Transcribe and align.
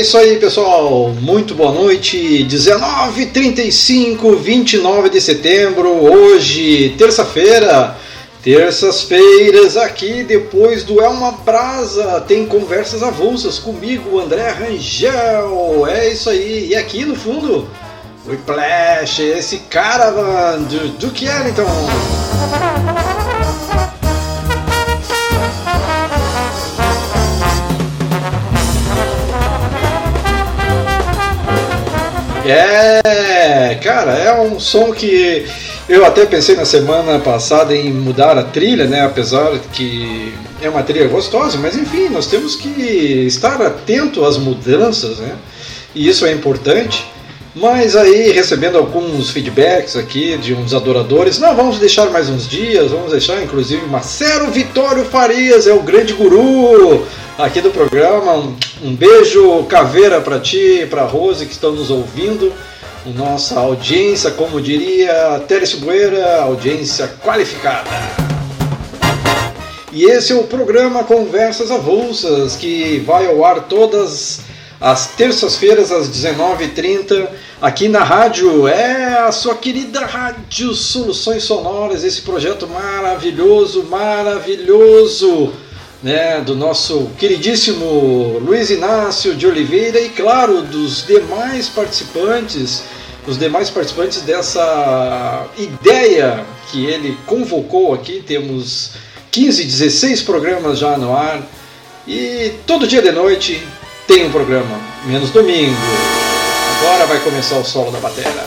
É 0.00 0.02
isso 0.02 0.16
aí, 0.16 0.38
pessoal. 0.38 1.10
Muito 1.20 1.54
boa 1.54 1.72
noite. 1.72 2.42
19:35, 2.48 4.34
29 4.34 5.10
de 5.10 5.20
setembro, 5.20 5.90
hoje, 5.90 6.94
terça-feira. 6.96 7.98
Terças-feiras 8.42 9.76
aqui 9.76 10.22
depois 10.22 10.84
do 10.84 11.02
Elma 11.02 11.32
Brasa 11.44 12.24
tem 12.26 12.46
conversas 12.46 13.02
avulsas 13.02 13.58
comigo, 13.58 14.18
André 14.18 14.48
Rangel. 14.48 15.86
É 15.86 16.10
isso 16.10 16.30
aí. 16.30 16.68
E 16.70 16.74
aqui 16.74 17.04
no 17.04 17.14
fundo, 17.14 17.68
o 18.26 18.30
Whiplash, 18.30 19.20
esse 19.20 19.58
cara 19.68 20.56
do 20.56 20.88
Duke 20.98 21.26
Ellington. 21.26 22.19
É, 32.50 33.78
cara, 33.82 34.12
é 34.12 34.40
um 34.40 34.58
som 34.58 34.92
que 34.92 35.46
eu 35.88 36.04
até 36.04 36.24
pensei 36.26 36.54
na 36.54 36.64
semana 36.64 37.18
passada 37.18 37.74
em 37.74 37.92
mudar 37.92 38.38
a 38.38 38.42
trilha, 38.42 38.86
né? 38.86 39.04
Apesar 39.04 39.58
que 39.72 40.32
é 40.62 40.68
uma 40.68 40.82
trilha 40.82 41.08
gostosa, 41.08 41.58
mas 41.58 41.76
enfim, 41.76 42.08
nós 42.08 42.26
temos 42.26 42.56
que 42.56 42.68
estar 43.26 43.60
atento 43.60 44.24
às 44.24 44.36
mudanças, 44.36 45.18
né? 45.18 45.36
E 45.94 46.08
isso 46.08 46.24
é 46.24 46.32
importante. 46.32 47.09
Mas 47.54 47.96
aí, 47.96 48.30
recebendo 48.30 48.78
alguns 48.78 49.30
feedbacks 49.30 49.96
aqui 49.96 50.36
de 50.38 50.54
uns 50.54 50.72
adoradores, 50.72 51.40
não, 51.40 51.56
vamos 51.56 51.80
deixar 51.80 52.08
mais 52.08 52.28
uns 52.28 52.48
dias, 52.48 52.92
vamos 52.92 53.10
deixar 53.10 53.42
inclusive 53.42 53.84
Marcelo 53.86 54.52
Vitório 54.52 55.04
Farias, 55.04 55.66
é 55.66 55.74
o 55.74 55.82
grande 55.82 56.12
guru 56.12 57.04
aqui 57.36 57.60
do 57.60 57.70
programa. 57.70 58.36
Um, 58.36 58.56
um 58.84 58.94
beijo 58.94 59.64
caveira 59.64 60.20
para 60.20 60.38
ti, 60.38 60.86
para 60.88 61.02
Rose 61.02 61.44
que 61.44 61.52
estão 61.52 61.72
nos 61.72 61.90
ouvindo. 61.90 62.52
Nossa 63.04 63.58
audiência, 63.58 64.30
como 64.30 64.60
diria 64.60 65.42
Teres 65.48 65.74
Bueira, 65.74 66.42
audiência 66.42 67.08
qualificada. 67.24 67.90
E 69.92 70.04
esse 70.04 70.32
é 70.32 70.36
o 70.36 70.44
programa 70.44 71.02
Conversas 71.02 71.72
Avulsas, 71.72 72.54
que 72.54 73.02
vai 73.04 73.26
ao 73.26 73.44
ar 73.44 73.62
todas 73.62 74.49
às 74.80 75.08
terças-feiras, 75.08 75.92
às 75.92 76.08
19h30, 76.08 77.28
aqui 77.60 77.88
na 77.88 78.02
rádio. 78.02 78.66
É 78.66 79.18
a 79.18 79.30
sua 79.30 79.54
querida 79.54 80.06
Rádio 80.06 80.74
Soluções 80.74 81.42
Sonoras, 81.42 82.02
esse 82.02 82.22
projeto 82.22 82.66
maravilhoso, 82.66 83.84
maravilhoso, 83.84 85.52
né, 86.02 86.40
do 86.40 86.56
nosso 86.56 87.10
queridíssimo 87.18 88.38
Luiz 88.38 88.70
Inácio 88.70 89.34
de 89.34 89.46
Oliveira 89.46 90.00
e, 90.00 90.08
claro, 90.08 90.62
dos 90.62 91.06
demais 91.06 91.68
participantes, 91.68 92.82
os 93.26 93.38
demais 93.38 93.68
participantes 93.68 94.22
dessa 94.22 95.46
ideia 95.58 96.42
que 96.70 96.86
ele 96.86 97.18
convocou 97.26 97.92
aqui. 97.92 98.24
Temos 98.26 98.92
15, 99.30 99.62
16 99.62 100.22
programas 100.22 100.78
já 100.78 100.96
no 100.96 101.14
ar. 101.14 101.46
E 102.08 102.54
todo 102.66 102.86
dia 102.86 103.02
de 103.02 103.12
noite 103.12 103.62
tem 104.10 104.26
um 104.26 104.32
programa, 104.32 104.80
menos 105.06 105.30
domingo. 105.30 105.76
Agora 106.76 107.06
vai 107.06 107.20
começar 107.20 107.58
o 107.58 107.64
solo 107.64 107.92
da 107.92 108.00
bateria. 108.00 108.44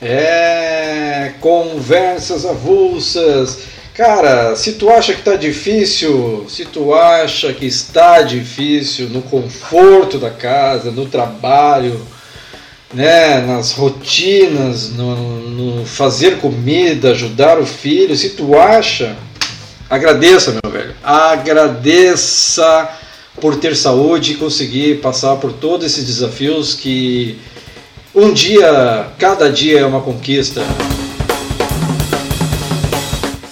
É, 0.00 1.32
conversas 1.40 2.46
avulsas. 2.46 3.58
Cara, 3.94 4.54
se 4.54 4.74
tu 4.74 4.88
acha 4.88 5.12
que 5.12 5.22
tá 5.22 5.34
difícil, 5.34 6.46
se 6.48 6.66
tu 6.66 6.94
acha 6.94 7.52
que 7.52 7.66
está 7.66 8.22
difícil 8.22 9.08
no 9.08 9.22
conforto 9.22 10.18
da 10.18 10.30
casa, 10.30 10.92
no 10.92 11.06
trabalho, 11.06 12.00
né, 12.94 13.40
nas 13.40 13.72
rotinas, 13.72 14.90
no, 14.90 15.16
no 15.50 15.84
fazer 15.84 16.38
comida, 16.38 17.10
ajudar 17.10 17.58
o 17.58 17.66
filho, 17.66 18.14
se 18.14 18.30
tu 18.30 18.56
acha, 18.56 19.16
agradeça, 19.90 20.56
meu 20.62 20.72
velho. 20.72 20.94
Agradeça 21.02 22.88
por 23.40 23.56
ter 23.56 23.76
saúde 23.76 24.32
e 24.32 24.36
conseguir 24.36 25.00
passar 25.00 25.36
por 25.36 25.52
todos 25.52 25.86
esses 25.86 26.04
desafios 26.04 26.74
que 26.74 27.38
um 28.14 28.32
dia, 28.32 29.08
cada 29.18 29.50
dia 29.50 29.80
é 29.80 29.86
uma 29.86 30.00
conquista. 30.00 30.62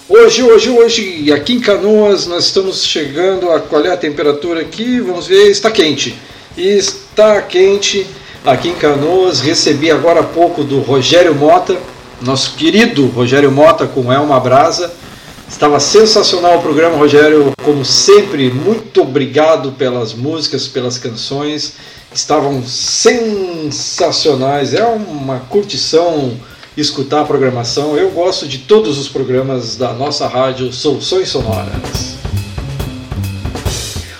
Hoje, 0.08 0.42
hoje, 0.42 0.70
hoje, 0.70 1.32
aqui 1.32 1.54
em 1.54 1.60
Canoas, 1.60 2.26
nós 2.26 2.44
estamos 2.44 2.84
chegando 2.84 3.50
a 3.50 3.60
qual 3.60 3.84
é 3.84 3.92
a 3.92 3.96
temperatura 3.96 4.60
aqui? 4.60 5.00
Vamos 5.00 5.26
ver, 5.26 5.50
está 5.50 5.70
quente. 5.70 6.14
Está 6.56 7.42
quente 7.42 8.06
aqui 8.44 8.68
em 8.68 8.74
Canoas. 8.74 9.40
Recebi 9.40 9.90
agora 9.90 10.20
há 10.20 10.24
pouco 10.24 10.64
do 10.64 10.80
Rogério 10.80 11.34
Mota, 11.34 11.76
nosso 12.22 12.54
querido 12.54 13.06
Rogério 13.08 13.50
Mota 13.50 13.86
com 13.86 14.10
Elma 14.10 14.40
Brasa 14.40 15.03
Estava 15.48 15.78
sensacional 15.78 16.58
o 16.58 16.62
programa, 16.62 16.96
Rogério. 16.96 17.52
Como 17.62 17.84
sempre, 17.84 18.50
muito 18.50 19.02
obrigado 19.02 19.72
pelas 19.72 20.14
músicas, 20.14 20.66
pelas 20.66 20.96
canções. 20.98 21.74
Estavam 22.12 22.62
sensacionais. 22.66 24.74
É 24.74 24.84
uma 24.84 25.38
curtição 25.40 26.32
escutar 26.76 27.20
a 27.20 27.24
programação. 27.24 27.96
Eu 27.96 28.10
gosto 28.10 28.48
de 28.48 28.58
todos 28.58 28.98
os 28.98 29.08
programas 29.08 29.76
da 29.76 29.92
nossa 29.92 30.26
rádio 30.26 30.72
Soluções 30.72 31.28
Sonoras. 31.28 32.16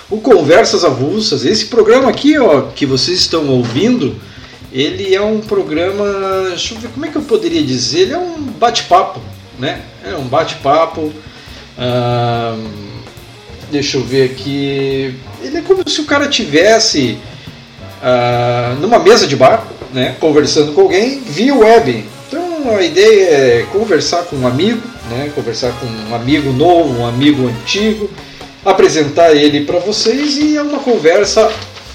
O 0.09 0.21
Conversas 0.21 0.85
Avulsas, 0.85 1.43
esse 1.43 1.65
programa 1.65 2.09
aqui 2.09 2.37
ó, 2.37 2.61
que 2.61 2.85
vocês 2.85 3.19
estão 3.19 3.49
ouvindo, 3.49 4.15
ele 4.71 5.13
é 5.13 5.21
um 5.21 5.41
programa. 5.41 6.05
Deixa 6.49 6.75
eu 6.75 6.79
ver 6.79 6.87
como 6.89 7.05
é 7.05 7.09
que 7.09 7.17
eu 7.17 7.23
poderia 7.23 7.63
dizer. 7.63 8.01
Ele 8.01 8.13
é 8.13 8.19
um 8.19 8.41
bate-papo 8.41 9.19
né? 9.59 9.81
É 10.03 10.15
um 10.15 10.27
bate-papo. 10.27 11.11
deixa 13.71 13.97
eu 13.97 14.03
ver 14.03 14.31
aqui. 14.31 15.15
Ele 15.41 15.57
é 15.57 15.61
como 15.61 15.87
se 15.87 16.01
o 16.01 16.05
cara 16.05 16.27
tivesse 16.27 17.17
uh, 18.01 18.79
numa 18.79 18.99
mesa 18.99 19.27
de 19.27 19.35
bar, 19.35 19.65
né? 19.93 20.15
Conversando 20.19 20.73
com 20.73 20.81
alguém 20.81 21.21
via 21.21 21.55
web. 21.55 22.05
Então 22.27 22.75
a 22.75 22.83
ideia 22.83 23.29
é 23.29 23.65
conversar 23.71 24.23
com 24.23 24.35
um 24.37 24.47
amigo, 24.47 24.81
né? 25.09 25.31
Conversar 25.33 25.71
com 25.79 25.85
um 25.85 26.15
amigo 26.15 26.51
novo, 26.51 27.01
um 27.01 27.05
amigo 27.05 27.47
antigo, 27.47 28.09
apresentar 28.63 29.33
ele 29.33 29.65
para 29.65 29.79
vocês 29.79 30.37
e 30.37 30.57
é 30.57 30.61
uma 30.61 30.79
conversa 30.79 31.51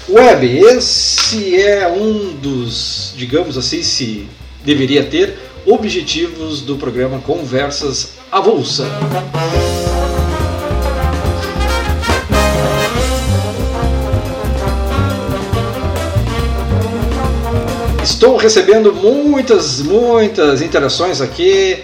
web. 0.07 0.59
Esse 0.59 1.61
é 1.61 1.87
um 1.87 2.33
dos, 2.33 3.13
digamos 3.15 3.57
assim, 3.57 3.83
se 3.83 4.27
deveria 4.63 5.03
ter 5.03 5.37
objetivos 5.65 6.61
do 6.61 6.75
programa 6.77 7.19
Conversas 7.19 8.13
Avulsa. 8.31 8.85
Estou 18.03 18.35
recebendo 18.37 18.93
muitas, 18.93 19.81
muitas 19.81 20.61
interações 20.61 21.21
aqui. 21.21 21.83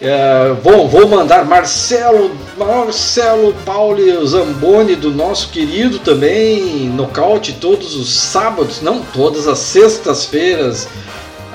É, 0.00 0.52
vou, 0.62 0.86
vou 0.88 1.08
mandar 1.08 1.46
Marcelo, 1.46 2.30
Marcelo 2.56 3.54
Pauli 3.64 4.12
Zamboni, 4.26 4.94
do 4.94 5.10
nosso 5.10 5.48
querido 5.48 5.98
também, 6.00 6.88
nocaute 6.90 7.54
todos 7.54 7.94
os 7.94 8.14
sábados, 8.14 8.82
não 8.82 9.00
todas 9.00 9.48
as 9.48 9.58
sextas-feiras 9.58 10.86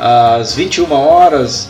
às 0.01 0.56
21 0.56 0.92
horas, 0.92 1.69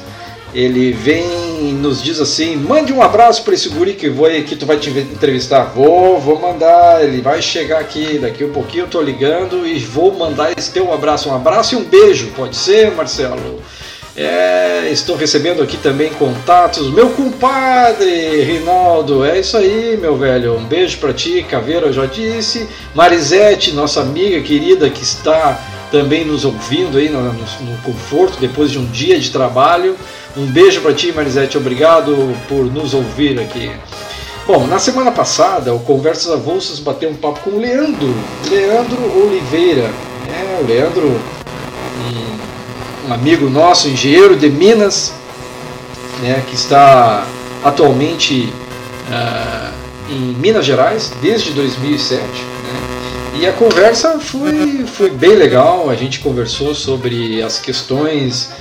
ele 0.54 0.94
vem 0.94 1.70
e 1.70 1.74
nos 1.74 2.02
diz 2.02 2.18
assim: 2.22 2.56
mande 2.56 2.94
um 2.94 3.02
abraço 3.02 3.44
para 3.44 3.54
esse 3.54 3.68
guri 3.68 3.94
que, 3.94 4.10
vou, 4.10 4.30
que 4.30 4.56
tu 4.56 4.66
vai 4.66 4.78
te 4.78 4.90
entrevistar. 4.90 5.66
Vou, 5.66 6.18
vou 6.18 6.40
mandar, 6.40 7.04
ele 7.04 7.22
vai 7.22 7.42
chegar 7.42 7.80
aqui, 7.80 8.18
daqui 8.18 8.46
um 8.46 8.54
pouquinho 8.54 8.86
eu 8.86 8.88
tô 8.88 9.02
ligando 9.02 9.68
e 9.68 9.80
vou 9.80 10.14
mandar 10.14 10.58
esse 10.58 10.72
teu 10.72 10.94
abraço. 10.94 11.28
Um 11.28 11.36
abraço 11.36 11.76
e 11.76 11.78
um 11.78 11.84
beijo, 11.84 12.28
pode 12.28 12.56
ser, 12.56 12.92
Marcelo? 12.92 13.62
É, 14.16 14.90
estou 14.92 15.18
recebendo 15.18 15.62
aqui 15.62 15.76
também 15.76 16.10
contatos. 16.12 16.90
Meu 16.94 17.10
compadre 17.10 18.44
Rinaldo, 18.44 19.26
é 19.26 19.40
isso 19.40 19.58
aí, 19.58 19.98
meu 20.00 20.16
velho. 20.16 20.56
Um 20.56 20.66
beijo 20.66 21.00
para 21.00 21.14
ti, 21.14 21.46
Caveira, 21.50 21.88
eu 21.88 21.94
já 21.94 22.06
disse. 22.06 22.66
Marisete, 22.96 23.74
nossa 23.74 24.00
amiga 24.02 24.40
querida 24.42 24.90
que 24.90 25.04
está 25.04 25.81
também 25.92 26.26
nos 26.26 26.46
ouvindo 26.46 26.98
aí 26.98 27.10
no, 27.10 27.22
no, 27.22 27.34
no 27.34 27.78
conforto 27.84 28.40
depois 28.40 28.72
de 28.72 28.80
um 28.80 28.86
dia 28.86 29.20
de 29.20 29.30
trabalho. 29.30 29.96
Um 30.36 30.46
beijo 30.46 30.82
para 30.82 30.94
ti, 30.94 31.12
Marisete, 31.12 31.58
obrigado 31.58 32.16
por 32.48 32.66
nos 32.66 32.94
ouvir 32.94 33.40
aqui. 33.40 33.70
Bom, 34.48 34.66
na 34.66 34.80
semana 34.80 35.12
passada, 35.12 35.74
o 35.74 35.80
Conversas 35.80 36.32
Avulsas 36.32 36.80
bateu 36.80 37.10
um 37.10 37.16
papo 37.16 37.42
com 37.42 37.52
o 37.52 37.60
Leandro, 37.60 38.14
Leandro 38.50 39.24
Oliveira. 39.24 39.92
É, 40.28 40.62
o 40.62 40.66
Leandro, 40.66 41.08
um, 41.08 43.10
um 43.10 43.14
amigo 43.14 43.50
nosso, 43.50 43.90
engenheiro 43.90 44.36
de 44.36 44.50
Minas, 44.50 45.14
né, 46.22 46.42
que 46.48 46.56
está 46.56 47.26
atualmente 47.64 48.52
uh, 49.10 49.74
em 50.10 50.36
Minas 50.40 50.66
Gerais 50.66 51.12
desde 51.22 51.52
2007. 51.52 52.51
E 53.34 53.48
a 53.48 53.54
conversa 53.54 54.20
foi, 54.20 54.86
foi 54.86 55.10
bem 55.10 55.36
legal, 55.36 55.90
a 55.90 55.96
gente 55.96 56.20
conversou 56.20 56.76
sobre 56.76 57.42
as 57.42 57.60
questões 57.60 58.52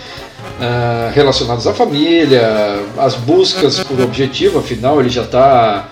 uh, 0.58 1.12
relacionadas 1.12 1.66
à 1.66 1.74
família, 1.74 2.84
as 2.96 3.14
buscas 3.14 3.80
por 3.80 4.00
objetivo, 4.00 4.60
afinal 4.60 5.00
ele 5.00 5.10
já 5.10 5.22
está 5.22 5.88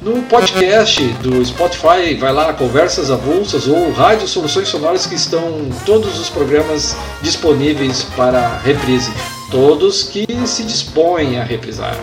no 0.00 0.22
podcast 0.22 1.06
do 1.22 1.44
Spotify, 1.44 2.14
vai 2.18 2.32
lá, 2.32 2.54
Conversas 2.54 3.10
Avulsas 3.10 3.68
ou 3.68 3.92
Rádio 3.92 4.26
Soluções 4.26 4.68
Sonoras 4.68 5.04
que 5.04 5.14
estão 5.14 5.68
todos 5.84 6.18
os 6.18 6.30
programas 6.30 6.96
disponíveis 7.20 8.04
para 8.16 8.56
reprise, 8.60 9.12
todos 9.50 10.04
que 10.04 10.26
se 10.46 10.62
dispõem 10.62 11.38
a 11.38 11.44
reprisar. 11.44 11.98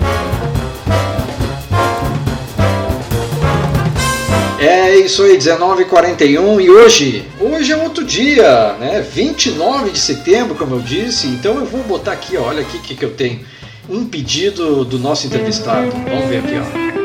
É 4.59 4.95
isso 4.97 5.21
aí, 5.21 5.37
19h41 5.37 6.61
e 6.61 6.69
hoje, 6.69 7.25
hoje 7.39 7.71
é 7.71 7.77
outro 7.77 8.03
dia, 8.03 8.73
né? 8.79 9.01
29 9.01 9.91
de 9.91 9.99
setembro, 9.99 10.55
como 10.55 10.75
eu 10.75 10.79
disse, 10.79 11.27
então 11.27 11.59
eu 11.59 11.65
vou 11.65 11.83
botar 11.83 12.13
aqui, 12.13 12.37
olha 12.37 12.61
aqui 12.61 12.77
o 12.77 12.81
que, 12.81 12.95
que 12.95 13.05
eu 13.05 13.11
tenho. 13.11 13.41
Um 13.87 14.05
pedido 14.05 14.83
do 14.83 14.97
nosso 14.97 15.27
entrevistado. 15.27 15.91
Vamos 15.91 16.27
ver 16.27 16.39
aqui, 16.39 16.55
ó. 16.55 16.96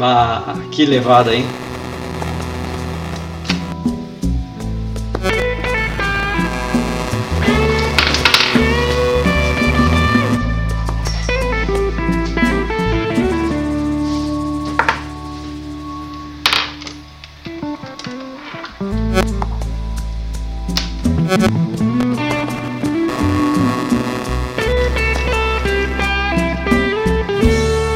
Bah, 0.00 0.56
que 0.70 0.86
levada, 0.86 1.34
hein? 1.34 1.44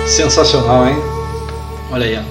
Sensacional, 0.06 0.88
hein? 0.88 1.13
Olha 1.94 2.06
aí, 2.06 2.18
ó. 2.18 2.22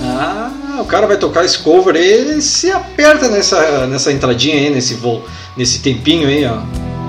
Ah, 0.00 0.80
o 0.80 0.86
cara 0.86 1.06
vai 1.06 1.18
tocar 1.18 1.44
esse 1.44 1.58
cover 1.58 1.94
aí, 1.94 2.02
ele 2.02 2.40
se 2.40 2.72
aperta 2.72 3.28
nessa, 3.28 3.86
nessa 3.86 4.10
entradinha 4.10 4.56
aí, 4.56 4.70
nesse 4.70 4.94
voo, 4.94 5.22
nesse 5.54 5.80
tempinho 5.80 6.28
aí, 6.28 6.46
ó. 6.46 6.62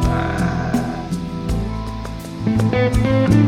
Ah. 0.09 1.05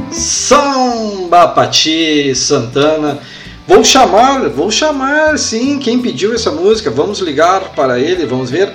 Samba 0.09 1.49
Pati 1.49 2.33
Santana. 2.33 3.19
Vou 3.67 3.83
chamar, 3.83 4.47
vou 4.47 4.71
chamar 4.71 5.37
sim 5.37 5.79
quem 5.79 6.01
pediu 6.01 6.33
essa 6.33 6.49
música. 6.49 6.89
Vamos 6.89 7.19
ligar 7.19 7.73
para 7.75 7.99
ele, 7.99 8.25
vamos 8.25 8.49
ver. 8.49 8.73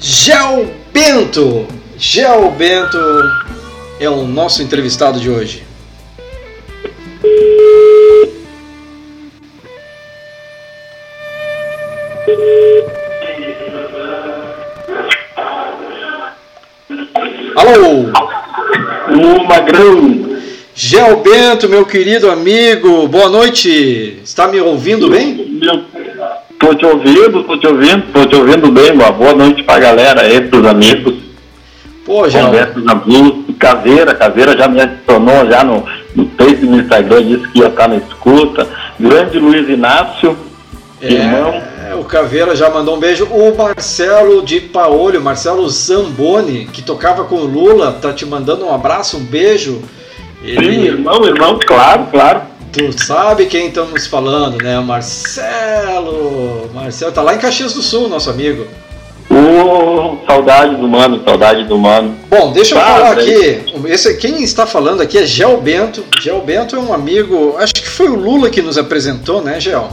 Gel 0.00 0.70
Bento. 0.94 1.75
Gel 1.98 2.50
Bento 2.50 2.98
é 3.98 4.08
o 4.08 4.26
nosso 4.26 4.62
entrevistado 4.62 5.18
de 5.18 5.30
hoje. 5.30 5.62
Alô! 17.56 18.10
O 19.08 19.44
Magrão! 19.44 20.36
Gel 20.74 21.22
Bento, 21.22 21.66
meu 21.66 21.86
querido 21.86 22.30
amigo, 22.30 23.08
boa 23.08 23.30
noite. 23.30 24.20
Está 24.22 24.46
me 24.48 24.60
ouvindo 24.60 25.08
bem? 25.08 25.58
Estou 26.50 26.74
te 26.74 26.84
ouvindo, 26.84 27.40
estou 27.40 27.58
te 27.58 27.66
ouvindo, 27.66 28.04
estou 28.06 28.26
te 28.26 28.36
ouvindo 28.36 28.70
bem. 28.70 28.92
Uma 28.92 29.10
boa 29.10 29.32
noite 29.32 29.62
para 29.62 29.76
a 29.76 29.80
galera 29.80 30.20
aí, 30.20 30.42
para 30.42 30.60
os 30.60 30.66
amigos. 30.66 31.25
Pô, 32.06 32.28
já. 32.28 32.46
Conversa 32.46 32.78
na 32.78 32.94
Blue, 32.94 33.44
Caveira, 33.58 34.14
Caveira 34.14 34.56
já 34.56 34.68
me 34.68 34.80
adicionou 34.80 35.44
já 35.50 35.64
no, 35.64 35.84
no 36.14 36.30
Face 36.38 36.64
no 36.64 36.78
Instagram, 36.80 37.24
disse 37.24 37.48
que 37.48 37.58
ia 37.58 37.66
estar 37.66 37.88
na 37.88 37.96
escuta. 37.96 38.66
Grande 38.98 39.40
Luiz 39.40 39.68
Inácio, 39.68 40.38
é, 41.02 41.12
irmão. 41.12 41.62
O 41.98 42.04
Caveira 42.04 42.54
já 42.54 42.70
mandou 42.70 42.96
um 42.96 43.00
beijo. 43.00 43.24
O 43.26 43.56
Marcelo 43.56 44.42
de 44.44 44.60
Paolho, 44.60 45.20
Marcelo 45.20 45.68
Zamboni, 45.68 46.66
que 46.66 46.80
tocava 46.80 47.24
com 47.24 47.36
o 47.36 47.44
Lula, 47.44 47.98
tá 48.00 48.12
te 48.12 48.24
mandando 48.24 48.64
um 48.64 48.74
abraço, 48.74 49.16
um 49.16 49.24
beijo. 49.24 49.82
Ele... 50.42 50.74
Sim, 50.74 50.84
irmão, 50.84 51.24
irmão, 51.24 51.58
claro, 51.66 52.06
claro. 52.10 52.42
Tu 52.72 52.92
sabe 53.02 53.46
quem 53.46 53.68
estamos 53.68 54.06
falando, 54.06 54.62
né? 54.62 54.78
Marcelo. 54.80 56.70
Marcelo 56.74 57.12
tá 57.12 57.22
lá 57.22 57.34
em 57.34 57.38
Caxias 57.38 57.72
do 57.72 57.82
Sul, 57.82 58.08
nosso 58.08 58.30
amigo. 58.30 58.66
Oh, 59.30 60.05
saudade 60.26 60.74
do 60.76 60.88
mano, 60.88 61.22
saudade 61.24 61.64
do 61.64 61.78
mano. 61.78 62.14
Bom, 62.28 62.52
deixa 62.52 62.74
eu 62.74 62.80
falar 62.80 63.12
aqui. 63.12 63.62
Esse, 63.86 64.16
quem 64.16 64.42
está 64.42 64.66
falando 64.66 65.00
aqui 65.00 65.18
é 65.18 65.24
Gel 65.24 65.58
Bento. 65.60 66.04
Gel 66.20 66.40
Bento 66.40 66.76
é 66.76 66.78
um 66.78 66.92
amigo, 66.92 67.56
acho 67.58 67.74
que 67.74 67.88
foi 67.88 68.08
o 68.08 68.16
Lula 68.16 68.50
que 68.50 68.60
nos 68.60 68.76
apresentou, 68.76 69.42
né, 69.42 69.60
Gel? 69.60 69.88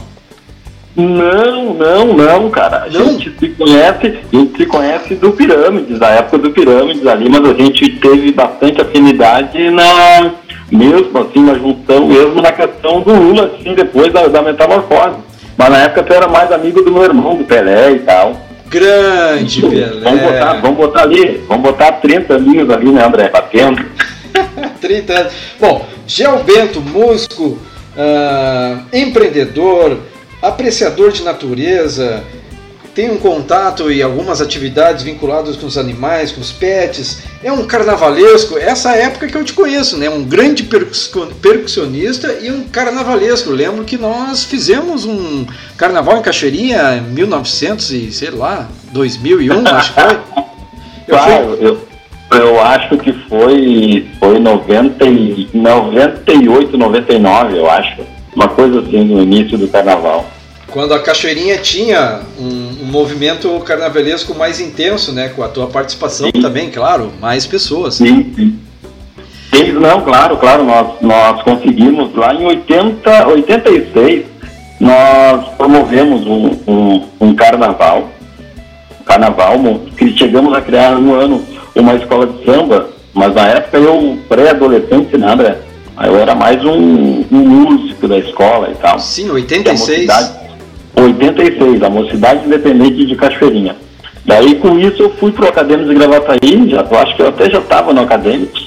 Não, 0.95 1.73
não, 1.73 2.13
não, 2.13 2.49
cara. 2.51 2.83
A 2.83 2.89
não? 2.89 3.19
gente 3.19 3.33
se 3.39 3.49
conhece, 3.49 4.19
a 4.31 4.35
gente 4.35 4.57
se 4.57 4.65
conhece 4.65 5.15
do 5.15 5.31
Pirâmides, 5.31 5.97
da 5.97 6.09
época 6.09 6.37
do 6.37 6.51
Pirâmides 6.51 7.05
ali, 7.07 7.29
mas 7.29 7.43
a 7.49 7.53
gente 7.53 7.89
teve 7.97 8.31
bastante 8.31 8.81
afinidade 8.81 9.71
na 9.71 10.31
mesmo 10.71 11.17
assim, 11.19 11.43
na 11.43 11.53
junção, 11.53 12.07
mesmo 12.07 12.41
na 12.41 12.51
questão 12.51 13.01
do 13.01 13.13
Lula, 13.13 13.51
assim, 13.53 13.75
depois 13.75 14.11
da, 14.11 14.27
da 14.27 14.41
metamorfose. 14.41 15.17
Mas 15.55 15.69
na 15.69 15.77
época 15.79 16.03
tu 16.03 16.13
era 16.13 16.27
mais 16.27 16.51
amigo 16.51 16.81
do 16.81 16.91
meu 16.91 17.03
irmão, 17.03 17.35
do 17.35 17.43
Pelé 17.43 17.91
e 17.91 17.99
tal. 17.99 18.35
Grande 18.74 19.62
Pelé. 19.62 20.00
Vamos 20.01 20.22
botar, 20.22 20.62
vamos 20.62 20.77
botar 20.77 21.01
ali, 21.03 21.44
vamos 21.48 21.63
botar 21.63 21.92
30 21.94 22.34
aninhos 22.34 22.70
ali, 22.72 22.92
né, 22.92 23.06
André? 23.06 23.30
Batendo. 23.30 23.86
30 24.82 25.13
anos. 25.13 25.34
Bom, 25.60 25.86
Gel 26.08 26.44
Bento, 26.44 26.82
músico, 26.82 27.60
uh, 27.96 28.82
empreendedor, 28.92 30.00
apreciador 30.42 31.12
de 31.12 31.24
natureza, 31.24 32.24
tem 32.93 33.09
um 33.09 33.17
contato 33.17 33.91
e 33.91 34.01
algumas 34.03 34.39
atividades 34.39 35.03
vinculadas 35.03 35.55
com 35.55 35.65
os 35.65 35.77
animais, 35.77 36.31
com 36.31 36.41
os 36.41 36.51
pets. 36.51 37.23
É 37.43 37.51
um 37.51 37.65
carnavalesco, 37.65 38.57
essa 38.57 38.95
época 38.95 39.27
que 39.27 39.35
eu 39.35 39.43
te 39.43 39.53
conheço, 39.53 39.97
né? 39.97 40.09
Um 40.09 40.23
grande 40.23 40.63
percussionista 41.41 42.31
e 42.41 42.51
um 42.51 42.63
carnavalesco. 42.63 43.50
lembro 43.50 43.83
que 43.83 43.97
nós 43.97 44.43
fizemos 44.43 45.05
um 45.05 45.45
carnaval 45.75 46.17
em 46.17 46.21
Cachoeirinha 46.21 46.97
em 46.97 47.13
1900 47.13 47.91
e 47.91 48.12
sei 48.12 48.29
lá, 48.29 48.69
2001, 48.91 49.67
acho 49.67 49.93
que 49.93 50.01
foi. 50.01 50.19
Eu, 51.07 51.17
claro, 51.17 51.57
fui... 51.57 51.67
eu, 51.67 51.88
eu 52.39 52.62
acho 52.62 52.97
que 53.00 53.12
foi 53.27 54.07
foi 54.19 54.39
90 54.39 55.05
e, 55.05 55.50
98, 55.53 56.77
99, 56.77 57.57
eu 57.57 57.69
acho. 57.69 58.01
Uma 58.35 58.47
coisa 58.47 58.79
assim 58.79 59.03
no 59.03 59.21
início 59.21 59.57
do 59.57 59.67
carnaval 59.67 60.27
quando 60.74 60.92
a 60.96 61.00
Cachoeirinha 61.00 61.60
tinha 61.60 62.22
um, 62.39 62.46
um, 62.82 62.86
movimento 62.86 63.48
carnavalesco 63.60 64.34
mais 64.34 64.60
intenso, 64.60 65.12
né? 65.12 65.30
Com 65.30 65.44
a 65.44 65.48
tua 65.48 65.68
participação 65.68 66.32
sim. 66.36 66.42
também, 66.42 66.72
claro, 66.72 67.13
mais 67.22 67.46
pessoas. 67.46 67.94
Sim, 67.94 68.34
sim. 68.36 68.60
sim. 69.53 69.72
Não, 69.74 70.01
claro, 70.01 70.36
claro, 70.38 70.63
nós, 70.63 71.00
nós 71.00 71.44
conseguimos 71.44 72.15
lá 72.15 72.34
em 72.34 72.44
80, 72.44 73.27
86, 73.27 74.25
nós 74.80 75.48
promovemos 75.56 76.25
um, 76.25 76.58
um, 76.68 77.08
um 77.22 77.36
carnaval, 77.36 78.10
carnaval, 79.06 79.60
que 79.96 80.18
chegamos 80.18 80.58
a 80.58 80.62
criar 80.62 80.96
no 81.00 81.13
ano 81.13 81.46
uma 81.75 81.94
escola 81.94 82.25
de 82.25 82.44
samba, 82.46 82.89
mas 83.13 83.36
na 83.36 83.48
época 83.48 83.77
eu, 83.77 84.18
pré-adolescente, 84.27 85.20
nada, 85.20 85.62
eu 86.03 86.18
era 86.18 86.34
mais 86.34 86.65
um, 86.65 87.24
um, 87.32 87.48
músico 87.48 88.08
da 88.08 88.18
escola 88.18 88.72
e 88.72 88.75
tal. 88.75 88.98
Sim, 88.98 89.30
86. 89.30 90.08
A 90.95 91.01
86, 91.01 91.81
a 91.81 91.89
Mocidade 91.89 92.45
Independente 92.45 93.05
de 93.05 93.15
Cachoeirinha. 93.15 93.75
Daí 94.25 94.55
com 94.55 94.79
isso 94.79 95.03
eu 95.03 95.09
fui 95.12 95.31
pro 95.31 95.47
Acadêmico 95.47 95.89
de 95.89 95.95
Gravataí, 95.95 96.69
já, 96.69 96.81
eu 96.89 96.97
acho 96.97 97.15
que 97.15 97.21
eu 97.21 97.27
até 97.27 97.50
já 97.50 97.59
estava 97.59 97.93
no 97.93 98.01
Acadêmico, 98.01 98.57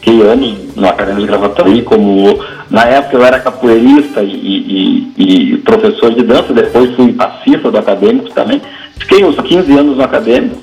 fiquei 0.00 0.22
anos 0.22 0.76
no 0.76 0.88
Acadêmico 0.88 1.22
de 1.22 1.26
Gravataí, 1.26 1.82
como 1.82 2.38
na 2.70 2.84
época 2.84 3.16
eu 3.16 3.24
era 3.24 3.40
capoeirista 3.40 4.22
e, 4.22 5.12
e, 5.16 5.52
e 5.52 5.56
professor 5.58 6.14
de 6.14 6.22
dança, 6.22 6.52
depois 6.52 6.94
fui 6.94 7.12
passista 7.12 7.70
do 7.70 7.78
Acadêmico 7.78 8.30
também, 8.30 8.62
fiquei 8.98 9.24
uns 9.24 9.34
15 9.34 9.72
anos 9.72 9.96
no 9.96 10.04
Acadêmico, 10.04 10.56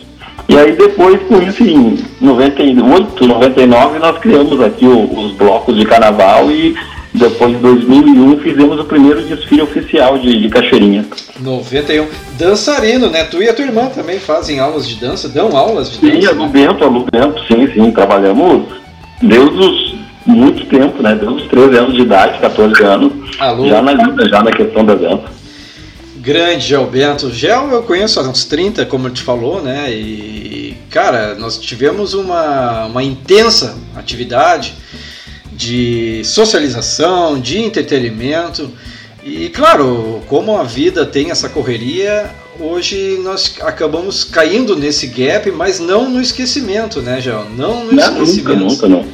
e 0.48 0.58
aí 0.58 0.72
depois 0.72 1.22
com 1.24 1.42
isso 1.42 1.64
em 1.64 2.00
98, 2.22 3.28
99 3.28 4.00
nós 4.00 4.18
criamos 4.20 4.62
aqui 4.62 4.86
o, 4.86 5.20
os 5.20 5.34
blocos 5.34 5.78
de 5.78 5.86
carnaval 5.86 6.50
e 6.50 6.76
depois, 7.14 7.52
em 7.54 7.60
2001, 7.60 8.40
fizemos 8.40 8.80
o 8.80 8.84
primeiro 8.84 9.24
desfile 9.24 9.64
oficial 9.64 10.18
de, 10.20 10.42
de 10.42 10.50
Cachoeirinha. 10.50 11.06
91. 11.40 12.08
Dançarino, 12.38 13.10
né? 13.10 13.24
Tu 13.24 13.42
e 13.42 13.50
a 13.50 13.54
tua 13.54 13.66
irmã 13.66 13.88
também 13.88 14.20
fazem 14.20 14.60
aulas 14.60 14.88
de 14.88 14.96
dança, 14.96 15.28
dão 15.28 15.58
aulas 15.58 15.90
de 15.90 15.98
sim, 15.98 16.12
dança? 16.12 16.34
Sim, 16.34 16.40
né? 16.40 16.50
Bento, 16.52 16.84
Alu 16.84 17.06
Bento, 17.12 17.42
sim, 17.48 17.68
sim. 17.74 17.92
Trabalhamos 17.92 18.68
desde 19.22 19.58
os 19.58 20.00
muito 20.26 20.66
tempo, 20.66 21.02
né? 21.02 21.16
Desde 21.16 21.42
os 21.42 21.48
13 21.50 21.78
anos 21.78 21.96
de 21.96 22.02
idade, 22.02 22.40
14 22.40 22.84
anos. 22.84 23.12
Alô. 23.40 23.68
Já 23.68 23.82
na, 23.82 23.94
já 24.28 24.44
na 24.44 24.52
questão 24.52 24.86
da 24.86 24.94
dança. 24.94 25.40
Grande 26.18 26.68
Gel 26.68 26.86
Bento. 26.86 27.32
Gel 27.32 27.70
eu 27.72 27.82
conheço 27.84 28.20
há 28.20 28.24
uns 28.24 28.46
30, 28.46 28.86
como 28.86 29.10
te 29.10 29.24
falou, 29.24 29.64
né? 29.64 29.92
E, 29.92 30.78
cara, 30.92 31.34
nós 31.36 31.58
tivemos 31.58 32.14
uma, 32.14 32.86
uma 32.86 33.02
intensa 33.02 33.78
atividade 33.96 34.76
de 35.60 36.22
socialização, 36.24 37.38
de 37.38 37.60
entretenimento. 37.60 38.72
E 39.22 39.50
claro, 39.50 40.22
como 40.26 40.58
a 40.58 40.64
vida 40.64 41.06
tem 41.06 41.32
essa 41.32 41.50
correria, 41.50 42.32
hoje 42.58 43.20
nós 43.22 43.56
acabamos 43.60 44.24
caindo 44.24 44.74
nesse 44.74 45.08
gap, 45.08 45.52
mas 45.52 45.78
não 45.78 46.10
no 46.10 46.22
esquecimento, 46.22 47.02
né, 47.02 47.20
João? 47.20 47.50
Não 47.50 47.84
no 47.84 47.92
não, 47.92 48.04
esquecimento. 48.04 48.58
Nunca, 48.58 48.88
nunca, 48.88 48.88
não. 48.88 49.06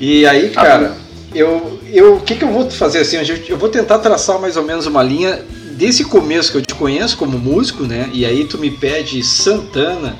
E 0.00 0.26
aí, 0.26 0.50
cara, 0.50 0.96
eu, 1.32 1.78
eu, 1.92 2.16
o 2.16 2.20
que, 2.20 2.34
que 2.34 2.42
eu 2.42 2.50
vou 2.50 2.68
fazer 2.68 2.98
assim? 2.98 3.18
Eu 3.48 3.56
vou 3.56 3.68
tentar 3.68 4.00
traçar 4.00 4.40
mais 4.40 4.56
ou 4.56 4.64
menos 4.64 4.86
uma 4.86 5.04
linha 5.04 5.40
desse 5.76 6.04
começo 6.04 6.50
que 6.50 6.58
eu 6.58 6.62
te 6.62 6.74
conheço 6.74 7.16
como 7.16 7.38
músico, 7.38 7.84
né? 7.84 8.10
E 8.12 8.26
aí 8.26 8.44
tu 8.44 8.58
me 8.58 8.72
pede 8.72 9.22
Santana 9.22 10.16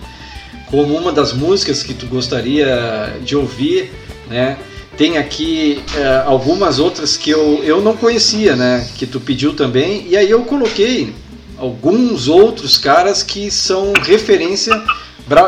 como 0.70 0.96
uma 0.96 1.10
das 1.10 1.32
músicas 1.32 1.82
que 1.82 1.92
tu 1.92 2.06
gostaria 2.06 3.16
de 3.24 3.34
ouvir, 3.34 3.90
né? 4.30 4.56
Tem 4.96 5.16
aqui 5.16 5.82
é, 5.96 6.22
algumas 6.26 6.78
outras 6.78 7.16
que 7.16 7.30
eu, 7.30 7.60
eu 7.64 7.80
não 7.80 7.96
conhecia, 7.96 8.54
né? 8.54 8.86
Que 8.96 9.06
tu 9.06 9.18
pediu 9.18 9.54
também. 9.54 10.06
E 10.08 10.16
aí 10.16 10.30
eu 10.30 10.42
coloquei 10.42 11.14
alguns 11.58 12.28
outros 12.28 12.76
caras 12.76 13.22
que 13.22 13.50
são 13.50 13.92
referência 14.04 14.82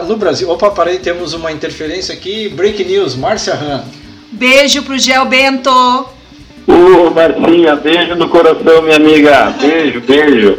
no 0.06 0.16
Brasil. 0.16 0.48
Opa, 0.48 0.70
parei, 0.70 0.98
temos 0.98 1.34
uma 1.34 1.52
interferência 1.52 2.14
aqui. 2.14 2.48
Break 2.48 2.82
News, 2.84 3.14
Márcia 3.14 3.54
Han. 3.54 3.84
Beijo 4.32 4.82
pro 4.82 4.98
Gel 4.98 5.26
Bento. 5.26 5.70
Ô, 6.66 6.72
uh, 6.72 7.14
Marcinha, 7.14 7.76
beijo 7.76 8.14
no 8.14 8.28
coração, 8.28 8.82
minha 8.82 8.96
amiga. 8.96 9.54
Beijo, 9.60 10.00
beijo. 10.00 10.58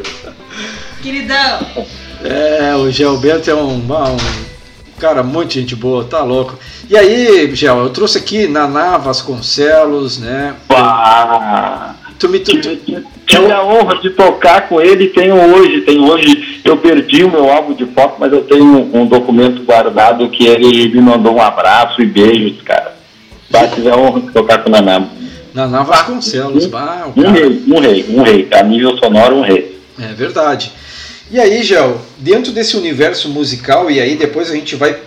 Queridão. 1.02 1.86
É, 2.24 2.76
o 2.76 2.92
Gel 2.92 3.18
Bento 3.18 3.50
é 3.50 3.56
um, 3.56 3.78
um 3.78 4.18
cara 5.00 5.24
muito 5.24 5.54
gente 5.54 5.76
boa, 5.76 6.04
tá 6.04 6.24
louco. 6.24 6.58
E 6.90 6.98
aí, 6.98 7.54
Gel, 7.56 7.80
eu 7.80 7.90
trouxe 7.90 8.18
aqui 8.18 8.48
Naná 8.48 8.98
Vasconcelos, 8.98 10.20
né? 10.20 10.56
Pá! 10.68 11.96
Tu 12.18 12.30
me, 12.30 12.40
tu, 12.40 12.58
tu, 12.60 12.78
tive 13.26 13.52
a 13.52 13.64
honra 13.64 13.98
de 13.98 14.10
tocar 14.12 14.70
com 14.70 14.80
ele 14.80 15.08
tenho 15.08 15.36
hoje, 15.36 15.82
tenho 15.82 16.06
hoje, 16.06 16.62
eu 16.64 16.78
perdi 16.78 17.24
o 17.24 17.32
meu 17.32 17.52
álbum 17.52 17.74
de 17.74 17.86
foto, 17.88 18.16
mas 18.20 18.32
eu 18.32 18.44
tenho 18.44 18.64
um, 18.64 19.02
um 19.02 19.06
documento 19.06 19.64
guardado 19.64 20.30
que 20.30 20.46
ele 20.46 20.88
me 20.88 21.02
mandou 21.02 21.36
um 21.36 21.42
abraço 21.42 22.02
e 22.02 22.06
beijos, 22.06 22.62
cara. 22.62 22.96
Tá, 23.52 23.68
tive 23.68 23.90
a 23.90 23.98
honra 23.98 24.22
de 24.22 24.32
tocar 24.32 24.60
com 24.60 24.70
o 24.70 24.72
Naná. 24.72 25.08
Naná 25.54 25.84
Vasconcelos, 25.84 26.66
um, 26.66 27.22
um 27.22 27.32
rei, 27.32 27.64
um 27.68 27.80
rei, 27.80 28.06
um 28.10 28.22
rei, 28.22 28.48
a 28.52 28.64
nível 28.64 28.98
sonoro 28.98 29.38
um 29.38 29.42
rei. 29.42 29.80
É 30.00 30.14
verdade. 30.14 30.72
E 31.32 31.40
aí, 31.40 31.64
Gel, 31.64 32.00
dentro 32.20 32.52
desse 32.52 32.78
universo 32.78 33.30
musical, 33.30 33.90
e 33.90 34.00
aí 34.00 34.16
depois 34.16 34.52
a 34.52 34.54
gente 34.54 34.76
vai 34.76 35.00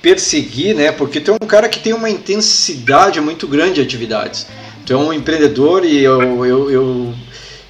perseguir, 0.00 0.74
né? 0.74 0.90
Porque 0.90 1.20
tu 1.20 1.32
é 1.32 1.34
um 1.34 1.46
cara 1.46 1.68
que 1.68 1.78
tem 1.80 1.92
uma 1.92 2.08
intensidade 2.08 3.20
muito 3.20 3.46
grande 3.46 3.74
de 3.74 3.82
atividades. 3.82 4.46
Tu 4.86 4.92
é 4.94 4.96
um 4.96 5.12
empreendedor 5.12 5.84
e 5.84 6.02
eu, 6.02 6.46
eu, 6.46 6.70
eu, 6.70 7.14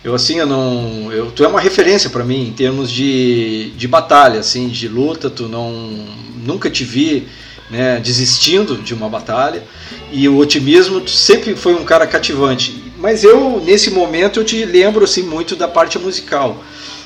eu 0.04 0.14
assim, 0.14 0.38
eu 0.38 0.46
não. 0.46 1.10
Eu, 1.12 1.32
tu 1.32 1.44
é 1.44 1.48
uma 1.48 1.60
referência 1.60 2.08
para 2.08 2.24
mim 2.24 2.48
em 2.48 2.52
termos 2.52 2.90
de, 2.90 3.72
de 3.76 3.88
batalha, 3.88 4.38
assim, 4.38 4.68
de 4.68 4.86
luta. 4.86 5.28
Tu 5.28 5.48
não. 5.48 6.06
Nunca 6.44 6.70
te 6.70 6.84
vi 6.84 7.26
né, 7.68 8.00
desistindo 8.00 8.76
de 8.76 8.94
uma 8.94 9.08
batalha. 9.08 9.64
E 10.12 10.28
o 10.28 10.38
otimismo 10.38 11.06
sempre 11.08 11.56
foi 11.56 11.74
um 11.74 11.84
cara 11.84 12.06
cativante. 12.06 12.84
Mas 12.98 13.24
eu, 13.24 13.60
nesse 13.64 13.90
momento, 13.90 14.40
eu 14.40 14.44
te 14.44 14.64
lembro 14.64 15.04
assim, 15.04 15.22
muito 15.22 15.56
da 15.56 15.66
parte 15.66 15.98
musical. 15.98 16.62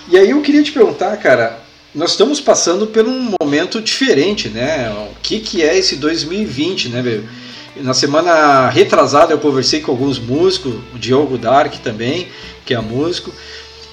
E 0.08 0.18
aí 0.18 0.30
eu 0.30 0.42
queria 0.42 0.62
te 0.62 0.70
perguntar, 0.70 1.16
cara, 1.16 1.58
nós 1.94 2.10
estamos 2.10 2.40
passando 2.40 2.86
por 2.86 3.06
um 3.06 3.34
momento 3.40 3.80
diferente, 3.80 4.48
né? 4.48 4.90
O 5.10 5.20
que, 5.22 5.40
que 5.40 5.62
é 5.62 5.78
esse 5.78 5.96
2020, 5.96 6.90
né, 6.90 7.00
velho? 7.00 7.28
Na 7.76 7.94
semana 7.94 8.68
retrasada 8.68 9.32
eu 9.32 9.38
conversei 9.38 9.80
com 9.80 9.90
alguns 9.90 10.18
músicos, 10.18 10.74
o 10.94 10.98
Diogo 10.98 11.38
Dark 11.38 11.74
também, 11.82 12.28
que 12.66 12.74
é 12.74 12.80
músico, 12.80 13.32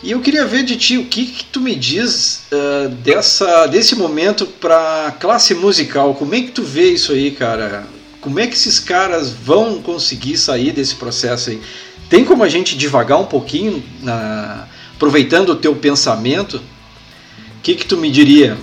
e 0.03 0.11
eu 0.11 0.19
queria 0.19 0.45
ver 0.45 0.63
de 0.63 0.75
ti 0.75 0.97
o 0.97 1.05
que, 1.05 1.27
que 1.27 1.45
tu 1.45 1.61
me 1.61 1.75
diz 1.75 2.41
uh, 2.51 2.89
dessa, 2.89 3.67
desse 3.67 3.95
momento 3.95 4.45
para 4.45 5.15
classe 5.19 5.53
musical. 5.53 6.15
Como 6.15 6.33
é 6.33 6.41
que 6.41 6.51
tu 6.51 6.63
vê 6.63 6.91
isso 6.91 7.11
aí, 7.11 7.31
cara? 7.31 7.85
Como 8.19 8.39
é 8.39 8.47
que 8.47 8.55
esses 8.55 8.79
caras 8.79 9.31
vão 9.31 9.81
conseguir 9.81 10.37
sair 10.37 10.71
desse 10.71 10.95
processo 10.95 11.51
aí? 11.51 11.61
Tem 12.09 12.25
como 12.25 12.43
a 12.43 12.49
gente 12.49 12.75
devagar 12.75 13.19
um 13.19 13.25
pouquinho, 13.25 13.83
na, 14.01 14.67
aproveitando 15.01 15.49
o 15.49 15.55
teu 15.55 15.73
pensamento, 15.73 16.57
o 16.57 17.61
que, 17.63 17.73
que 17.73 17.87
tu 17.87 17.97
me 17.97 18.11
diria? 18.11 18.55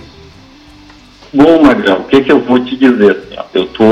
Bom, 1.33 1.61
Magrão, 1.61 1.97
o 1.97 2.03
que, 2.05 2.21
que 2.21 2.31
eu 2.31 2.39
vou 2.39 2.63
te 2.63 2.77
dizer? 2.77 3.17
Eu 3.53 3.65
tô, 3.67 3.83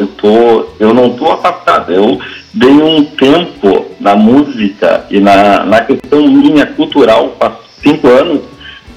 eu 0.00 0.06
tô, 0.08 0.66
eu 0.80 0.92
não 0.92 1.10
tô 1.10 1.30
afastado. 1.30 1.92
Eu 1.92 2.20
dei 2.52 2.72
um 2.72 3.04
tempo 3.04 3.86
na 4.00 4.16
música 4.16 5.06
e 5.10 5.20
na, 5.20 5.64
na 5.64 5.80
questão 5.82 6.26
minha 6.26 6.66
cultural 6.66 7.36
faz 7.38 7.52
cinco 7.80 8.08
anos, 8.08 8.40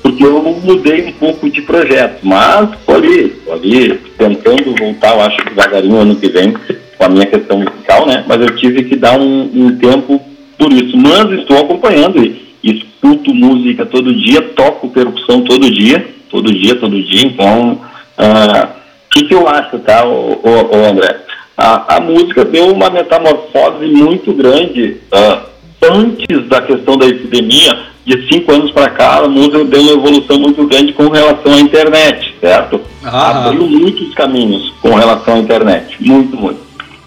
porque 0.02 0.26
eu 0.26 0.42
mudei 0.42 1.06
um 1.06 1.12
pouco 1.12 1.48
de 1.48 1.62
projeto. 1.62 2.22
Mas 2.24 2.72
tô 2.88 2.96
ali, 2.96 3.30
tô 3.46 3.54
ali 3.54 4.00
tentando 4.18 4.76
voltar, 4.76 5.14
eu 5.14 5.22
acho 5.22 5.38
que 5.38 5.50
devagarinho 5.50 6.00
ano 6.00 6.16
que 6.16 6.28
vem, 6.28 6.54
com 6.98 7.06
a 7.06 7.10
minha 7.10 7.28
questão 7.28 7.60
musical, 7.60 8.08
né? 8.08 8.26
Mas 8.28 8.42
eu 8.42 8.56
tive 8.56 8.84
que 8.84 8.96
dar 8.96 9.20
um, 9.20 9.44
um 9.54 9.78
tempo 9.78 10.20
por 10.58 10.74
isso. 10.74 10.98
Mas 10.98 11.40
estou 11.40 11.60
acompanhando 11.60 12.26
e 12.26 12.45
escuto 12.66 13.34
música 13.34 13.86
todo 13.86 14.14
dia, 14.14 14.42
toco 14.42 14.90
percussão 14.90 15.42
todo 15.42 15.70
dia, 15.70 16.08
todo 16.30 16.52
dia, 16.52 16.76
todo 16.76 17.02
dia. 17.02 17.28
Então, 17.28 17.72
o 17.72 17.74
uh, 17.74 18.68
que, 19.12 19.26
que 19.26 19.36
eu 19.36 19.48
acho, 19.48 19.78
tá, 19.80 20.06
o, 20.06 20.42
André? 20.90 21.22
A, 21.56 21.98
a, 21.98 22.00
música 22.02 22.44
deu 22.44 22.74
uma 22.74 22.90
metamorfose 22.90 23.86
muito 23.86 24.34
grande 24.34 24.98
uh, 25.14 25.46
antes 25.82 26.48
da 26.48 26.62
questão 26.62 26.98
da 26.98 27.06
epidemia. 27.06 27.96
De 28.06 28.28
cinco 28.32 28.52
anos 28.52 28.72
para 28.72 28.90
cá, 28.92 29.18
a 29.18 29.28
música 29.28 29.64
deu 29.64 29.82
uma 29.82 29.94
evolução 29.94 30.40
muito 30.40 30.64
grande 30.68 30.94
com 30.94 31.10
relação 31.10 31.54
à 31.54 31.60
internet, 31.60 32.36
certo? 32.40 32.80
Ah. 33.04 33.48
Abriu 33.48 33.68
muitos 33.68 34.14
caminhos 34.14 34.72
com 34.80 34.94
relação 34.94 35.36
à 35.36 35.38
internet, 35.40 35.98
muito, 36.00 36.38
muito. 36.38 36.60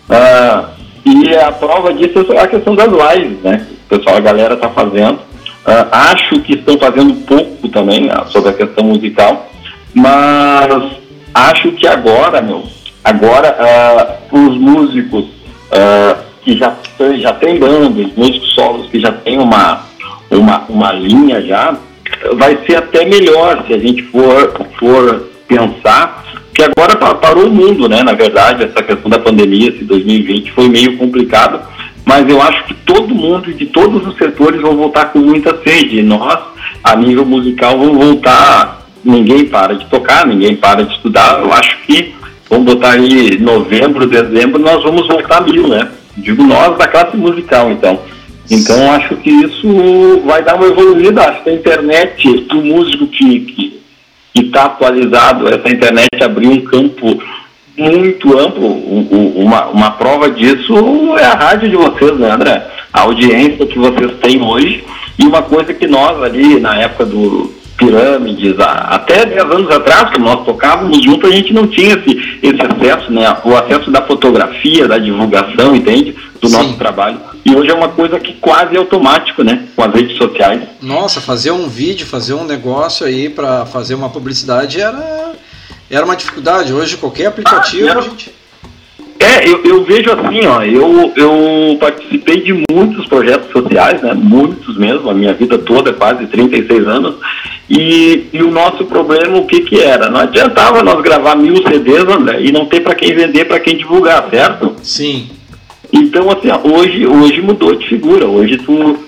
Uh, 0.09 0.67
e 1.05 1.37
a 1.37 1.53
prova 1.53 1.93
disso 1.95 2.27
é 2.33 2.41
a 2.41 2.49
questão 2.49 2.75
das 2.75 2.88
lives, 2.88 3.38
né? 3.43 3.67
O 3.87 3.97
pessoal, 3.97 4.17
a 4.17 4.21
galera 4.21 4.55
está 4.55 4.69
fazendo. 4.71 5.21
Uh, 5.66 5.86
acho 5.90 6.40
que 6.40 6.54
estão 6.54 6.78
fazendo 6.78 7.14
pouco 7.26 7.68
também 7.68 8.06
uh, 8.06 8.26
sobre 8.28 8.50
a 8.50 8.54
questão 8.54 8.84
musical, 8.84 9.50
mas 9.92 10.82
acho 11.34 11.73
que 11.73 11.86
agora, 11.86 12.40
meu, 12.40 12.64
agora 13.04 14.18
uh, 14.32 14.38
os 14.38 14.56
músicos 14.56 15.26
que 16.42 16.56
já, 16.56 16.75
já 17.18 17.34
têm 17.34 17.58
bandas, 17.58 18.06
músicos 18.16 18.54
solos 18.54 18.88
que 18.88 18.99
já 18.99 19.12
têm 19.12 19.38
uma, 19.38 19.84
uma, 20.30 20.64
uma 20.66 20.92
linha 20.92 21.42
já, 21.42 21.76
vai 22.32 22.58
ser 22.64 22.76
até 22.76 23.04
melhor 23.04 23.64
se 23.66 23.75
a 23.75 23.78
gente 23.78 24.02
for, 24.04 24.54
for 24.78 25.28
pensar 25.47 26.25
que 26.54 26.62
agora 26.62 26.97
parou 26.97 27.47
o 27.47 27.50
mundo, 27.50 27.88
né? 27.88 28.02
Na 28.02 28.14
verdade, 28.14 28.64
essa 28.64 28.82
questão 28.82 29.10
da 29.10 29.18
pandemia, 29.18 29.68
esse 29.68 29.84
2020 29.84 30.50
foi 30.52 30.68
meio 30.68 30.97
complicado 30.97 31.60
mas 32.08 32.26
eu 32.26 32.40
acho 32.40 32.64
que 32.64 32.73
todo 32.73 33.14
mundo 33.14 33.52
de 33.52 33.66
todos 33.66 34.06
os 34.06 34.16
setores 34.16 34.62
vão 34.62 34.75
voltar 34.75 35.12
com 35.12 35.18
muita 35.18 35.54
sede. 35.62 36.02
Nós, 36.02 36.38
a 36.82 36.97
nível 36.97 37.26
musical, 37.26 37.78
vamos 37.78 38.02
voltar 38.02 38.86
ninguém 39.04 39.44
para 39.44 39.75
de 39.75 39.84
tocar, 39.90 40.26
ninguém 40.26 40.56
para 40.56 40.86
de 40.86 40.94
estudar. 40.94 41.38
Eu 41.38 41.52
acho 41.52 41.76
que, 41.82 42.14
vamos 42.49 42.64
botar 42.64 42.92
aí 42.92 43.38
novembro, 43.38 44.06
dezembro, 44.06 44.58
nós 44.58 44.82
vamos 44.82 45.06
voltar 45.06 45.42
mil, 45.42 45.68
né? 45.68 45.86
Digo 46.16 46.42
nós 46.44 46.78
da 46.78 46.88
classe 46.88 47.14
musical, 47.14 47.71
então. 47.73 48.00
Então 48.50 48.90
acho 48.92 49.14
que 49.16 49.28
isso 49.28 50.23
vai 50.25 50.42
dar 50.42 50.54
uma 50.54 50.64
evoluída. 50.64 51.28
Acho 51.28 51.42
que 51.42 51.50
a 51.50 51.54
internet, 51.54 52.47
o 52.52 52.62
músico 52.62 53.06
que 53.08 53.82
está 54.34 54.64
atualizado, 54.64 55.47
essa 55.47 55.68
internet 55.68 56.08
abriu 56.23 56.52
um 56.52 56.62
campo 56.62 57.23
muito 57.78 58.36
amplo. 58.38 58.67
Uma, 58.67 59.67
uma 59.67 59.91
prova 59.93 60.30
disso 60.30 60.75
é 61.17 61.25
a 61.25 61.34
rádio 61.34 61.71
de 61.71 61.76
vocês, 61.76 62.19
né, 62.19 62.30
André? 62.30 62.67
A 62.93 63.02
audiência 63.02 63.67
que 63.67 63.78
vocês 63.78 64.12
têm 64.21 64.43
hoje. 64.43 64.84
E 65.19 65.25
uma 65.25 65.43
coisa 65.43 65.73
que 65.73 65.86
nós 65.86 66.21
ali, 66.23 66.60
na 66.60 66.76
época 66.76 67.06
do 67.06 67.52
Pirâmides, 67.76 68.56
até 68.58 69.25
10 69.25 69.41
anos 69.43 69.71
atrás, 69.71 70.10
que 70.10 70.21
nós 70.21 70.45
tocávamos 70.45 71.02
junto, 71.02 71.26
a 71.26 71.30
gente 71.30 71.52
não 71.52 71.67
tinha 71.69 71.95
esse, 71.95 72.38
esse 72.43 72.60
acesso, 72.60 73.12
né? 73.12 73.25
O 73.45 73.56
acesso 73.56 73.91
da 73.91 74.02
fotografia, 74.02 74.88
da 74.88 74.99
divulgação, 74.99 75.75
entende? 75.75 76.17
Do 76.41 76.49
Sim. 76.49 76.56
nosso 76.56 76.76
trabalho. 76.76 77.21
E 77.45 77.54
hoje 77.54 77.71
é 77.71 77.75
uma 77.75 77.88
coisa 77.88 78.19
que 78.19 78.34
quase 78.34 78.75
é 78.75 78.78
automático, 78.78 79.45
né? 79.45 79.64
Com 79.76 79.84
as 79.84 79.95
redes 79.95 80.17
sociais. 80.17 80.60
Nossa, 80.82 81.21
fazer 81.21 81.52
um 81.52 81.69
vídeo, 81.69 82.04
fazer 82.04 82.34
um 82.34 82.45
negócio 82.45 83.06
aí 83.06 83.28
para 83.28 83.64
fazer 83.64 83.95
uma 83.95 84.08
publicidade 84.08 84.80
era 84.80 85.32
era 85.91 86.05
uma 86.05 86.17
dificuldade. 86.17 86.73
Hoje 86.73 86.97
qualquer 86.97 87.27
aplicativo. 87.27 87.99
Ah, 87.99 88.01
gente... 88.01 88.39
É, 89.21 89.49
eu, 89.49 89.65
eu, 89.65 89.85
vejo 89.85 90.13
assim, 90.13 90.47
ó, 90.47 90.63
eu, 90.63 91.13
eu 91.17 91.77
participei 91.81 92.41
de 92.41 92.65
muitos 92.71 93.05
projetos 93.07 93.51
sociais, 93.51 94.01
né? 94.01 94.15
Muitos 94.15 94.79
mesmo, 94.79 95.11
a 95.11 95.15
minha 95.15 95.35
vida 95.35 95.59
toda, 95.59 95.93
quase 95.93 96.27
36 96.27 96.87
anos. 96.87 97.17
E, 97.69 98.29
e 98.33 98.43
o 98.43 98.51
nosso 98.51 98.85
problema, 98.85 99.37
o 99.37 99.47
que 99.47 99.63
que 99.63 99.81
era? 99.81 100.09
Não 100.09 100.21
adiantava 100.21 100.85
nós 100.85 101.03
gravar 101.03 101.35
mil 101.35 101.57
CDs, 101.57 102.05
André, 102.05 102.43
e 102.43 102.53
não 102.53 102.67
ter 102.67 102.81
para 102.81 102.95
quem 102.95 103.13
vender, 103.13 103.47
para 103.47 103.59
quem 103.59 103.77
divulgar, 103.77 104.29
certo? 104.31 104.77
Sim. 104.83 105.29
Então, 105.93 106.31
assim, 106.31 106.49
ó, 106.51 106.61
hoje, 106.63 107.05
hoje 107.05 107.41
mudou 107.41 107.75
de 107.75 107.89
figura. 107.89 108.27
Hoje 108.27 108.57
tu, 108.59 108.99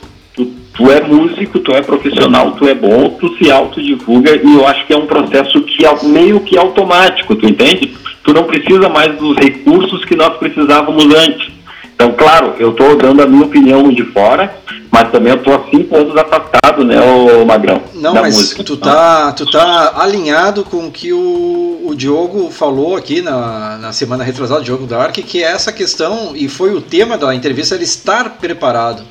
tu 0.81 0.91
é 0.91 1.01
músico, 1.03 1.59
tu 1.59 1.73
é 1.73 1.83
profissional, 1.83 2.53
tu 2.53 2.67
é 2.67 2.75
bom, 2.75 3.11
tu 3.11 3.37
se 3.37 3.51
autodivulga 3.51 4.35
e 4.35 4.55
eu 4.55 4.67
acho 4.67 4.87
que 4.87 4.95
é 4.95 4.97
um 4.97 5.07
processo 5.07 5.61
que 5.61 5.85
é 5.85 6.05
meio 6.05 6.41
que 6.41 6.57
automático, 6.57 7.37
tu 7.37 7.47
entende? 7.47 7.95
Tu 8.25 8.33
não 8.33 8.45
precisa 8.45 8.89
mais 8.89 9.15
dos 9.19 9.37
recursos 9.37 10.05
que 10.07 10.17
nós 10.17 10.39
precisávamos 10.39 11.05
antes. 11.15 11.53
Então, 11.95 12.13
claro, 12.13 12.55
eu 12.59 12.71
estou 12.71 12.97
dando 12.97 13.23
a 13.23 13.27
minha 13.27 13.45
opinião 13.45 13.93
de 13.93 14.03
fora, 14.05 14.55
mas 14.91 15.11
também 15.11 15.33
eu 15.35 15.39
estou 15.39 15.55
há 15.55 15.71
cinco 15.71 15.95
anos 15.95 16.17
afastado, 16.17 16.83
né, 16.83 16.99
ô 16.99 17.45
Magrão? 17.45 17.83
Não, 17.95 18.15
mas 18.15 18.35
música. 18.35 18.65
tu 18.65 18.79
tá, 18.79 19.33
tu 19.33 19.45
tá 19.45 19.93
alinhado 19.97 20.65
com 20.65 20.87
o 20.87 20.91
que 20.91 21.13
o, 21.13 21.83
o 21.85 21.95
Diogo 21.95 22.51
falou 22.51 22.97
aqui 22.97 23.21
na, 23.21 23.77
na 23.77 23.93
semana 23.93 24.25
retrasada, 24.25 24.63
Diogo 24.63 24.87
Dark, 24.87 25.13
que 25.13 25.45
é 25.45 25.53
essa 25.53 25.73
questão, 25.73 26.33
e 26.35 26.49
foi 26.49 26.75
o 26.75 26.81
tema 26.81 27.19
da 27.19 27.35
entrevista, 27.35 27.75
era 27.75 27.85
estar 27.85 28.39
preparado. 28.39 29.03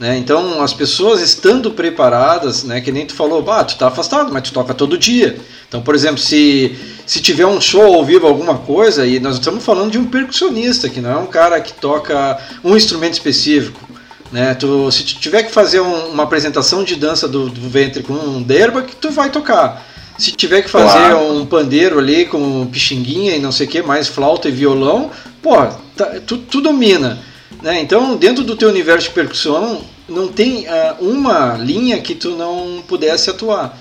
Né? 0.00 0.16
Então, 0.16 0.62
as 0.62 0.72
pessoas 0.72 1.20
estando 1.20 1.72
preparadas, 1.72 2.64
né, 2.64 2.80
que 2.80 2.90
nem 2.90 3.04
tu 3.04 3.14
falou, 3.14 3.42
bah, 3.42 3.62
tu 3.62 3.76
tá 3.76 3.88
afastado, 3.88 4.32
mas 4.32 4.44
tu 4.44 4.52
toca 4.54 4.72
todo 4.72 4.96
dia. 4.96 5.38
Então, 5.68 5.82
por 5.82 5.94
exemplo, 5.94 6.16
se, 6.16 6.74
se 7.04 7.20
tiver 7.20 7.44
um 7.44 7.60
show 7.60 7.94
ao 7.94 8.02
vivo, 8.02 8.26
alguma 8.26 8.56
coisa, 8.56 9.06
e 9.06 9.20
nós 9.20 9.34
estamos 9.34 9.62
falando 9.62 9.90
de 9.90 9.98
um 9.98 10.06
percussionista, 10.06 10.88
que 10.88 11.02
não 11.02 11.10
é 11.10 11.16
um 11.18 11.26
cara 11.26 11.60
que 11.60 11.74
toca 11.74 12.38
um 12.64 12.74
instrumento 12.74 13.12
específico. 13.12 13.78
Né? 14.32 14.54
Tu, 14.54 14.90
se 14.90 15.02
tu 15.04 15.20
tiver 15.20 15.42
que 15.42 15.52
fazer 15.52 15.80
um, 15.80 16.06
uma 16.06 16.22
apresentação 16.22 16.82
de 16.82 16.96
dança 16.96 17.28
do, 17.28 17.50
do 17.50 17.68
ventre 17.68 18.02
com 18.02 18.14
um 18.14 18.42
derba, 18.42 18.80
que 18.80 18.96
tu 18.96 19.10
vai 19.10 19.28
tocar. 19.28 19.86
Se 20.16 20.32
tiver 20.32 20.62
que 20.62 20.70
fazer 20.70 21.10
claro. 21.10 21.34
um 21.34 21.44
pandeiro 21.44 21.98
ali 21.98 22.24
com 22.24 22.66
pixinguinha 22.66 23.36
e 23.36 23.38
não 23.38 23.52
sei 23.52 23.66
o 23.66 23.70
que, 23.70 23.82
mais 23.82 24.08
flauta 24.08 24.48
e 24.48 24.52
violão, 24.52 25.10
pô, 25.42 25.56
tá, 25.94 26.06
tu, 26.26 26.38
tu 26.38 26.62
domina. 26.62 27.18
Né? 27.62 27.80
Então, 27.80 28.16
dentro 28.16 28.44
do 28.44 28.56
teu 28.56 28.68
universo 28.68 29.08
de 29.08 29.14
percussão, 29.14 29.82
não 30.08 30.28
tem 30.28 30.66
uh, 30.66 30.96
uma 31.00 31.56
linha 31.56 32.00
que 32.00 32.14
tu 32.14 32.30
não 32.30 32.82
pudesse 32.86 33.30
atuar. 33.30 33.78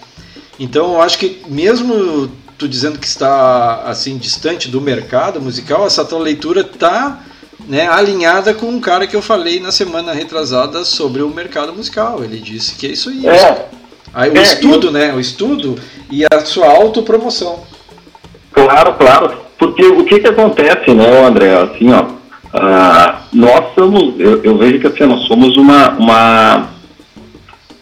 Então, 0.59 0.93
eu 0.93 1.01
acho 1.01 1.17
que 1.17 1.41
mesmo 1.47 2.29
tu 2.57 2.67
dizendo 2.67 2.99
que 2.99 3.07
está 3.07 3.83
assim 3.85 4.17
distante 4.17 4.67
do 4.67 4.81
mercado 4.81 5.41
musical, 5.41 5.87
essa 5.87 6.03
tua 6.03 6.19
leitura 6.19 6.61
está 6.61 7.23
né, 7.67 7.87
alinhada 7.87 8.53
com 8.53 8.67
um 8.67 8.81
cara 8.81 9.07
que 9.07 9.15
eu 9.15 9.21
falei 9.21 9.59
na 9.61 9.71
semana 9.71 10.11
retrasada 10.11 10.83
sobre 10.83 11.21
o 11.21 11.29
mercado 11.29 11.73
musical. 11.73 12.21
Ele 12.23 12.37
disse 12.37 12.75
que 12.75 12.87
é 12.87 12.91
isso 12.91 13.09
aí. 13.09 13.27
É. 13.27 13.69
Aí, 14.13 14.29
o 14.29 14.37
é, 14.37 14.41
estudo, 14.41 14.87
eu... 14.87 14.91
né? 14.91 15.13
O 15.13 15.19
estudo 15.19 15.75
e 16.11 16.25
a 16.25 16.45
sua 16.45 16.67
autopromoção. 16.67 17.63
Claro, 18.51 18.95
claro. 18.95 19.37
Porque 19.57 19.85
o 19.85 20.03
que 20.03 20.19
que 20.19 20.27
acontece, 20.27 20.93
né, 20.93 21.25
André? 21.25 21.55
Assim, 21.55 21.91
ó, 21.91 22.18
ah, 22.53 23.21
nós 23.31 23.73
somos, 23.75 24.19
eu, 24.19 24.43
eu, 24.43 24.57
vejo 24.57 24.79
que 24.79 24.87
assim, 24.87 25.05
nós 25.05 25.21
somos 25.21 25.55
uma, 25.55 25.91
uma, 25.91 26.69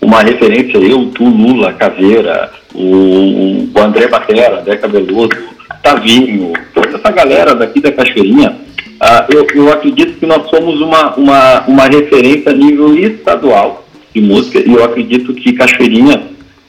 uma 0.01 0.21
referência, 0.21 0.77
eu, 0.77 1.05
tu, 1.07 1.23
Lula, 1.23 1.73
Caveira, 1.73 2.51
o, 2.73 3.69
o 3.73 3.79
André 3.79 4.07
Batera, 4.07 4.59
André 4.59 4.77
Cabeludo, 4.77 5.37
Tavinho, 5.81 6.53
toda 6.73 6.97
essa 6.97 7.11
galera 7.11 7.55
daqui 7.55 7.79
da 7.79 7.91
Cachoeirinha, 7.91 8.57
ah, 8.99 9.25
eu, 9.29 9.47
eu 9.53 9.71
acredito 9.71 10.19
que 10.19 10.25
nós 10.25 10.49
somos 10.49 10.81
uma, 10.81 11.15
uma, 11.15 11.63
uma 11.67 11.85
referência 11.85 12.51
a 12.51 12.55
nível 12.55 12.97
estadual 12.97 13.85
de 14.13 14.19
música 14.21 14.59
e 14.59 14.73
eu 14.73 14.83
acredito 14.83 15.33
que 15.33 15.53
Cachoeirinha 15.53 16.23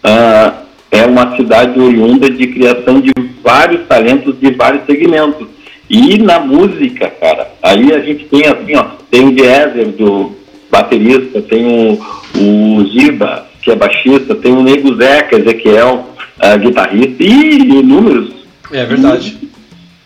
ah, 0.04 0.52
é 0.90 1.04
uma 1.06 1.36
cidade 1.36 1.78
oriunda 1.80 2.30
de 2.30 2.46
criação 2.46 3.00
de 3.00 3.12
vários 3.42 3.86
talentos 3.86 4.38
de 4.38 4.50
vários 4.50 4.84
segmentos. 4.84 5.48
E 5.88 6.18
na 6.18 6.38
música, 6.38 7.10
cara, 7.18 7.50
aí 7.62 7.92
a 7.94 8.00
gente 8.00 8.26
tem 8.26 8.46
assim, 8.46 8.76
ó, 8.76 8.84
tem 9.10 9.28
o 9.28 9.34
Diezer 9.34 9.88
do 9.88 10.32
baterista, 10.70 11.40
tem 11.40 11.66
o, 11.66 11.98
o 12.38 12.84
Giba, 12.86 13.46
que 13.62 13.70
é 13.70 13.76
baixista, 13.76 14.34
tem 14.34 14.52
o 14.52 14.62
Nego 14.62 14.94
Zeca, 14.96 15.38
Ezequiel, 15.38 16.10
uh, 16.42 16.58
guitarrista, 16.58 17.22
e 17.22 17.58
inúmeros. 17.80 18.32
É 18.70 18.84
verdade. 18.84 19.38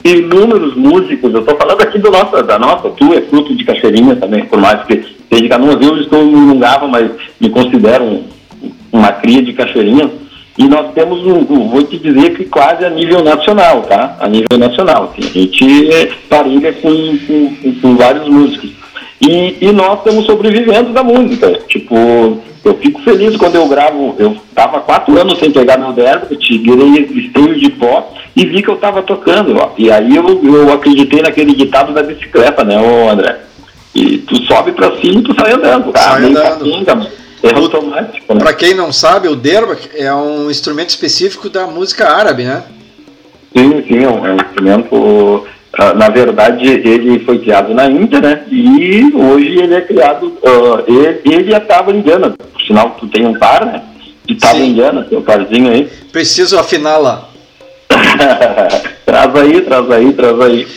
Inúmeros 0.05 0.77
músicos, 0.77 1.35
eu 1.35 1.45
tô 1.45 1.57
falando 1.57 1.81
aqui 1.81 1.99
do 1.99 2.11
nosso, 2.11 2.41
da 2.43 2.59
nossa, 2.59 2.89
tu 2.91 3.13
é 3.13 3.21
fruto 3.23 3.55
de 3.55 3.65
Cachoeirinha 3.65 4.15
também, 4.17 4.45
por 4.45 4.61
mais 4.61 4.85
que 4.85 5.03
seja 5.33 5.49
Canoas, 5.49 5.81
eu 5.81 5.97
estou 6.01 6.23
em 6.23 6.35
Lungava, 6.35 6.87
mas 6.87 7.11
me 7.41 7.51
considero 7.51 8.05
um, 8.05 8.25
uma 8.93 9.13
cria 9.13 9.43
de 9.43 9.53
Cachoeirinha 9.53 10.22
e 10.59 10.65
nós 10.65 10.93
temos, 10.93 11.25
um, 11.27 11.45
vou 11.45 11.83
te 11.83 11.99
dizer 11.99 12.35
que 12.35 12.45
quase 12.45 12.85
a 12.85 12.91
nível 12.91 13.23
nacional, 13.23 13.83
tá? 13.83 14.17
A 14.21 14.29
nível 14.29 14.59
nacional. 14.59 15.11
Assim, 15.11 15.27
a 15.27 15.33
gente 15.33 16.13
parilha 16.29 16.73
com, 16.75 17.19
com, 17.27 17.75
com 17.81 17.97
vários 17.97 18.29
músicos. 18.29 18.71
E, 19.21 19.57
e, 19.61 19.73
nós 19.73 19.99
estamos 19.99 20.27
sobrevivendo 20.27 20.93
da 20.93 21.03
música. 21.03 21.51
Tipo, 21.69 21.95
eu 22.65 22.75
fico 22.75 23.01
feliz 23.03 23.37
quando 23.37 23.55
eu 23.55 23.67
gravo. 23.67 24.15
Eu 24.19 24.33
estava 24.33 24.81
quatro 24.81 25.19
anos 25.19 25.39
sem 25.39 25.51
pegar 25.51 25.79
meu 25.79 25.93
derby, 25.93 26.37
tirei 26.37 27.09
esteio 27.15 27.59
de 27.59 27.71
pó 27.71 28.13
e 28.37 28.45
vi 28.45 28.63
que 28.63 28.69
eu 28.69 28.75
estava 28.75 29.01
tocando. 29.03 29.57
Ó. 29.57 29.71
E 29.79 29.91
aí 29.91 30.17
eu, 30.17 30.43
eu 30.45 30.73
acreditei 30.73 31.23
naquele 31.23 31.55
ditado 31.55 31.95
da 31.95 32.03
bicicleta, 32.03 32.63
né, 32.65 32.79
ô 32.79 33.09
André? 33.09 33.39
E 33.95 34.19
tu 34.19 34.37
sobe 34.45 34.73
pra 34.73 34.97
cima 34.97 35.21
e 35.21 35.23
tu 35.23 35.35
sai 35.35 35.53
andando. 35.53 35.93
Sai 35.97 36.25
andando. 36.25 37.22
É 37.43 37.55
automático. 37.55 38.35
Né? 38.35 38.41
Para 38.41 38.55
quem 38.55 38.75
não 38.75 38.93
sabe, 38.93 39.29
o 39.29 39.35
derbak 39.35 39.91
é 39.97 40.13
um 40.15 40.51
instrumento 40.51 40.91
específico 40.91 41.49
da 41.49 41.67
música 41.67 42.09
árabe, 42.09 42.45
né? 42.45 42.63
Sim, 43.57 43.85
sim, 43.87 44.05
é 44.05 44.09
um, 44.09 44.27
é 44.27 44.33
um 44.33 44.37
instrumento. 44.37 44.95
Uh, 44.95 45.97
na 45.97 46.09
verdade, 46.09 46.67
ele 46.67 47.19
foi 47.21 47.39
criado 47.41 47.75
na 47.75 47.87
Índia, 47.87 48.21
né? 48.21 48.45
E 48.51 49.13
hoje 49.15 49.59
ele 49.59 49.75
é 49.75 49.81
criado. 49.81 50.27
Uh, 50.27 50.85
ele, 50.87 51.21
ele 51.25 51.55
estava 51.55 51.91
em 51.91 52.01
Gana. 52.01 52.31
Por 52.31 52.63
sinal, 52.63 52.97
tu 52.99 53.09
tem 53.09 53.27
um 53.27 53.35
par, 53.35 53.67
né? 53.67 53.83
De 54.25 54.35
estava 54.35 54.59
Gana, 54.59 55.05
teu 55.05 55.21
parzinho 55.21 55.73
aí. 55.73 55.91
Preciso 56.13 56.59
afinar 56.59 56.99
lá. 56.99 57.29
traz 59.05 59.35
aí, 59.35 59.61
traz 59.63 59.91
aí, 59.91 60.13
traz 60.13 60.41
aí. 60.41 60.69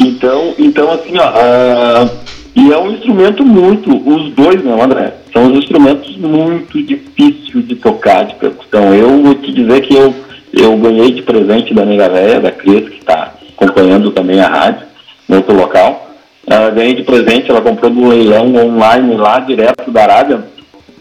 Então, 0.00 0.54
então 0.58 0.90
assim, 0.90 1.16
ó. 1.16 1.30
Uh, 1.30 2.37
e 2.58 2.72
é 2.72 2.76
um 2.76 2.90
instrumento 2.90 3.46
muito, 3.46 3.88
os 3.88 4.32
dois, 4.34 4.64
não, 4.64 4.82
André, 4.82 5.14
são 5.32 5.46
os 5.46 5.58
instrumentos 5.58 6.16
muito 6.16 6.82
difíceis 6.82 7.64
de 7.68 7.76
tocar 7.76 8.24
de 8.24 8.34
percussão. 8.34 8.92
Eu 8.92 9.22
vou 9.22 9.34
te 9.36 9.52
dizer 9.52 9.80
que 9.82 9.94
eu, 9.94 10.12
eu 10.52 10.76
ganhei 10.76 11.12
de 11.12 11.22
presente 11.22 11.72
da 11.72 11.84
Nega 11.84 12.08
Véia, 12.08 12.40
da 12.40 12.50
Cris, 12.50 12.88
que 12.88 12.98
está 12.98 13.32
acompanhando 13.56 14.10
também 14.10 14.40
a 14.40 14.48
rádio, 14.48 14.88
no 15.28 15.36
outro 15.36 15.54
local. 15.54 16.10
Uh, 16.48 16.74
ganhei 16.74 16.96
de 16.96 17.04
presente, 17.04 17.48
ela 17.48 17.60
comprou 17.60 17.92
no 17.92 18.08
leilão 18.08 18.52
online 18.56 19.14
lá, 19.14 19.38
direto 19.38 19.92
da 19.92 20.02
Arábia. 20.02 20.44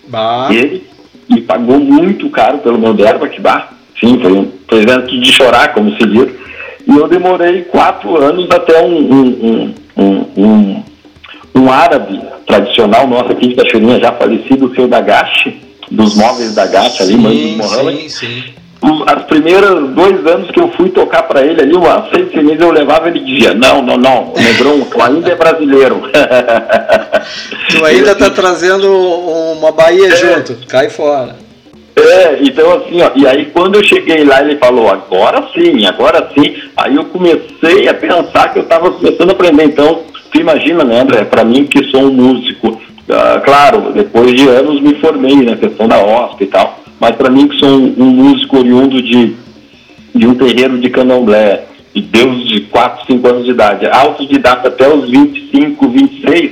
Bah. 0.08 0.50
Ele, 0.52 0.84
e 1.28 1.41
pagou 1.41 1.80
muito 1.80 2.30
caro 2.30 2.60
pelo 2.60 2.78
meu 2.78 2.93
derba, 2.93 3.28
que 3.28 3.41
bah, 3.41 3.70
sim, 4.00 4.20
foi 4.22 4.32
um 4.32 4.46
presente 4.46 5.20
de 5.20 5.32
chorar, 5.34 5.74
como 5.74 5.89
se 5.98 6.06
diz. 6.06 6.30
E 6.88 6.96
eu 6.96 7.08
demorei 7.08 7.63
quatro 7.63 8.15
anos 8.15 8.48
até 8.52 8.80
um, 8.84 8.96
um, 8.96 9.74
um, 9.98 10.26
um 10.38 10.84
um 11.58 11.72
árabe 11.72 12.22
tradicional 12.46 13.08
nosso 13.08 13.32
aqui 13.32 13.50
de 13.50 13.56
Cachoeirinha, 13.56 14.00
já 14.00 14.12
falecido, 14.13 14.67
o 14.67 14.76
seu 14.76 14.88
Dagache, 14.88 15.58
dos 15.91 16.15
móveis 16.15 16.54
da 16.56 16.65
Gacha 16.65 17.04
ali, 17.04 17.15
mãe 17.15 17.52
do 17.52 17.58
Mohamed. 17.58 18.10
Sim, 18.10 18.28
sim. 18.28 18.43
as 19.06 19.24
primeiras 19.24 19.89
dois 19.89 20.26
anos 20.26 20.52
que 20.52 20.60
eu 20.60 20.70
fui 20.72 20.89
tocar 20.89 21.24
para 21.24 21.46
ele 21.46 21.62
ali, 21.62 21.74
umas 21.74 22.10
seis 22.10 22.34
meses 22.34 22.62
eu 22.62 22.72
levava, 22.72 23.10
ele 23.10 23.20
dizia, 23.20 23.54
não, 23.54 23.82
não, 23.82 23.98
não, 23.98 24.34
Negron, 24.36 24.82
tu 24.82 25.02
ainda 25.02 25.30
é 25.30 25.36
brasileiro. 25.36 26.02
tu 27.70 27.86
ainda 27.86 28.15
tá 28.15 28.30
trazendo 28.30 28.91
uma 29.58 29.72
Bahia 29.72 30.08
é. 30.08 30.15
junto, 30.15 30.56
cai 30.67 30.89
fora. 30.89 31.48
É, 31.98 32.38
então 32.43 32.74
assim, 32.74 33.02
ó, 33.02 33.10
e 33.15 33.26
aí 33.26 33.46
quando 33.48 33.76
eu 33.76 33.84
cheguei 33.84 34.24
lá, 34.24 34.41
ele 34.41 34.58
falou, 34.58 34.88
agora 34.88 35.48
sim, 35.54 35.84
agora 35.86 36.30
sim. 36.34 36.56
Aí 36.78 36.96
eu 36.96 37.06
comecei 37.06 37.88
a 37.89 37.93
pensar 37.93 38.54
que 38.54 38.60
eu 38.60 38.63
estava 38.63 38.91
começando 38.91 39.32
a 39.32 39.34
aprender. 39.34 39.63
Então, 39.63 40.04
imagina, 40.39 40.84
né, 40.84 41.02
André, 41.02 41.26
para 41.26 41.43
mim 41.43 41.65
que 41.65 41.84
sou 41.86 42.04
um 42.04 42.12
músico, 42.12 42.69
uh, 42.69 43.41
claro, 43.43 43.91
depois 43.93 44.34
de 44.34 44.47
anos 44.47 44.82
me 44.82 44.95
formei 44.95 45.36
na 45.38 45.56
questão 45.56 45.88
da 45.88 46.04
OSP 46.04 46.43
e 46.43 46.47
tal, 46.47 46.80
mas 47.00 47.15
para 47.15 47.30
mim 47.30 47.47
que 47.47 47.58
sou 47.60 47.69
um, 47.69 47.95
um, 47.97 48.06
músico 48.06 48.58
oriundo 48.58 49.02
de, 49.02 49.36
de 50.13 50.28
um 50.28 50.36
terreiro 50.36 50.78
de 50.80 50.89
candomblé, 50.89 51.65
de 51.93 52.02
Deus 52.02 52.47
de 52.47 52.62
4, 52.62 53.06
5 53.08 53.28
anos 53.28 53.45
de 53.45 53.52
idade, 53.52 53.88
autodidata 53.88 54.67
até 54.67 54.88
os 54.88 55.10
25, 55.10 55.88
26, 55.89 56.52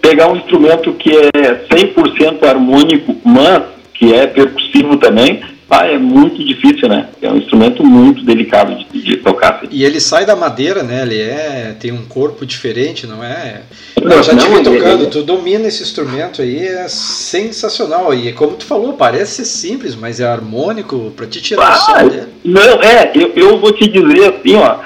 pegar 0.00 0.28
um 0.30 0.36
instrumento 0.36 0.92
que 0.92 1.10
é 1.10 1.64
100% 1.70 2.42
harmônico, 2.44 3.16
mas 3.24 3.62
que 3.94 4.12
é 4.12 4.26
percussivo 4.26 4.96
também, 4.96 5.40
ah, 5.74 5.86
é 5.86 5.98
muito 5.98 6.44
difícil, 6.44 6.86
né? 6.86 7.08
É 7.22 7.30
um 7.30 7.38
instrumento 7.38 7.82
muito 7.82 8.22
delicado 8.22 8.74
de, 8.74 9.02
de, 9.02 9.16
tocar. 9.16 9.54
Assim. 9.54 9.68
E 9.70 9.84
ele 9.84 10.00
sai 10.00 10.26
da 10.26 10.36
madeira, 10.36 10.82
né? 10.82 11.00
Ele 11.00 11.18
é 11.18 11.74
tem 11.80 11.90
um 11.90 12.04
corpo 12.04 12.44
diferente, 12.44 13.06
não 13.06 13.24
é? 13.24 13.62
Não, 14.02 14.16
eu 14.16 14.22
já 14.22 14.34
não, 14.34 14.44
tive 14.44 14.62
tocando, 14.62 15.06
tu 15.08 15.22
domina 15.22 15.66
esse 15.66 15.82
instrumento 15.82 16.42
aí, 16.42 16.58
é 16.58 16.86
sensacional. 16.88 18.12
E 18.12 18.34
como 18.34 18.54
tu 18.54 18.66
falou, 18.66 18.92
parece 18.92 19.36
ser 19.36 19.44
simples, 19.46 19.96
mas 19.96 20.20
é 20.20 20.26
harmônico 20.26 21.10
para 21.16 21.26
te 21.26 21.40
tirar 21.40 21.68
ah, 21.68 21.72
o 21.72 21.76
som 21.76 22.08
dele. 22.08 22.26
Não, 22.44 22.82
é, 22.82 23.10
eu, 23.14 23.32
eu 23.34 23.58
vou 23.58 23.72
te 23.72 23.88
dizer 23.88 24.28
assim, 24.28 24.56
ó, 24.56 24.76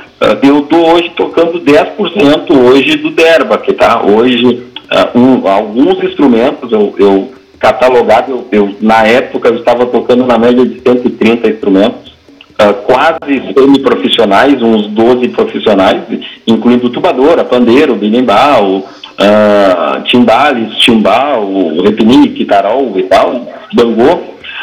eu 0.40 0.62
tô 0.62 0.86
hoje 0.86 1.10
tocando 1.16 1.60
10% 1.60 2.50
hoje 2.56 2.96
do 2.98 3.10
derba, 3.10 3.58
que 3.58 3.72
tá? 3.72 4.04
Hoje, 4.04 4.46
uh, 4.46 5.18
um, 5.18 5.48
alguns 5.48 6.00
instrumentos 6.04 6.70
eu, 6.70 6.94
eu 6.96 7.34
catalogado, 7.66 8.30
eu, 8.30 8.48
eu, 8.52 8.76
na 8.80 9.04
época 9.04 9.48
eu 9.48 9.56
estava 9.56 9.86
tocando 9.86 10.24
na 10.24 10.38
média 10.38 10.64
de 10.64 10.80
130 10.80 11.48
instrumentos, 11.48 12.12
uh, 12.60 12.72
quase 12.84 13.42
semi-profissionais, 13.52 14.62
uns 14.62 14.86
12 14.86 15.28
profissionais, 15.30 16.02
incluindo 16.46 16.90
tubadora, 16.90 17.44
pandeiro, 17.44 17.96
binimbau, 17.96 18.76
uh, 18.78 20.02
timbales, 20.04 20.76
timbal, 20.76 21.44
repinique, 21.82 22.44
tarol 22.44 22.92
e 22.96 23.02
tal, 23.02 23.48
bangô, 23.74 24.20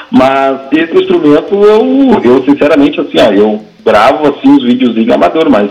mas 0.10 0.60
esse 0.72 0.96
instrumento 0.96 1.56
eu, 1.56 2.22
eu 2.24 2.44
sinceramente 2.46 3.02
assim, 3.02 3.18
ó, 3.20 3.34
eu 3.34 3.62
gravo 3.84 4.30
assim 4.30 4.50
os 4.56 4.63
videozinhos 4.63 5.13
amador, 5.13 5.50
mas 5.50 5.70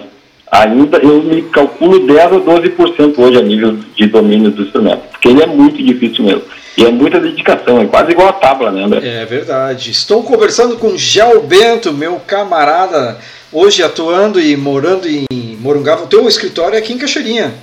ainda 0.51 0.99
eu 0.99 1.23
me 1.23 1.41
calculo 1.43 2.07
10 2.07 2.21
a 2.21 2.41
12% 2.41 3.19
hoje 3.19 3.39
a 3.39 3.43
nível 3.43 3.79
de 3.97 4.07
domínio 4.07 4.51
do 4.51 4.65
instrumento, 4.65 5.01
porque 5.13 5.29
ele 5.29 5.43
é 5.43 5.47
muito 5.47 5.83
difícil 5.83 6.27
mesmo. 6.27 6.43
E 6.77 6.85
é 6.85 6.91
muita 6.91 7.21
dedicação, 7.21 7.81
é 7.81 7.87
quase 7.87 8.13
igual 8.13 8.29
a 8.29 8.33
tábua, 8.33 8.71
né, 8.71 8.85
André? 8.85 9.01
É 9.07 9.25
verdade. 9.27 9.91
Estou 9.91 10.23
conversando 10.23 10.77
com 10.77 10.97
Gel 10.97 11.43
Bento, 11.43 11.93
meu 11.93 12.17
camarada, 12.27 13.19
hoje 13.53 13.83
atuando 13.83 14.41
e 14.41 14.57
morando 14.57 15.07
em 15.07 15.27
Morungava. 15.61 16.05
O 16.05 16.07
teu 16.07 16.27
escritório 16.27 16.75
é 16.75 16.79
aqui 16.79 16.93
em 16.93 16.99
Cachoeirinha. 16.99 17.55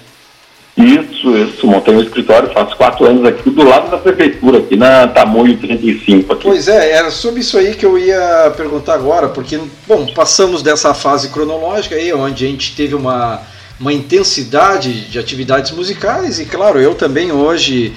Isso, 0.78 1.36
isso. 1.36 1.68
Montei 1.68 1.94
um 1.94 2.02
escritório 2.02 2.54
faz 2.54 2.74
quatro 2.74 3.06
anos 3.06 3.26
aqui 3.26 3.50
do 3.50 3.64
lado 3.64 3.92
da 3.92 3.98
prefeitura, 3.98 4.60
aqui 4.60 4.78
na 4.78 5.08
Tamoio 5.08 5.58
35. 5.58 6.32
Aqui. 6.32 6.44
Pois 6.44 6.70
é, 6.70 6.92
era 6.92 7.12
sobre 7.12 7.42
isso 7.42 7.58
aí 7.58 7.76
que 7.76 7.86
eu 7.86 7.98
ia 7.98 8.54
perguntar 8.56 8.94
agora, 8.94 9.28
porque, 9.28 9.60
bom, 9.86 10.06
passamos 10.14 10.64
dessa 10.64 10.94
fase 10.94 11.30
cronológica 11.30 11.96
aí, 11.96 12.14
onde 12.14 12.46
a 12.46 12.48
gente 12.48 12.76
teve 12.76 12.96
uma, 12.96 13.42
uma 13.78 13.92
intensidade 13.92 15.10
de 15.10 15.20
atividades 15.20 15.72
musicais, 15.72 16.40
e 16.40 16.46
claro, 16.46 16.80
eu 16.80 16.96
também 16.96 17.30
hoje 17.30 17.94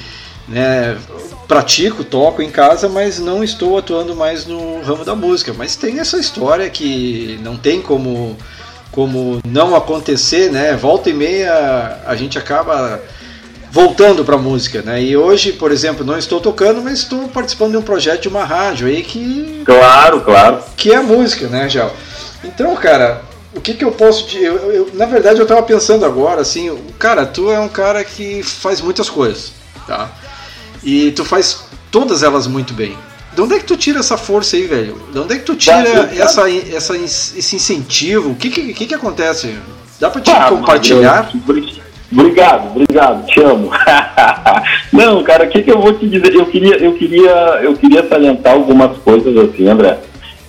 né, 0.49 0.97
pratico, 1.47 2.05
toco 2.05 2.43
em 2.43 2.51
casa, 2.51 2.89
mas 2.89 3.19
não 3.19 3.45
estou 3.45 3.79
atuando 3.79 4.17
mais 4.17 4.47
no 4.47 4.81
ramo 4.83 5.05
da 5.05 5.15
música. 5.15 5.53
Mas 5.57 5.77
tem 5.77 6.01
essa 6.01 6.19
história 6.19 6.69
que 6.71 7.39
não 7.43 7.57
tem 7.57 7.81
como, 7.81 8.37
como 8.91 9.41
não 9.47 9.75
acontecer, 9.75 10.51
né? 10.51 10.75
Volta 10.77 11.11
e 11.11 11.15
meia 11.15 12.01
a 12.07 12.17
gente 12.17 12.39
acaba 12.39 13.01
voltando 13.71 14.23
para 14.25 14.35
a 14.35 14.39
música, 14.39 14.83
né? 14.83 15.03
E 15.03 15.17
hoje, 15.17 15.53
por 15.53 15.73
exemplo, 15.73 16.05
não 16.05 16.19
estou 16.19 16.41
tocando, 16.41 16.83
mas 16.83 17.01
estou 17.01 17.27
participando 17.29 17.73
de 17.73 17.79
um 17.79 17.83
projeto 17.83 18.23
de 18.23 18.29
uma 18.29 18.45
rádio 18.45 18.87
aí 18.87 19.03
que 19.03 19.63
claro, 19.65 20.21
claro, 20.21 20.63
que 20.77 20.93
é 20.93 21.01
música, 21.01 21.49
né, 21.49 21.69
Gel? 21.71 21.91
Então, 22.45 22.75
cara, 22.77 23.23
o 23.55 23.61
que, 23.61 23.73
que 23.75 23.85
eu 23.85 23.93
posso 23.93 24.27
te, 24.27 24.39
eu, 24.43 24.57
eu, 24.73 24.91
na 24.93 25.07
verdade 25.07 25.39
eu 25.39 25.45
estava 25.45 25.63
pensando 25.63 26.05
agora 26.05 26.43
assim, 26.43 26.77
cara, 26.99 27.25
tu 27.25 27.51
é 27.51 27.59
um 27.59 27.69
cara 27.69 28.05
que 28.05 28.43
faz 28.43 28.81
muitas 28.83 29.09
coisas, 29.09 29.53
tá? 29.87 30.11
E 30.85 31.12
tu 31.12 31.25
faz 31.25 31.64
todas 31.90 32.23
elas 32.23 32.47
muito 32.47 32.75
bem. 32.75 32.97
De 33.35 33.40
onde 33.40 33.55
é 33.55 33.59
que 33.59 33.64
tu 33.64 33.77
tira 33.77 34.01
essa 34.01 34.16
força 34.18 34.57
aí, 34.57 34.66
velho? 34.66 34.97
De 35.12 35.18
onde 35.18 35.35
é 35.35 35.38
que 35.38 35.45
tu 35.45 35.55
tira 35.55 36.11
essa, 36.16 36.51
essa, 36.51 36.97
esse 36.97 37.57
incentivo? 37.57 38.31
O 38.31 38.35
que, 38.35 38.51
que, 38.51 38.87
que, 38.87 38.95
acontece? 38.95 39.55
Dá 39.99 40.11
pra 40.11 40.21
te 40.21 40.31
ah, 40.31 40.49
compartilhar? 40.51 41.31
Obrigado, 42.12 42.71
obrigado, 42.77 43.27
te 43.27 43.40
amo. 43.40 43.71
Não, 44.92 45.23
cara, 45.23 45.45
o 45.45 45.49
que, 45.49 45.62
que 45.62 45.71
eu 45.71 45.81
vou 45.81 45.95
te 45.95 46.07
dizer? 46.07 46.35
Eu 46.35 46.45
queria, 46.45 46.77
eu 46.77 46.92
queria, 46.92 47.31
eu 47.62 47.75
queria 47.75 48.07
salientar 48.07 48.53
algumas 48.53 48.99
coisas 48.99 49.35
assim, 49.35 49.66
André, 49.66 49.99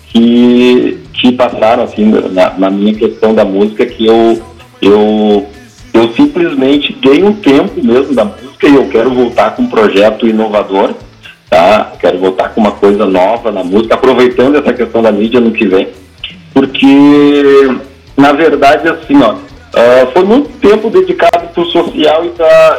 que, 0.10 1.00
que 1.14 1.32
passaram 1.32 1.84
assim 1.84 2.06
na, 2.32 2.50
na 2.58 2.70
minha 2.70 2.94
questão 2.94 3.34
da 3.34 3.46
música 3.46 3.86
que 3.86 4.06
eu, 4.06 4.44
eu, 4.82 5.48
eu 5.94 6.14
simplesmente 6.14 6.92
dei 7.02 7.24
um 7.24 7.34
tempo 7.34 7.82
mesmo 7.82 8.14
da 8.14 8.26
música 8.26 8.53
eu 8.68 8.88
quero 8.90 9.14
voltar 9.14 9.56
com 9.56 9.64
um 9.64 9.70
projeto 9.70 10.28
inovador, 10.28 10.94
tá? 11.50 11.92
Quero 12.00 12.20
voltar 12.20 12.50
com 12.50 12.62
uma 12.62 12.72
coisa 12.72 13.06
nova 13.06 13.52
na 13.52 13.64
música, 13.64 13.96
aproveitando 13.96 14.58
essa 14.58 14.74
questão 14.74 15.02
da 15.02 15.12
mídia 15.12 15.40
no 15.40 15.52
que 15.52 15.68
vem, 15.68 15.90
porque 16.54 17.76
na 18.16 18.32
verdade 18.32 18.88
assim, 18.88 19.22
ó, 19.22 19.34
uh, 19.34 20.12
foi 20.14 20.24
muito 20.24 20.50
tempo 20.60 20.90
dedicado 20.90 21.48
para 21.54 21.64
o 21.64 21.66
social 21.66 22.26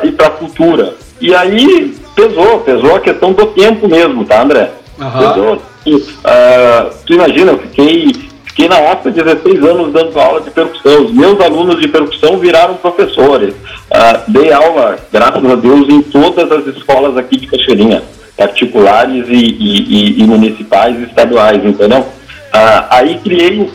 e 0.02 0.12
para 0.12 0.26
a 0.26 0.30
cultura. 0.30 0.94
E 1.20 1.34
aí 1.34 1.94
pesou, 2.14 2.60
pesou 2.60 2.96
a 2.96 3.00
questão 3.00 3.32
do 3.32 3.46
tempo 3.46 3.88
mesmo, 3.88 4.24
tá, 4.24 4.42
André? 4.42 4.70
Uhum. 4.98 5.10
Pesou. 5.10 5.62
Uh, 5.86 6.94
tu 7.04 7.12
imagina, 7.12 7.52
eu 7.52 7.58
fiquei 7.58 8.33
Fiquei 8.54 8.68
na 8.68 8.78
OSPA 8.78 9.10
16 9.10 9.64
anos 9.64 9.92
dando 9.92 10.16
aula 10.16 10.40
de 10.40 10.48
percussão. 10.52 11.06
Os 11.06 11.12
meus 11.12 11.40
alunos 11.40 11.80
de 11.80 11.88
percussão 11.88 12.38
viraram 12.38 12.74
professores. 12.74 13.52
Uh, 13.52 14.30
dei 14.30 14.52
aula, 14.52 14.96
graças 15.12 15.44
a 15.44 15.56
Deus, 15.56 15.88
em 15.88 16.00
todas 16.02 16.52
as 16.52 16.64
escolas 16.68 17.16
aqui 17.16 17.36
de 17.36 17.48
Cachoeirinha, 17.48 18.04
particulares 18.36 19.26
e, 19.28 19.34
e, 19.34 20.20
e 20.20 20.24
municipais 20.24 20.96
e 21.00 21.02
estaduais, 21.02 21.64
entendeu? 21.64 21.98
Uh, 21.98 22.84
aí 22.90 23.18
criei 23.24 23.68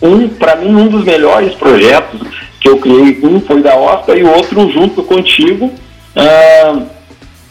um, 0.00 0.28
para 0.28 0.56
mim, 0.56 0.76
um 0.76 0.88
dos 0.88 1.04
melhores 1.04 1.54
projetos 1.54 2.22
que 2.58 2.70
eu 2.70 2.78
criei. 2.78 3.20
Um 3.22 3.38
foi 3.38 3.60
da 3.60 3.76
OSPA 3.76 4.16
e 4.16 4.24
o 4.24 4.34
outro 4.34 4.72
junto 4.72 5.02
contigo. 5.02 5.66
Uh, 6.16 6.86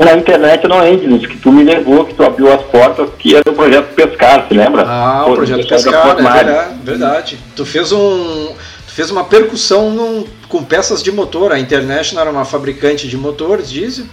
na 0.05 0.15
internet 0.15 0.67
não 0.67 0.85
Engines, 0.85 1.25
que 1.25 1.37
tu 1.37 1.51
me 1.51 1.63
levou, 1.63 2.05
que 2.05 2.13
tu 2.13 2.23
abriu 2.23 2.51
as 2.51 2.61
portas, 2.63 3.09
que 3.19 3.35
era 3.35 3.49
o 3.49 3.53
projeto 3.53 3.93
Pescar, 3.93 4.47
se 4.47 4.53
lembra? 4.53 4.83
Ah, 4.87 5.25
o 5.27 5.33
projeto 5.33 5.67
Pescar, 5.67 6.09
é 6.09 6.15
verdade, 6.15 6.75
verdade. 6.83 7.39
Tu 7.55 7.65
fez 7.65 7.91
um. 7.91 8.53
Tu 8.87 8.93
fez 8.93 9.09
uma 9.09 9.23
percussão 9.23 9.89
num, 9.91 10.25
com 10.49 10.63
peças 10.63 11.01
de 11.01 11.11
motor. 11.11 11.51
A 11.51 11.59
International 11.59 12.25
era 12.25 12.31
uma 12.31 12.45
fabricante 12.45 13.07
de 13.07 13.15
motores, 13.15 13.69
diesel. 13.69 14.05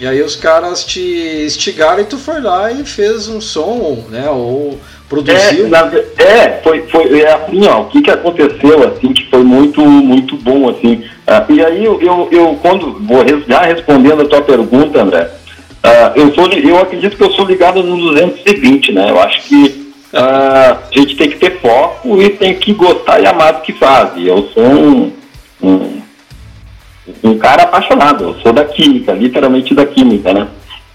E 0.00 0.06
aí 0.06 0.20
os 0.22 0.34
caras 0.34 0.84
te 0.84 1.44
instigaram 1.46 2.00
e 2.00 2.04
tu 2.04 2.18
foi 2.18 2.40
lá 2.40 2.72
e 2.72 2.84
fez 2.84 3.28
um 3.28 3.40
som, 3.40 4.04
né? 4.10 4.28
Ou 4.28 4.78
produziu. 5.08 5.66
É, 5.66 5.68
na, 5.68 5.92
é 6.18 6.60
foi, 6.62 6.82
foi 6.88 7.20
é 7.20 7.32
assim, 7.32 7.66
ó, 7.66 7.82
o 7.82 7.86
que, 7.86 8.02
que 8.02 8.10
aconteceu, 8.10 8.88
assim, 8.88 9.12
que 9.12 9.28
foi 9.30 9.44
muito, 9.44 9.80
muito 9.80 10.36
bom, 10.36 10.68
assim. 10.70 11.04
Uh, 11.26 11.52
e 11.52 11.64
aí 11.64 11.84
eu, 11.84 12.00
eu, 12.00 12.28
eu, 12.32 12.58
quando 12.60 12.98
vou 13.00 13.24
já 13.46 13.62
respondendo 13.62 14.22
a 14.22 14.28
tua 14.28 14.42
pergunta, 14.42 15.00
André, 15.00 15.30
uh, 15.84 16.18
eu, 16.18 16.34
sou, 16.34 16.46
eu 16.48 16.78
acredito 16.78 17.16
que 17.16 17.22
eu 17.22 17.30
sou 17.30 17.46
ligado 17.46 17.82
no 17.82 17.96
220, 17.96 18.92
né? 18.92 19.10
Eu 19.10 19.20
acho 19.20 19.42
que 19.42 19.94
uh, 20.12 20.16
a 20.16 20.78
gente 20.92 21.16
tem 21.16 21.30
que 21.30 21.38
ter 21.38 21.60
foco 21.60 22.20
e 22.20 22.30
tem 22.30 22.54
que 22.54 22.72
gostar 22.72 23.20
e 23.20 23.26
amar 23.26 23.52
do 23.54 23.60
que 23.62 23.72
faz. 23.72 24.10
E 24.16 24.26
eu 24.26 24.48
sou 24.52 24.64
um, 24.64 25.12
um, 25.62 26.02
um 27.22 27.38
cara 27.38 27.62
apaixonado, 27.62 28.24
eu 28.24 28.34
sou 28.42 28.52
da 28.52 28.64
química, 28.64 29.12
literalmente 29.12 29.74
da 29.74 29.86
química, 29.86 30.32
né? 30.32 30.48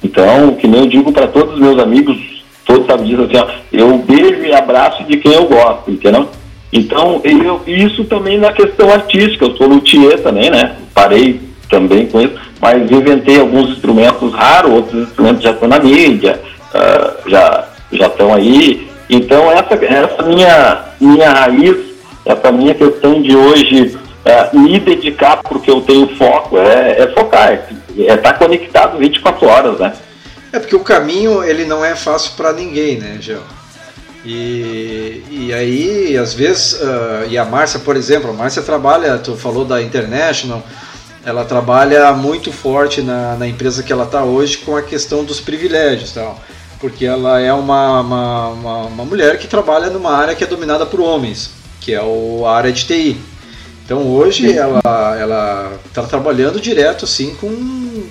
Então, 0.03 0.55
que 0.55 0.67
nem 0.67 0.81
eu 0.81 0.87
digo 0.87 1.11
para 1.11 1.27
todos 1.27 1.53
os 1.53 1.59
meus 1.59 1.79
amigos, 1.79 2.17
todos 2.65 2.85
sabem 2.85 3.07
disso 3.07 3.23
assim, 3.23 3.37
ó, 3.37 3.47
eu 3.71 3.97
beijo 3.99 4.43
e 4.43 4.53
abraço 4.53 5.03
de 5.05 5.17
quem 5.17 5.33
eu 5.33 5.45
gosto, 5.45 5.89
entendeu? 5.89 6.29
Então, 6.71 7.21
eu, 7.23 7.61
isso 7.65 8.03
também 8.05 8.37
na 8.37 8.51
questão 8.51 8.91
artística, 8.91 9.45
eu 9.45 9.55
sou 9.55 9.67
luthier 9.67 10.21
também, 10.21 10.49
né? 10.49 10.75
Parei 10.93 11.39
também 11.69 12.07
com 12.07 12.21
isso, 12.21 12.35
mas 12.61 12.89
inventei 12.91 13.39
alguns 13.39 13.71
instrumentos 13.71 14.33
raros, 14.33 14.71
outros 14.71 15.07
instrumentos 15.07 15.43
já 15.43 15.51
estão 15.51 15.67
na 15.67 15.79
mídia, 15.79 16.41
uh, 16.73 17.29
já 17.29 17.67
já 17.91 18.07
estão 18.07 18.33
aí, 18.33 18.87
Então 19.09 19.49
essa, 19.51 19.73
essa 19.73 20.23
minha, 20.23 20.85
minha 20.99 21.29
raiz, 21.31 21.77
essa 22.25 22.51
minha 22.51 22.73
questão 22.73 23.21
de 23.21 23.35
hoje 23.35 23.97
é, 24.25 24.49
me 24.53 24.79
dedicar 24.79 25.37
porque 25.37 25.71
eu 25.71 25.81
tenho 25.81 26.13
foco, 26.17 26.57
é, 26.57 27.03
é 27.03 27.07
focar, 27.13 27.53
é 27.53 27.63
estar 27.97 28.17
tá 28.17 28.33
conectado 28.33 28.97
24 28.97 29.47
horas, 29.47 29.79
né? 29.79 29.93
É 30.51 30.59
porque 30.59 30.75
o 30.75 30.83
caminho 30.83 31.43
ele 31.43 31.65
não 31.65 31.83
é 31.83 31.95
fácil 31.95 32.31
para 32.35 32.51
ninguém, 32.51 32.97
né, 32.97 33.17
Gel? 33.21 33.43
E, 34.25 35.06
e 35.47 35.53
aí, 35.53 36.17
às 36.17 36.33
vezes, 36.33 36.73
uh, 36.73 37.25
e 37.29 37.37
a 37.37 37.45
Márcia, 37.45 37.79
por 37.79 37.95
exemplo, 37.95 38.29
a 38.29 38.33
Márcia 38.33 38.61
trabalha, 38.61 39.17
tu 39.17 39.33
falou 39.37 39.63
da 39.63 39.81
International, 39.81 40.61
ela 41.23 41.45
trabalha 41.45 42.11
muito 42.11 42.51
forte 42.51 43.01
na, 43.01 43.35
na 43.35 43.47
empresa 43.47 43.81
que 43.81 43.93
ela 43.93 44.03
está 44.03 44.25
hoje 44.25 44.57
com 44.57 44.75
a 44.75 44.81
questão 44.81 45.23
dos 45.23 45.39
privilégios, 45.39 46.11
tal, 46.11 46.37
porque 46.81 47.05
ela 47.05 47.39
é 47.39 47.53
uma, 47.53 48.01
uma, 48.01 48.47
uma, 48.49 48.77
uma 48.87 49.05
mulher 49.05 49.39
que 49.39 49.47
trabalha 49.47 49.89
numa 49.89 50.11
área 50.11 50.35
que 50.35 50.43
é 50.43 50.47
dominada 50.47 50.85
por 50.85 50.99
homens, 50.99 51.51
que 51.79 51.93
é 51.93 52.01
o, 52.03 52.45
a 52.45 52.53
área 52.57 52.73
de 52.73 52.85
TI. 52.85 53.17
Então 53.85 54.05
hoje 54.05 54.51
ela 54.51 54.81
ela 55.17 55.79
está 55.85 56.03
trabalhando 56.03 56.59
direto 56.59 57.05
assim 57.05 57.33
com, 57.35 57.47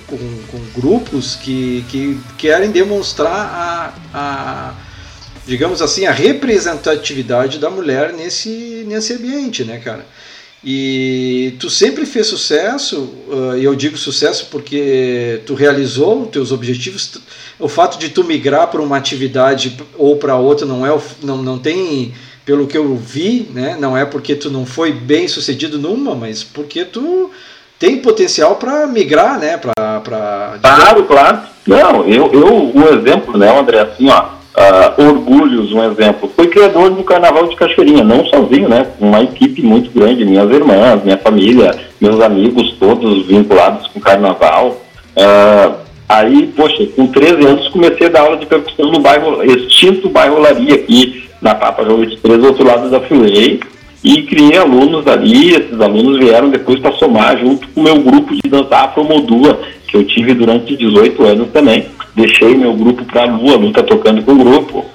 com, 0.07 0.17
com, 0.17 0.59
grupos 0.73 1.35
que, 1.35 1.85
que 1.87 2.19
querem 2.35 2.71
demonstrar 2.71 3.29
a, 3.31 3.93
a 4.11 4.86
digamos 5.47 5.81
assim 5.81 6.05
a 6.05 6.11
representatividade 6.11 7.57
da 7.57 7.69
mulher 7.69 8.13
nesse 8.13 8.83
nesse 8.87 9.13
ambiente, 9.13 9.63
né, 9.63 9.79
cara? 9.79 10.05
E 10.63 11.53
tu 11.59 11.69
sempre 11.69 12.05
fez 12.05 12.27
sucesso, 12.27 13.13
e 13.57 13.63
eu 13.63 13.75
digo 13.75 13.97
sucesso 13.97 14.47
porque 14.51 15.41
tu 15.45 15.53
realizou 15.53 16.25
teus 16.25 16.51
objetivos. 16.51 17.21
O 17.59 17.69
fato 17.69 17.97
de 17.97 18.09
tu 18.09 18.23
migrar 18.23 18.67
para 18.67 18.81
uma 18.81 18.97
atividade 18.97 19.77
ou 19.95 20.17
para 20.17 20.35
outra 20.35 20.65
não 20.65 20.85
é 20.85 20.99
não, 21.23 21.37
não 21.37 21.57
tem 21.57 22.13
pelo 22.43 22.65
que 22.65 22.77
eu 22.77 22.95
vi, 22.95 23.49
né, 23.53 23.77
não 23.77 23.95
é 23.95 24.05
porque 24.05 24.33
tu 24.33 24.49
não 24.49 24.65
foi 24.65 24.93
bem 24.93 25.27
sucedido 25.27 25.77
numa, 25.77 26.15
mas 26.15 26.43
porque 26.43 26.85
tu 26.85 27.29
tem 27.77 27.99
potencial 27.99 28.55
para 28.55 28.87
migrar, 28.87 29.37
né, 29.37 29.57
para 29.57 29.99
pra... 29.99 30.57
Claro, 30.61 31.03
claro. 31.03 31.41
Não, 31.67 32.07
eu, 32.07 32.31
eu, 32.31 32.71
um 32.73 32.87
exemplo, 32.87 33.37
né, 33.37 33.59
André, 33.59 33.81
assim, 33.81 34.09
ó, 34.09 34.36
uh, 34.57 35.01
Orgulhos, 35.01 35.71
um 35.71 35.83
exemplo, 35.83 36.29
foi 36.35 36.47
criador 36.47 36.89
do 36.89 37.03
Carnaval 37.03 37.47
de 37.47 37.55
Cachoeirinha, 37.55 38.03
não 38.03 38.25
sozinho, 38.25 38.67
né, 38.67 38.87
uma 38.99 39.21
equipe 39.21 39.61
muito 39.61 39.91
grande, 39.91 40.25
minhas 40.25 40.49
irmãs, 40.49 41.03
minha 41.03 41.17
família, 41.17 41.75
meus 42.01 42.19
amigos 42.19 42.75
todos 42.79 43.25
vinculados 43.27 43.87
com 43.87 43.99
Carnaval. 43.99 44.81
Uh, 45.15 45.75
aí, 46.09 46.47
poxa, 46.55 46.85
com 46.95 47.07
13 47.07 47.45
anos 47.45 47.67
comecei 47.69 48.07
a 48.07 48.09
dar 48.09 48.21
aula 48.21 48.37
de 48.37 48.45
percussão 48.45 48.91
no 48.91 48.99
bairro, 48.99 49.43
extinto 49.43 50.09
bairro 50.09 50.39
Laria 50.39 50.75
aqui, 50.75 51.23
na 51.41 51.53
Papa 51.53 51.83
João 51.83 51.99
23, 51.99 52.39
do 52.39 52.47
outro 52.47 52.65
lado 52.65 52.89
da 52.89 52.99
Freeway, 52.99 53.59
e 54.03 54.21
criei 54.23 54.57
alunos 54.57 55.07
ali, 55.07 55.55
esses 55.55 55.79
alunos 55.81 56.19
vieram 56.19 56.49
depois 56.49 56.79
para 56.79 56.93
somar 56.93 57.37
junto 57.37 57.67
com 57.69 57.81
o 57.81 57.83
meu 57.83 57.99
grupo 57.99 58.35
de 58.35 58.49
dança 58.49 58.75
Afromodua, 58.75 59.59
que 59.87 59.97
eu 59.97 60.03
tive 60.05 60.33
durante 60.33 60.75
18 60.75 61.23
anos 61.23 61.49
também. 61.49 61.85
Deixei 62.15 62.55
meu 62.55 62.73
grupo 62.73 63.03
para 63.05 63.23
a 63.23 63.25
Lua, 63.25 63.57
a 63.57 63.65
está 63.65 63.83
tocando 63.83 64.23
com 64.23 64.33
o 64.33 64.37
grupo. 64.37 64.85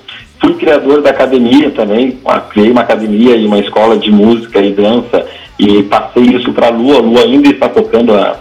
Fui 0.41 0.55
criador 0.55 1.03
da 1.03 1.11
academia 1.11 1.71
também, 1.71 2.19
criei 2.51 2.71
uma 2.71 2.81
academia 2.81 3.37
e 3.37 3.47
uma 3.47 3.59
escola 3.59 3.97
de 3.97 4.11
música 4.11 4.61
e 4.61 4.73
dança 4.73 5.27
e 5.59 5.83
passei 5.85 6.25
isso 6.25 6.53
para 6.53 6.69
a 6.69 6.71
Lua. 6.71 6.99
A 6.99 7.01
Lua 7.01 7.23
ainda 7.23 7.49
está 7.49 7.69
tocando 7.69 8.15
a, 8.15 8.41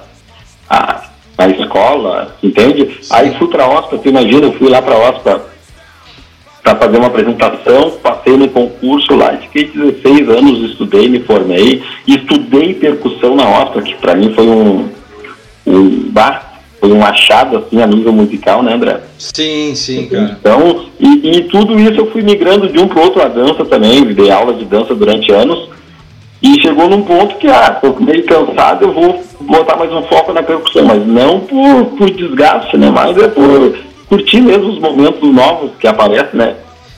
a, 0.69 1.03
a 1.37 1.47
escola, 1.49 2.35
entende? 2.41 2.89
Aí 3.11 3.35
fui 3.37 3.47
para 3.47 3.65
a 3.65 3.79
OSPA, 3.79 3.97
tu 3.97 4.09
imagina, 4.09 4.47
eu 4.47 4.53
fui 4.53 4.69
lá 4.69 4.81
para 4.81 4.95
a 4.95 5.09
OSPA 5.09 5.50
para 6.63 6.75
fazer 6.75 6.97
uma 6.97 7.07
apresentação, 7.07 7.91
passei 8.03 8.37
no 8.37 8.47
concurso 8.47 9.15
lá, 9.15 9.35
fiquei 9.37 9.65
16 9.65 10.29
anos, 10.29 10.71
estudei, 10.71 11.09
me 11.09 11.19
formei, 11.19 11.81
estudei 12.07 12.75
percussão 12.75 13.35
na 13.35 13.49
OSPA, 13.61 13.81
que 13.81 13.95
para 13.95 14.15
mim 14.15 14.31
foi 14.33 14.45
um, 14.45 14.89
um 15.65 16.09
bar, 16.11 16.61
foi 16.79 16.91
um 16.91 17.03
achado 17.03 17.57
assim 17.57 17.81
a 17.81 17.87
nível 17.87 18.13
musical, 18.13 18.61
né, 18.61 18.73
André? 18.73 18.99
Sim, 19.17 19.73
sim, 19.75 20.07
cara. 20.07 20.37
Então, 20.39 20.85
e, 20.99 21.37
e 21.37 21.43
tudo 21.45 21.79
isso 21.79 21.99
eu 21.99 22.11
fui 22.11 22.21
migrando 22.21 22.69
de 22.69 22.79
um 22.79 22.87
para 22.87 23.01
outro 23.01 23.21
a 23.21 23.27
dança 23.27 23.65
também, 23.65 24.05
dei 24.13 24.29
aula 24.29 24.53
de 24.53 24.65
dança 24.65 24.93
durante 24.93 25.31
anos, 25.31 25.67
e 26.43 26.59
chegou 26.61 26.87
num 26.87 27.01
ponto 27.01 27.35
que, 27.37 27.47
ah, 27.47 27.71
tô 27.81 27.95
meio 28.03 28.23
cansado, 28.23 28.85
eu 28.85 28.93
vou 28.93 29.23
botar 29.41 29.77
mais 29.77 29.91
um 29.91 30.03
foco 30.03 30.31
na 30.31 30.43
percussão, 30.43 30.85
mas 30.85 31.05
não 31.07 31.39
por, 31.39 31.85
por 31.97 32.09
desgaste, 32.11 32.77
né, 32.77 32.91
mas 32.91 33.17
é 33.17 33.27
por 33.27 33.75
curtir 34.11 34.41
mesmo 34.41 34.73
os 34.73 34.77
momentos 34.77 35.33
novos 35.33 35.71
que 35.79 35.87
aparecem, 35.87 36.31
né? 36.33 36.57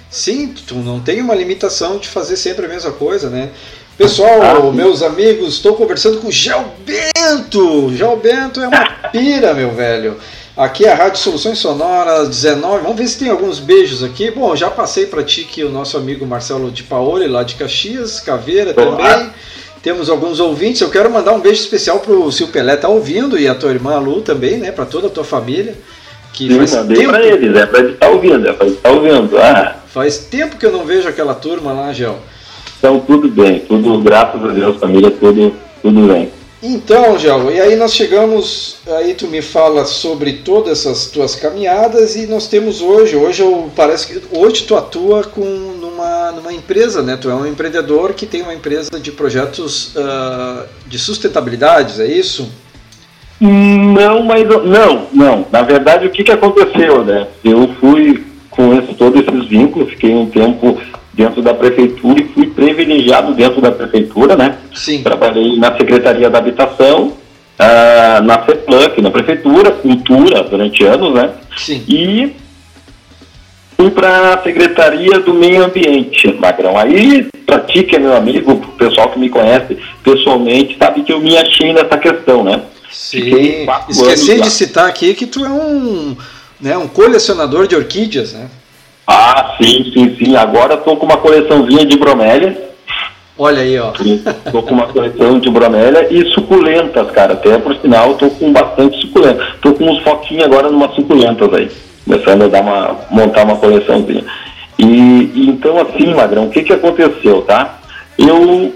Sim, 0.09 0.51
tu 0.65 0.73
não 0.75 0.99
tem 0.99 1.21
uma 1.21 1.35
limitação 1.35 1.99
de 1.99 2.07
fazer 2.07 2.35
sempre 2.35 2.65
a 2.65 2.69
mesma 2.69 2.91
coisa, 2.91 3.29
né? 3.29 3.51
Pessoal, 3.95 4.41
ah, 4.41 4.71
meus 4.71 5.03
amigos, 5.03 5.53
estou 5.53 5.75
conversando 5.75 6.17
com 6.19 6.29
o 6.29 6.31
Gel 6.31 6.73
Bento. 6.83 7.95
Gel 7.95 8.17
Bento 8.17 8.59
é 8.59 8.67
uma 8.67 8.85
pira, 9.13 9.53
meu 9.53 9.69
velho. 9.75 10.17
Aqui 10.57 10.85
é 10.85 10.91
a 10.91 10.95
Rádio 10.95 11.19
Soluções 11.19 11.59
Sonoras 11.59 12.29
19. 12.29 12.81
Vamos 12.81 12.97
ver 12.97 13.07
se 13.07 13.19
tem 13.19 13.29
alguns 13.29 13.59
beijos 13.59 14.03
aqui. 14.03 14.31
Bom, 14.31 14.55
já 14.55 14.71
passei 14.71 15.05
para 15.05 15.21
ti 15.21 15.43
que 15.43 15.63
o 15.63 15.69
nosso 15.69 15.95
amigo 15.95 16.25
Marcelo 16.25 16.71
de 16.71 16.81
Paoli, 16.81 17.27
lá 17.27 17.43
de 17.43 17.53
Caxias, 17.53 18.19
Caveira 18.19 18.73
também. 18.73 19.29
Temos 19.83 20.09
alguns 20.09 20.39
ouvintes. 20.39 20.81
Eu 20.81 20.89
quero 20.89 21.11
mandar 21.11 21.33
um 21.33 21.39
beijo 21.39 21.61
especial 21.61 21.99
para 21.99 22.13
o 22.13 22.31
Sil 22.33 22.49
Pelé, 22.49 22.75
tá 22.75 22.87
ouvindo, 22.87 23.37
e 23.37 23.47
a 23.47 23.53
tua 23.53 23.69
irmã 23.69 23.99
Lu 23.99 24.21
também, 24.21 24.57
né? 24.57 24.71
Para 24.71 24.85
toda 24.85 25.05
a 25.05 25.11
tua 25.11 25.23
família. 25.23 25.75
Que 26.33 26.47
Sim, 26.47 26.57
faz 26.57 26.73
mandei 26.73 26.97
tempo... 26.97 27.09
pra 27.09 27.23
eles, 27.23 27.55
é 27.55 27.65
pra 27.65 27.79
ele 27.79 27.93
estar 27.93 28.07
tá 28.07 28.11
ouvindo, 28.11 28.49
é 28.49 28.53
pra 28.53 28.65
ele 28.65 28.75
estar 28.75 28.89
tá 28.89 28.95
ouvindo. 28.95 29.37
Ah. 29.37 29.75
Faz 29.87 30.17
tempo 30.17 30.57
que 30.57 30.65
eu 30.65 30.71
não 30.71 30.83
vejo 30.83 31.07
aquela 31.07 31.35
turma 31.35 31.71
lá, 31.71 31.93
Gel. 31.93 32.19
Então 32.79 32.99
tudo 32.99 33.29
bem, 33.29 33.59
tudo, 33.59 33.99
graças 34.01 34.43
a 34.43 34.47
Deus, 34.47 34.77
família, 34.77 35.11
tudo, 35.11 35.53
tudo 35.81 36.07
bem. 36.07 36.31
Então, 36.65 37.19
Gel, 37.19 37.51
e 37.51 37.59
aí 37.59 37.75
nós 37.75 37.93
chegamos, 37.93 38.77
aí 38.87 39.13
tu 39.13 39.27
me 39.27 39.41
fala 39.41 39.85
sobre 39.85 40.31
todas 40.45 40.79
essas 40.79 41.07
tuas 41.07 41.35
caminhadas 41.35 42.15
e 42.15 42.25
nós 42.25 42.47
temos 42.47 42.81
hoje, 42.81 43.17
hoje 43.17 43.41
eu 43.41 43.69
parece 43.75 44.07
que 44.07 44.21
hoje 44.31 44.63
tu 44.63 44.73
atua 44.73 45.25
com 45.25 45.43
numa, 45.43 46.31
numa 46.31 46.53
empresa, 46.53 47.01
né? 47.01 47.17
Tu 47.17 47.29
é 47.29 47.35
um 47.35 47.45
empreendedor 47.45 48.13
que 48.13 48.25
tem 48.25 48.41
uma 48.41 48.53
empresa 48.53 48.97
de 48.97 49.11
projetos 49.11 49.93
uh, 49.95 50.63
de 50.87 50.97
sustentabilidade, 50.97 52.01
é 52.01 52.07
isso? 52.07 52.49
Não, 53.39 54.23
mas 54.23 54.47
não, 54.47 55.07
não. 55.13 55.45
Na 55.51 55.61
verdade, 55.61 56.07
o 56.07 56.09
que, 56.09 56.23
que 56.23 56.31
aconteceu, 56.31 57.03
né? 57.03 57.27
Eu 57.43 57.69
fui 57.79 58.23
com 58.49 58.73
esse, 58.73 58.93
todos 58.93 59.21
esses 59.21 59.47
vínculos, 59.47 59.89
fiquei 59.89 60.13
um 60.13 60.27
tempo 60.27 60.79
dentro 61.13 61.41
da 61.41 61.53
prefeitura 61.53 62.21
e 62.21 62.27
fui 62.29 62.47
privilegiado 62.47 63.33
dentro 63.33 63.61
da 63.61 63.71
prefeitura, 63.71 64.35
né? 64.35 64.57
Sim. 64.73 65.03
Trabalhei 65.03 65.57
na 65.57 65.75
Secretaria 65.75 66.29
da 66.29 66.39
Habitação, 66.39 67.07
uh, 67.07 68.23
na 68.23 68.43
CEPLAC, 68.45 69.01
na 69.01 69.11
prefeitura, 69.11 69.71
cultura 69.71 70.43
durante 70.43 70.83
anos, 70.83 71.13
né? 71.13 71.31
Sim. 71.57 71.83
E 71.87 72.35
fui 73.77 73.91
para 73.91 74.33
a 74.33 74.41
Secretaria 74.41 75.19
do 75.19 75.33
Meio 75.33 75.65
Ambiente, 75.65 76.31
Magrão. 76.39 76.77
Aí, 76.77 77.27
para 77.45 77.59
ti 77.59 77.83
que 77.83 77.95
é 77.95 77.99
meu 77.99 78.15
amigo, 78.15 78.53
o 78.53 78.59
pessoal 78.73 79.09
que 79.09 79.19
me 79.19 79.29
conhece 79.29 79.77
pessoalmente, 80.03 80.77
sabe 80.77 81.03
que 81.03 81.13
eu 81.13 81.19
me 81.19 81.37
achei 81.37 81.73
nessa 81.73 81.97
questão, 81.97 82.43
né? 82.43 82.61
Sim. 82.93 83.65
Esqueci 83.89 84.39
de 84.39 84.49
citar 84.49 84.87
aqui 84.87 85.13
que 85.15 85.25
tu 85.25 85.43
é 85.43 85.49
um, 85.49 86.15
né, 86.61 86.77
um 86.77 86.87
colecionador 86.87 87.67
de 87.67 87.75
orquídeas, 87.75 88.33
né? 88.33 88.47
Ah, 89.07 89.55
sim, 89.61 89.91
sim, 89.91 90.15
sim. 90.15 90.35
Agora 90.35 90.75
estou 90.75 90.95
com 90.95 91.05
uma 91.05 91.17
coleçãozinha 91.17 91.85
de 91.85 91.97
bromélia. 91.97 92.71
Olha 93.37 93.63
aí, 93.63 93.77
ó. 93.79 93.91
Estou 94.45 94.61
com 94.61 94.75
uma 94.75 94.87
coleção 94.87 95.39
de 95.39 95.49
bromélia 95.49 96.07
e 96.09 96.31
suculentas, 96.33 97.09
cara. 97.11 97.33
Até 97.33 97.57
por 97.57 97.75
sinal, 97.77 98.11
estou 98.11 98.29
com 98.29 98.53
bastante 98.53 99.01
suculenta. 99.01 99.43
Estou 99.55 99.73
com 99.73 99.89
uns 99.89 100.03
foquinhos 100.03 100.45
agora 100.45 100.69
numa 100.69 100.93
suculentas 100.93 101.51
aí. 101.53 101.69
Começando 102.05 102.43
a 102.43 102.47
dar 102.47 102.61
uma, 102.61 102.99
montar 103.09 103.43
uma 103.43 103.57
coleçãozinha. 103.57 104.23
E, 104.77 104.85
e 104.85 105.49
então, 105.49 105.79
assim, 105.79 106.13
Magrão, 106.13 106.45
o 106.45 106.49
que, 106.49 106.63
que 106.63 106.73
aconteceu, 106.73 107.41
tá? 107.41 107.79
Eu 108.17 108.73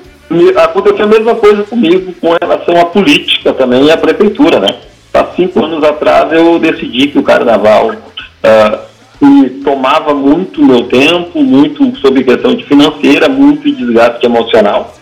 aconteceu 0.57 1.05
a 1.05 1.07
mesma 1.07 1.35
coisa 1.35 1.63
comigo 1.63 2.13
com 2.19 2.35
relação 2.39 2.79
à 2.79 2.85
política 2.85 3.53
também 3.53 3.85
e 3.85 3.91
à 3.91 3.97
prefeitura, 3.97 4.59
né? 4.59 4.75
Há 5.13 5.25
cinco 5.35 5.63
anos 5.63 5.83
atrás 5.83 6.31
eu 6.31 6.59
decidi 6.59 7.07
que 7.07 7.17
o 7.17 7.23
carnaval 7.23 7.91
uh, 7.91 9.63
tomava 9.63 10.13
muito 10.13 10.63
meu 10.63 10.83
tempo, 10.83 11.41
muito 11.41 11.97
sobre 11.99 12.23
questão 12.23 12.53
de 12.53 12.63
financeira, 12.65 13.27
muito 13.27 13.71
desgaste 13.71 14.25
emocional. 14.25 14.93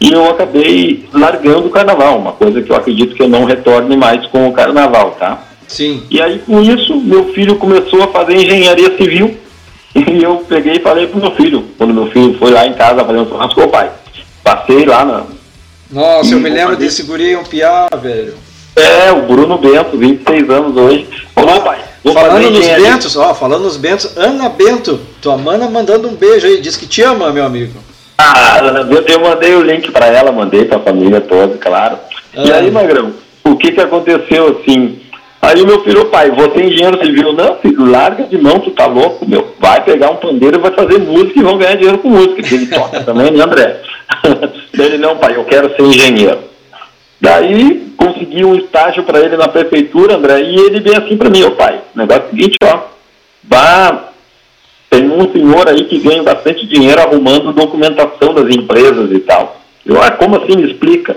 E 0.00 0.12
eu 0.12 0.30
acabei 0.30 1.04
largando 1.12 1.66
o 1.66 1.70
carnaval, 1.70 2.18
uma 2.18 2.32
coisa 2.32 2.62
que 2.62 2.70
eu 2.70 2.76
acredito 2.76 3.14
que 3.14 3.22
eu 3.22 3.28
não 3.28 3.44
retorne 3.44 3.96
mais 3.96 4.24
com 4.26 4.48
o 4.48 4.52
carnaval, 4.52 5.10
tá? 5.12 5.44
Sim. 5.68 6.02
E 6.10 6.20
aí 6.20 6.38
com 6.40 6.60
isso, 6.62 6.96
meu 6.96 7.26
filho 7.32 7.56
começou 7.56 8.02
a 8.02 8.08
fazer 8.08 8.34
engenharia 8.34 8.96
civil. 8.96 9.36
E 9.92 10.22
eu 10.22 10.36
peguei 10.48 10.74
e 10.74 10.80
falei 10.80 11.08
pro 11.08 11.20
meu 11.20 11.32
filho, 11.32 11.64
quando 11.76 11.92
meu 11.92 12.06
filho 12.06 12.38
foi 12.38 12.52
lá 12.52 12.64
em 12.64 12.74
casa 12.74 13.04
fazer 13.04 13.18
um 13.18 13.28
churrasco, 13.28 13.66
pai, 13.66 13.90
Passei 14.50 14.84
lá 14.84 15.04
na. 15.04 15.22
Nossa, 15.92 16.34
eu 16.34 16.40
me 16.40 16.50
lembro 16.50 16.76
desse 16.76 17.04
guri, 17.04 17.36
um 17.36 17.44
piá, 17.44 17.88
velho. 18.02 18.34
É, 18.74 19.12
o 19.12 19.22
Bruno 19.22 19.58
Bento, 19.58 19.96
26 19.96 20.50
anos 20.50 20.76
hoje. 20.76 21.08
Ô, 21.36 21.60
pai, 21.60 21.78
falando 22.12 22.50
nos 22.50 22.66
Bentos, 22.66 23.16
ó, 23.16 23.32
falando 23.32 23.62
nos 23.62 23.76
Bentos, 23.76 24.16
Ana 24.16 24.48
Bento, 24.48 24.98
tua 25.22 25.36
mana 25.36 25.68
mandando 25.68 26.08
um 26.08 26.14
beijo 26.14 26.48
aí, 26.48 26.60
diz 26.60 26.76
que 26.76 26.86
te 26.86 27.00
ama, 27.02 27.32
meu 27.32 27.44
amigo. 27.44 27.74
Ah, 28.18 28.58
Ana 28.58 28.82
Bento, 28.82 29.10
eu 29.10 29.20
mandei 29.20 29.54
o 29.54 29.62
link 29.62 29.92
para 29.92 30.06
ela, 30.06 30.32
mandei 30.32 30.64
para 30.64 30.78
a 30.78 30.82
família 30.82 31.20
toda, 31.20 31.56
claro. 31.56 31.98
Ah. 32.36 32.42
E 32.44 32.52
aí, 32.52 32.70
Magrão, 32.72 33.12
o 33.44 33.56
que 33.56 33.70
que 33.70 33.80
aconteceu 33.80 34.58
assim? 34.60 35.00
Aí 35.42 35.62
o 35.62 35.66
meu 35.66 35.82
filho, 35.82 36.04
pai, 36.06 36.30
você 36.30 36.60
é 36.60 36.66
engenheiro 36.66 37.02
civil, 37.04 37.32
não, 37.32 37.56
filho, 37.56 37.90
larga 37.90 38.24
de 38.24 38.36
mão, 38.36 38.60
tu 38.60 38.70
tá 38.72 38.86
louco, 38.86 39.26
meu. 39.26 39.54
Vai 39.58 39.82
pegar 39.82 40.10
um 40.10 40.16
pandeiro 40.16 40.58
e 40.58 40.60
vai 40.60 40.70
fazer 40.72 40.98
música 40.98 41.38
e 41.38 41.42
vão 41.42 41.56
ganhar 41.56 41.76
dinheiro 41.76 41.98
com 41.98 42.10
música, 42.10 42.54
ele 42.54 42.66
toca 42.66 43.00
também, 43.04 43.30
né, 43.30 43.42
André? 43.42 43.80
ele, 44.78 44.98
não, 44.98 45.16
pai, 45.16 45.36
eu 45.36 45.44
quero 45.44 45.74
ser 45.74 45.82
engenheiro. 45.82 46.38
Daí 47.18 47.90
consegui 47.96 48.44
um 48.44 48.54
estágio 48.54 49.02
para 49.02 49.20
ele 49.20 49.36
na 49.36 49.48
prefeitura, 49.48 50.16
André, 50.16 50.42
e 50.42 50.56
ele 50.56 50.80
veio 50.80 50.98
assim 50.98 51.16
para 51.16 51.30
mim, 51.30 51.42
ô 51.42 51.52
pai, 51.52 51.80
o 51.94 51.98
negócio 51.98 52.22
é 52.22 52.26
o 52.26 52.30
seguinte, 52.30 52.56
ó, 52.64 52.80
vá, 53.44 54.10
tem 54.90 55.10
um 55.10 55.30
senhor 55.32 55.68
aí 55.68 55.84
que 55.84 55.98
ganha 56.00 56.22
bastante 56.22 56.66
dinheiro 56.66 57.00
arrumando 57.00 57.52
documentação 57.52 58.34
das 58.34 58.54
empresas 58.54 59.10
e 59.12 59.20
tal. 59.20 59.60
Eu, 59.86 60.02
ah, 60.02 60.10
como 60.10 60.36
assim, 60.36 60.56
me 60.56 60.70
explica? 60.70 61.16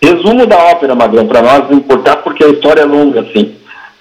Resumo 0.00 0.46
da 0.46 0.56
ópera, 0.56 0.94
Magrão, 0.94 1.28
para 1.28 1.42
nós 1.42 1.70
importar, 1.70 2.16
porque 2.42 2.44
a 2.44 2.48
história 2.48 2.82
é 2.82 2.84
longa, 2.84 3.20
assim. 3.20 3.52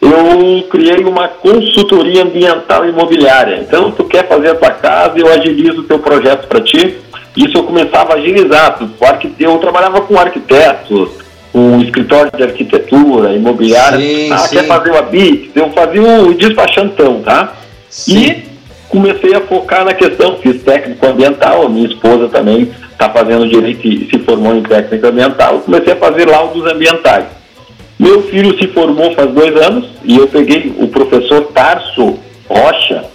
Eu 0.02 0.64
criei 0.70 1.04
uma 1.04 1.28
consultoria 1.28 2.24
ambiental 2.24 2.88
imobiliária. 2.88 3.60
Então, 3.62 3.92
tu 3.92 4.04
quer 4.06 4.28
fazer 4.28 4.50
a 4.50 4.56
tua 4.56 4.72
casa, 4.72 5.20
eu 5.20 5.32
agilizo 5.32 5.82
o 5.82 5.84
teu 5.84 6.00
projeto 6.00 6.48
para 6.48 6.62
ti. 6.62 6.98
Isso 7.38 7.58
eu 7.58 7.64
começava 7.64 8.14
a 8.14 8.18
agilizar. 8.18 8.80
Eu 9.40 9.58
trabalhava 9.60 10.02
com 10.02 10.18
arquitetos, 10.18 11.10
um 11.54 11.82
escritório 11.82 12.32
de 12.36 12.44
arquitetura, 12.44 13.34
imobiliária. 13.34 14.00
Sim, 14.00 14.32
ah, 14.32 14.38
sim. 14.40 14.56
quer 14.56 14.66
fazer 14.66 14.90
o 14.90 14.98
ABIT? 14.98 15.52
Eu 15.54 15.70
fazia 15.70 16.02
o 16.02 16.34
despachantão, 16.34 17.22
tá? 17.22 17.54
Sim. 17.88 18.18
E 18.18 18.44
comecei 18.90 19.36
a 19.36 19.42
focar 19.42 19.86
na 19.86 19.94
questão, 19.94 20.38
fiz 20.38 20.64
técnico 20.64 21.06
ambiental, 21.06 21.66
a 21.66 21.70
minha 21.70 21.88
esposa 21.88 22.28
também 22.28 22.72
está 22.92 23.10
fazendo 23.10 23.48
direito 23.48 23.88
e 23.88 24.10
se 24.10 24.20
formou 24.20 24.56
em 24.56 24.64
técnico 24.64 25.08
ambiental, 25.08 25.60
comecei 25.60 25.94
a 25.94 25.96
fazer 25.96 26.28
laudos 26.28 26.66
ambientais. 26.66 27.41
Meu 28.02 28.24
filho 28.24 28.58
se 28.58 28.68
formou 28.70 29.14
faz 29.14 29.30
dois 29.30 29.56
anos 29.56 29.88
e 30.04 30.18
eu 30.18 30.28
peguei 30.28 30.74
o 30.80 30.88
professor 30.88 31.44
Tarso 31.54 32.18
Rocha, 32.50 33.06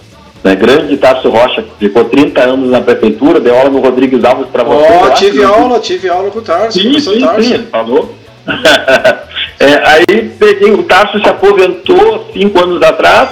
né, 0.41 0.55
grande 0.55 0.95
Tarso 0.95 1.27
Rocha, 1.27 1.61
que 1.61 1.87
ficou 1.87 2.05
30 2.05 2.41
anos 2.41 2.71
na 2.71 2.79
prefeitura, 2.79 3.41
deu 3.41 3.53
aula 3.53 3.69
no 3.69 3.81
Rodrigues 3.81 4.23
Alves 4.23 4.47
para 4.47 4.63
você. 4.63 4.87
Oh, 5.03 5.09
tive 5.09 5.43
aula, 5.43 5.79
tive 5.81 6.07
aula 6.07 6.31
com 6.31 6.39
o 6.39 6.41
Tarso. 6.41 6.79
Sim, 6.79 6.97
sim, 7.01 7.19
Tarso. 7.19 7.43
sim, 7.43 7.65
falou. 7.69 8.15
é, 9.59 9.73
aí 9.89 10.31
peguei, 10.39 10.71
o 10.71 10.83
Tarso 10.83 11.19
se 11.19 11.27
aposentou 11.27 12.29
cinco 12.31 12.57
anos 12.63 12.81
atrás 12.81 13.31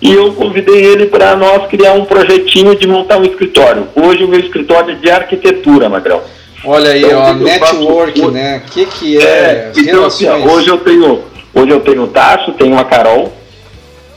e 0.00 0.12
eu 0.12 0.32
convidei 0.34 0.84
ele 0.84 1.06
para 1.06 1.34
nós 1.34 1.66
criar 1.66 1.94
um 1.94 2.04
projetinho 2.04 2.76
de 2.76 2.86
montar 2.86 3.18
um 3.18 3.24
escritório. 3.24 3.88
Hoje 3.96 4.22
o 4.22 4.28
meu 4.28 4.38
escritório 4.38 4.92
é 4.92 4.94
de 4.94 5.10
arquitetura, 5.10 5.88
Magrão. 5.88 6.20
Olha 6.64 6.90
aí, 6.90 7.04
então, 7.04 7.20
ó, 7.20 7.32
network, 7.32 8.20
faço... 8.20 8.30
né? 8.30 8.62
O 8.64 8.70
que, 8.70 8.86
que 8.86 9.18
é, 9.18 9.22
é 9.22 9.72
então, 9.76 10.04
assim, 10.04 10.28
hoje 10.28 10.68
eu 10.68 10.78
tenho 10.78 11.22
hoje 11.54 11.70
eu 11.70 11.80
tenho 11.80 12.04
o 12.04 12.06
Tarso, 12.06 12.52
tenho 12.52 12.78
a 12.78 12.84
Carol 12.84 13.32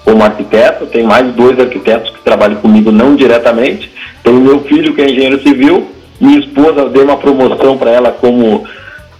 como 0.03 0.23
arquiteto, 0.23 0.85
tenho 0.85 1.07
mais 1.07 1.25
dois 1.33 1.59
arquitetos 1.59 2.11
que 2.11 2.19
trabalham 2.19 2.57
comigo 2.57 2.91
não 2.91 3.15
diretamente, 3.15 3.91
tenho 4.23 4.39
meu 4.39 4.61
filho 4.61 4.93
que 4.93 5.01
é 5.01 5.05
engenheiro 5.05 5.41
civil, 5.41 5.89
minha 6.21 6.39
esposa 6.39 6.87
deu 6.89 7.03
uma 7.03 7.17
promoção 7.17 7.75
para 7.75 7.89
ela 7.89 8.11
como 8.11 8.65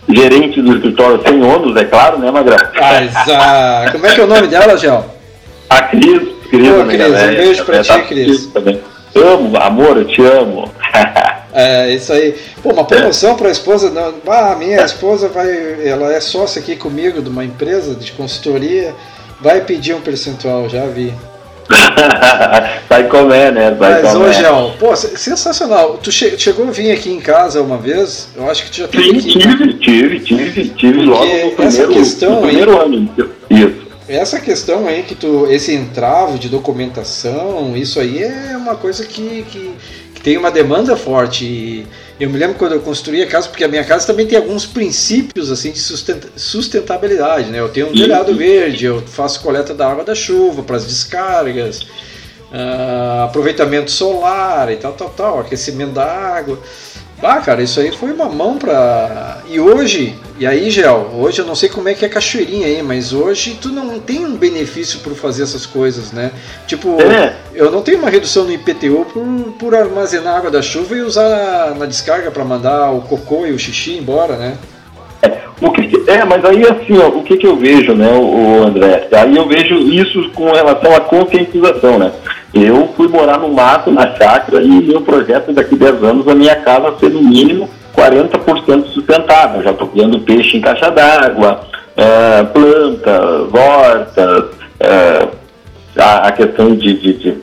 gerente 0.07 0.61
do 0.61 0.76
escritório 0.76 1.19
sem 1.28 1.43
ônus, 1.43 1.76
é 1.76 1.86
claro, 1.86 2.19
né, 2.19 2.30
Magrão? 2.30 2.57
Ah, 2.80 3.89
como 3.91 4.05
é 4.05 4.13
que 4.13 4.21
é 4.21 4.23
o 4.23 4.28
nome 4.28 4.47
dela, 4.47 4.78
Gel? 4.78 5.05
A 5.67 5.82
Cris, 5.82 6.21
Cris, 6.49 6.69
Pô, 6.69 6.86
Cris 6.86 7.23
um 7.23 7.28
beijo 7.28 7.65
pra 7.65 7.82
ti, 7.82 8.01
Cris. 8.07 8.45
Também. 8.47 8.80
Amo, 9.15 9.57
amor, 9.57 9.97
eu 9.97 10.05
te 10.05 10.21
amo. 10.21 10.71
é, 11.56 11.93
isso 11.93 12.12
aí. 12.12 12.36
Pô, 12.62 12.74
uma 12.74 12.84
promoção 12.84 13.38
para 13.38 13.47
a 13.47 13.51
esposa. 13.51 13.89
Não, 13.89 14.14
ah, 14.28 14.56
minha 14.60 14.84
esposa 14.84 15.30
vai. 15.30 15.88
Ela 15.88 16.14
é 16.14 16.20
sócia 16.20 16.62
aqui 16.62 16.76
comigo 16.76 17.22
de 17.22 17.30
uma 17.30 17.45
empresa 17.45 17.95
de 17.95 18.12
consultoria. 18.12 18.93
Vai 19.39 19.62
pedir 19.62 19.93
um 19.93 20.01
percentual, 20.01 20.68
já 20.68 20.86
vi. 20.86 21.14
vai 22.89 23.08
comer, 23.08 23.53
né? 23.53 23.72
Vai 23.72 24.03
Mas 24.03 24.12
comer. 24.12 24.30
hoje, 24.30 24.45
ó, 24.45 24.70
pô, 24.72 24.95
sensacional. 24.95 25.97
Tu 25.97 26.12
che 26.12 26.38
chegou 26.38 26.68
a 26.68 26.72
vir 26.72 26.91
aqui 26.91 27.10
em 27.10 27.22
casa 27.22 27.62
uma 27.62 27.78
vez? 27.78 28.30
Eu 28.36 28.49
acho 28.49 28.66
que 28.66 28.72
tu 28.72 28.78
já 28.78 28.88
teve 28.89 29.03
Sim, 29.03 29.18
aqui, 29.18 29.39
tive, 29.39 29.66
né? 29.66 29.78
tive, 29.80 30.20
tive, 30.20 30.70
tive 30.70 31.01
logo 31.03 31.26
no 31.26 31.51
primeiro, 31.51 31.93
questão 31.93 32.36
no 32.36 32.41
primeiro 32.41 32.72
aí, 32.72 32.86
ano. 32.86 33.10
Isso. 33.49 33.86
Essa 34.08 34.39
questão 34.39 34.88
aí 34.88 35.01
que 35.01 35.16
tu, 35.16 35.47
esse 35.49 35.74
entrave 35.74 36.38
de 36.38 36.47
documentação, 36.47 37.76
isso 37.76 37.99
aí 37.99 38.22
é 38.22 38.56
uma 38.56 38.76
coisa 38.76 39.03
que, 39.03 39.43
que 39.49 39.74
tem 40.26 40.38
uma 40.38 40.49
demanda 40.49 40.97
forte. 40.97 41.45
E 41.45 41.88
eu 42.19 42.28
me 42.32 42.39
lembro 42.39 42.55
quando 42.55 42.71
eu 42.71 42.82
construí 42.82 43.21
a 43.21 43.28
casa, 43.28 43.47
porque 43.47 43.63
a 43.63 43.67
minha 43.67 43.84
casa 43.84 44.07
também 44.07 44.26
tem 44.26 44.39
alguns 44.39 44.65
princípios 44.65 45.51
assim 45.51 45.71
de 45.71 45.80
sustentabilidade, 45.80 47.51
né? 47.51 47.59
Eu 47.59 47.69
tenho 47.69 47.89
um 47.89 47.93
telhado 47.93 48.34
verde, 48.36 48.86
eu 48.86 49.03
faço 49.03 49.39
coleta 49.41 49.71
da 49.71 49.88
água 49.88 50.03
da 50.03 50.15
chuva 50.15 50.63
para 50.63 50.78
as 50.78 50.88
descargas, 50.88 51.84
uh, 52.51 53.26
aproveitamento 53.26 53.91
solar 53.91 54.71
e 54.71 54.78
tal, 54.78 54.93
tal, 54.93 55.09
tal, 55.11 55.39
aquecimento 55.41 55.91
da 55.91 56.05
água. 56.05 56.59
Ah, 57.24 57.38
cara, 57.38 57.63
isso 57.63 57.80
aí 57.80 57.91
foi 57.91 58.11
uma 58.11 58.26
mão 58.26 58.57
pra. 58.57 59.41
E 59.47 59.59
hoje, 59.59 60.16
e 60.38 60.45
aí, 60.45 60.70
Gel, 60.70 61.11
hoje 61.16 61.39
eu 61.39 61.45
não 61.45 61.55
sei 61.55 61.70
como 61.70 61.88
é 61.88 61.93
que 61.93 62.03
é 62.03 62.07
a 62.07 62.11
cachoeirinha 62.11 62.68
aí, 62.68 62.84
mas 62.84 63.13
hoje 63.13 63.57
tu 63.59 63.70
não 63.70 63.99
tem 63.99 64.26
um 64.26 64.36
benefício 64.36 64.99
por 64.99 65.13
fazer 65.13 65.43
essas 65.43 65.66
coisas, 65.66 66.11
né? 66.11 66.32
Tipo, 66.68 67.01
é. 67.01 67.36
eu 67.53 67.72
não 67.72 67.82
tenho 67.82 67.99
uma 67.99 68.09
redução 68.09 68.43
no 68.43 68.51
IPTU 68.51 69.07
por, 69.13 69.26
por 69.57 69.76
armazenar 69.76 70.36
água 70.36 70.51
da 70.51 70.61
chuva 70.61 70.95
e 70.95 71.01
usar 71.01 71.74
na 71.76 71.86
descarga 71.86 72.30
para 72.30 72.43
mandar 72.43 72.91
o 72.91 73.01
cocô 73.01 73.45
e 73.45 73.53
o 73.53 73.59
xixi 73.59 73.97
embora, 73.97 74.36
né? 74.36 74.57
É, 75.22 75.38
o 75.61 75.72
que, 75.72 76.03
é, 76.07 76.24
mas 76.26 76.43
aí 76.43 76.63
assim, 76.63 76.97
ó, 76.97 77.07
o 77.07 77.24
que, 77.24 77.38
que 77.38 77.47
eu 77.47 77.55
vejo, 77.55 77.93
né, 77.93 78.11
o, 78.11 78.59
o 78.59 78.63
André? 78.63 79.07
Aí 79.13 79.36
eu 79.36 79.47
vejo 79.47 79.76
isso 79.76 80.30
com 80.32 80.51
relação 80.51 80.93
à 80.93 80.99
conscientização, 80.99 81.97
né? 81.97 82.11
Eu 82.56 82.88
fui 82.95 83.10
morar 83.10 83.38
no 83.38 83.49
mato, 83.49 83.91
na 83.91 84.16
chácara, 84.16 84.64
e 84.64 84.70
meu 84.70 85.01
projeto 85.01 85.51
daqui 85.51 85.76
a 85.76 85.91
10 85.91 86.03
anos, 86.06 86.26
a 86.26 86.34
minha 86.34 86.56
casa 86.56 86.95
ser 86.97 87.10
no 87.10 87.22
mínimo 87.22 87.70
40% 87.93 88.86
sustentável. 88.93 89.62
Já 89.62 89.72
estou 89.72 89.89
criando 89.89 90.22
peixe 90.22 90.56
em 90.56 90.62
caixa 90.62 90.89
d'água, 90.89 91.60
é, 91.97 92.43
planta, 92.43 93.22
horta, 93.53 94.47
é, 94.80 95.28
a, 95.97 96.28
a, 96.28 96.32
questão 96.32 96.74
de, 96.74 96.93
de, 96.93 97.14
de, 97.16 97.38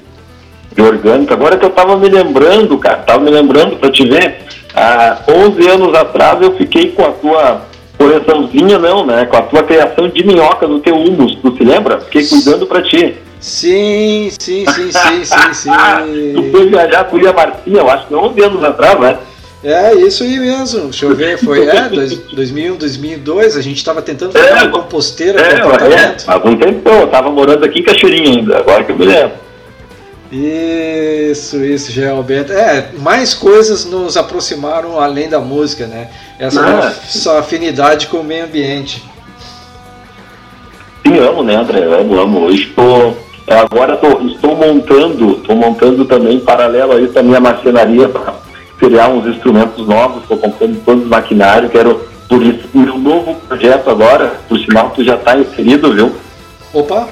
de 0.75 0.83
orgânico. 0.83 1.35
Agora 1.35 1.59
que 1.59 1.65
eu 1.67 1.71
estava 1.71 1.95
me 1.99 2.09
lembrando, 2.09 2.79
cara, 2.79 3.01
estava 3.01 3.23
me 3.23 3.31
lembrando 3.31 3.77
para 3.77 3.91
te 3.91 4.09
ver, 4.09 4.39
há 4.75 5.19
11 5.29 5.69
anos 5.69 5.95
atrás 5.95 6.41
eu 6.41 6.57
fiquei 6.57 6.91
com 6.93 7.05
a 7.05 7.11
tua 7.13 7.61
coleçãozinha, 7.99 8.79
não, 8.79 9.05
né? 9.05 9.27
Com 9.27 9.37
a 9.37 9.43
tua 9.43 9.63
criação 9.63 10.09
de 10.09 10.27
minhoca 10.27 10.67
no 10.67 10.81
teu 10.81 10.97
humus, 10.97 11.37
tu 11.43 11.55
se 11.55 11.65
lembra? 11.65 12.01
Fiquei 12.01 12.27
cuidando 12.27 12.67
para 12.67 12.81
ti. 12.81 13.15
Sim, 13.43 14.31
sim, 14.39 14.65
sim, 14.67 14.93
sim, 14.93 15.25
sim, 15.25 15.35
sim. 15.53 15.71
tu 16.33 16.51
foi 16.53 16.69
viajar 16.69 17.05
com 17.07 17.17
a 17.17 17.33
Marcinha, 17.33 17.79
eu 17.79 17.91
acho 17.91 18.07
que 18.07 18.15
11 18.15 18.41
anos 18.41 18.65
atrás, 18.65 19.01
né? 19.01 19.19
É, 19.65 19.95
isso 19.95 20.23
aí 20.23 20.39
mesmo. 20.39 20.85
Deixa 20.85 21.07
eu 21.07 21.15
ver, 21.15 21.39
foi 21.39 21.67
é, 21.67 21.89
2001, 21.89 22.77
2002, 22.77 23.57
a 23.57 23.61
gente 23.61 23.77
estava 23.79 24.01
tentando 24.01 24.33
fazer 24.33 24.47
é, 24.47 24.55
uma 24.55 24.69
composteira 24.69 25.41
é, 25.41 25.55
é, 25.55 26.17
há 26.25 26.35
algum 26.35 26.57
tempo, 26.57 26.89
eu 26.89 27.05
estava 27.05 27.31
morando 27.31 27.65
aqui 27.65 27.81
em 27.81 27.83
Cachoeirinha 27.83 28.39
ainda, 28.39 28.59
agora 28.59 28.85
que 28.85 28.93
eu 28.93 28.97
me 28.97 29.07
lembro. 29.07 29.43
Isso, 30.31 31.63
isso, 31.63 31.91
Gelberto. 31.91 32.53
É, 32.53 32.91
mais 32.99 33.35
coisas 33.35 33.85
nos 33.85 34.17
aproximaram 34.17 34.99
além 35.01 35.29
da 35.29 35.41
música, 35.41 35.87
né? 35.87 36.09
Essa 36.39 36.61
ah, 36.61 36.73
nossa 36.87 37.39
afinidade 37.41 38.07
com 38.07 38.19
o 38.19 38.25
meio 38.25 38.45
ambiente. 38.45 39.03
Sim, 41.07 41.19
amo, 41.19 41.43
né, 41.43 41.57
André? 41.57 41.83
Amo, 41.85 42.19
amo. 42.19 42.41
Hoje 42.47 42.69
estou 42.69 43.17
agora 43.49 43.97
tô, 43.97 44.21
estou 44.27 44.57
montando, 44.57 45.33
estou 45.33 45.57
montando 45.57 46.05
também 46.05 46.41
paralelo 46.41 46.93
a 46.93 47.01
isso 47.01 47.19
a 47.19 47.23
minha 47.23 47.41
marcenaria 47.41 48.09
para 48.09 48.35
criar 48.79 49.09
uns 49.09 49.27
instrumentos 49.27 49.87
novos, 49.87 50.23
estou 50.23 50.39
comprando 50.39 50.85
todo 50.85 51.03
o 51.03 51.07
maquinário, 51.07 51.69
quero 51.69 52.01
por 52.29 52.43
isso 52.43 52.67
meu 52.73 52.99
novo 52.99 53.35
projeto 53.47 53.91
agora, 53.91 54.41
por 54.49 54.59
sinal 54.59 54.91
tu 54.91 55.05
já 55.05 55.17
está 55.17 55.37
inserido, 55.37 55.93
viu? 55.93 56.13
Opa! 56.73 57.09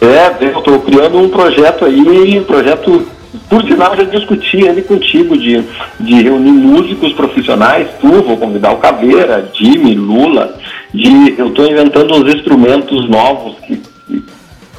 É, 0.00 0.44
eu 0.44 0.58
estou 0.58 0.80
criando 0.80 1.18
um 1.18 1.28
projeto 1.28 1.84
aí, 1.84 2.38
um 2.38 2.44
projeto, 2.44 3.06
por 3.48 3.62
sinal 3.62 3.94
já 3.94 4.04
discuti 4.04 4.62
ele 4.62 4.82
contigo, 4.82 5.36
de, 5.36 5.62
de 6.00 6.22
reunir 6.22 6.52
músicos 6.52 7.12
profissionais, 7.12 7.86
tu, 8.00 8.08
vou 8.08 8.36
convidar 8.38 8.72
o 8.72 8.78
Caveira, 8.78 9.50
Jimmy, 9.52 9.94
Lula, 9.94 10.56
de 10.92 11.34
eu 11.38 11.48
estou 11.48 11.66
inventando 11.66 12.14
uns 12.14 12.34
instrumentos 12.34 13.08
novos 13.08 13.56
que 13.66 13.80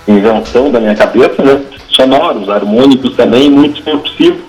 invenção 0.07 0.71
da 0.71 0.79
minha 0.79 0.95
cabeça, 0.95 1.41
né? 1.43 1.61
Sonoros, 1.89 2.49
harmônicos 2.49 3.15
também, 3.15 3.49
muito 3.49 3.81
percussivos. 3.83 4.41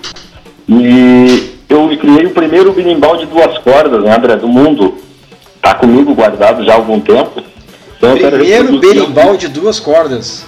E 0.67 1.53
eu 1.69 1.89
criei 1.97 2.25
o 2.25 2.31
primeiro 2.31 2.71
binimbal 2.71 3.17
de 3.17 3.25
duas 3.25 3.57
cordas, 3.59 4.03
né, 4.03 4.15
André, 4.15 4.35
do 4.35 4.47
mundo. 4.47 4.95
Tá 5.61 5.75
comigo 5.75 6.13
guardado 6.13 6.63
já 6.63 6.73
há 6.73 6.75
algum 6.75 6.99
tempo. 6.99 7.41
Então, 7.97 8.17
primeiro 8.17 8.79
berimbau 8.79 9.37
de 9.37 9.47
duas 9.47 9.79
cordas. 9.79 10.45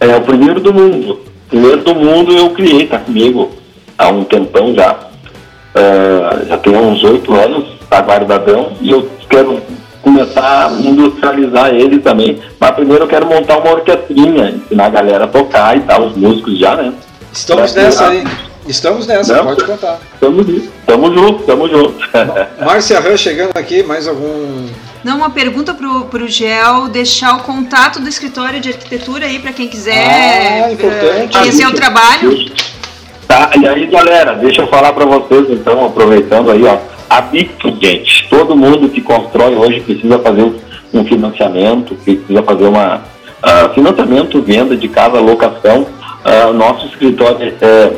É 0.00 0.16
o 0.16 0.20
primeiro 0.20 0.60
do 0.60 0.72
mundo. 0.72 1.20
O 1.46 1.48
primeiro 1.48 1.82
do 1.82 1.94
mundo 1.94 2.32
eu 2.32 2.50
criei, 2.50 2.86
tá 2.86 2.98
comigo 2.98 3.50
há 3.98 4.08
um 4.08 4.24
tempão 4.24 4.74
já. 4.74 4.96
Uh, 5.74 6.46
já 6.46 6.56
tem 6.58 6.74
uns 6.74 7.02
oito 7.04 7.34
anos, 7.34 7.66
tá 7.90 8.00
guardadão, 8.00 8.72
e 8.80 8.90
eu 8.90 9.08
quero 9.28 9.60
começar 10.08 10.68
a 10.68 10.72
industrializar 10.72 11.74
ele 11.74 11.98
também. 11.98 12.40
Mas 12.58 12.70
primeiro 12.72 13.04
eu 13.04 13.08
quero 13.08 13.26
montar 13.26 13.58
uma 13.58 13.72
orquestrinha, 13.72 14.50
ensinar 14.50 14.86
a 14.86 14.90
galera 14.90 15.24
a 15.24 15.28
tocar 15.28 15.76
e 15.76 15.80
tal, 15.80 16.06
os 16.06 16.16
músicos 16.16 16.58
já, 16.58 16.76
né? 16.76 16.92
Estamos 17.32 17.74
nessa 17.74 18.08
aí. 18.08 18.24
Estamos 18.66 19.06
nessa, 19.06 19.36
Não, 19.36 19.44
pode 19.46 19.64
contar. 19.64 19.98
Estamos 20.12 20.46
estamos 20.46 21.14
juntos, 21.14 21.40
estamos 21.40 21.70
juntos. 21.70 22.08
Márcia 22.60 23.00
Ran 23.00 23.16
chegando 23.16 23.52
aqui, 23.54 23.82
mais 23.82 24.06
algum. 24.06 24.66
Não, 25.02 25.18
uma 25.18 25.30
pergunta 25.30 25.72
pro, 25.72 26.04
pro 26.06 26.28
Gel, 26.28 26.88
deixar 26.88 27.36
o 27.36 27.42
contato 27.44 28.00
do 28.00 28.08
escritório 28.08 28.60
de 28.60 28.70
arquitetura 28.70 29.26
aí 29.26 29.38
para 29.38 29.52
quem 29.52 29.68
quiser 29.68 30.64
ah, 30.64 30.72
importante. 30.72 31.38
conhecer 31.38 31.66
o 31.66 31.72
trabalho. 31.72 32.52
Tá, 33.26 33.50
e 33.58 33.66
aí 33.66 33.86
galera, 33.86 34.34
deixa 34.34 34.62
eu 34.62 34.66
falar 34.68 34.92
para 34.92 35.04
vocês 35.04 35.46
então, 35.50 35.86
aproveitando 35.86 36.50
aí, 36.50 36.64
ó, 36.64 36.78
a 37.08 37.20
BIC, 37.20 37.76
gente, 37.80 38.28
todo 38.28 38.56
mundo 38.56 38.88
que 38.88 39.00
constrói 39.00 39.54
hoje 39.54 39.80
precisa 39.80 40.18
fazer 40.18 40.52
um 40.92 41.04
financiamento, 41.04 41.94
precisa 41.94 42.42
fazer 42.42 42.64
uma 42.64 42.96
uh, 42.96 43.74
financiamento, 43.74 44.42
venda 44.42 44.76
de 44.76 44.88
casa, 44.88 45.20
locação. 45.20 45.86
Uh, 46.24 46.52
nosso 46.52 46.86
escritório 46.86 47.54
é 47.60 47.92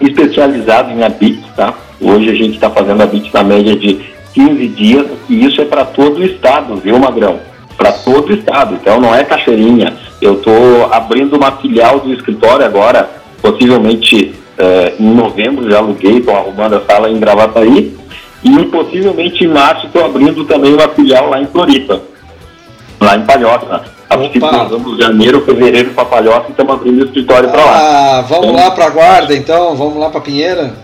especializado 0.00 0.90
em 0.90 1.02
ABIT, 1.02 1.42
tá? 1.54 1.74
Hoje 2.00 2.30
a 2.30 2.34
gente 2.34 2.54
está 2.54 2.70
fazendo 2.70 3.02
ABIT 3.02 3.30
na 3.32 3.44
média 3.44 3.76
de 3.76 4.00
15 4.34 4.68
dias 4.68 5.06
e 5.28 5.44
isso 5.44 5.60
é 5.60 5.64
para 5.64 5.84
todo 5.84 6.18
o 6.18 6.24
estado, 6.24 6.76
viu, 6.76 6.98
Magrão? 6.98 7.38
Para 7.76 7.92
todo 7.92 8.30
o 8.30 8.34
estado, 8.34 8.74
então 8.74 9.00
não 9.00 9.14
é 9.14 9.24
caixeirinha. 9.24 9.94
Eu 10.20 10.34
estou 10.34 10.92
abrindo 10.92 11.36
uma 11.36 11.52
filial 11.52 12.00
do 12.00 12.12
escritório 12.12 12.64
agora, 12.64 13.08
possivelmente 13.40 14.34
eh, 14.60 14.94
em 15.00 15.14
novembro 15.14 15.70
já 15.70 15.78
aluguei, 15.78 16.18
estou 16.18 16.36
arrumando 16.36 16.74
a 16.74 16.82
sala 16.82 17.08
em 17.08 17.18
Gravataí 17.18 17.96
e 18.42 18.64
possivelmente 18.66 19.44
em 19.44 19.48
março 19.48 19.86
estou 19.86 20.04
abrindo 20.04 20.44
também 20.44 20.74
uma 20.74 20.88
filial 20.88 21.30
lá 21.30 21.40
em 21.40 21.46
Floripa, 21.46 22.02
lá 23.00 23.16
em 23.16 23.24
Palhoça. 23.24 23.82
A 24.08 24.18
princípio 24.18 24.52
nós 24.52 24.68
vamos 24.68 24.98
janeiro, 24.98 25.44
fevereiro 25.46 25.90
para 25.94 26.04
Palhoça 26.04 26.46
e 26.48 26.50
estamos 26.50 26.74
abrindo 26.74 27.00
o 27.00 27.04
escritório 27.06 27.48
para 27.48 27.64
lá. 27.64 27.72
Ah, 27.72 28.24
vamos 28.28 28.48
então, 28.48 28.56
lá 28.56 28.70
para 28.72 28.90
Guarda 28.90 29.34
então? 29.34 29.74
Vamos 29.76 29.96
lá 29.96 30.10
para 30.10 30.20
Pinheira? 30.20 30.74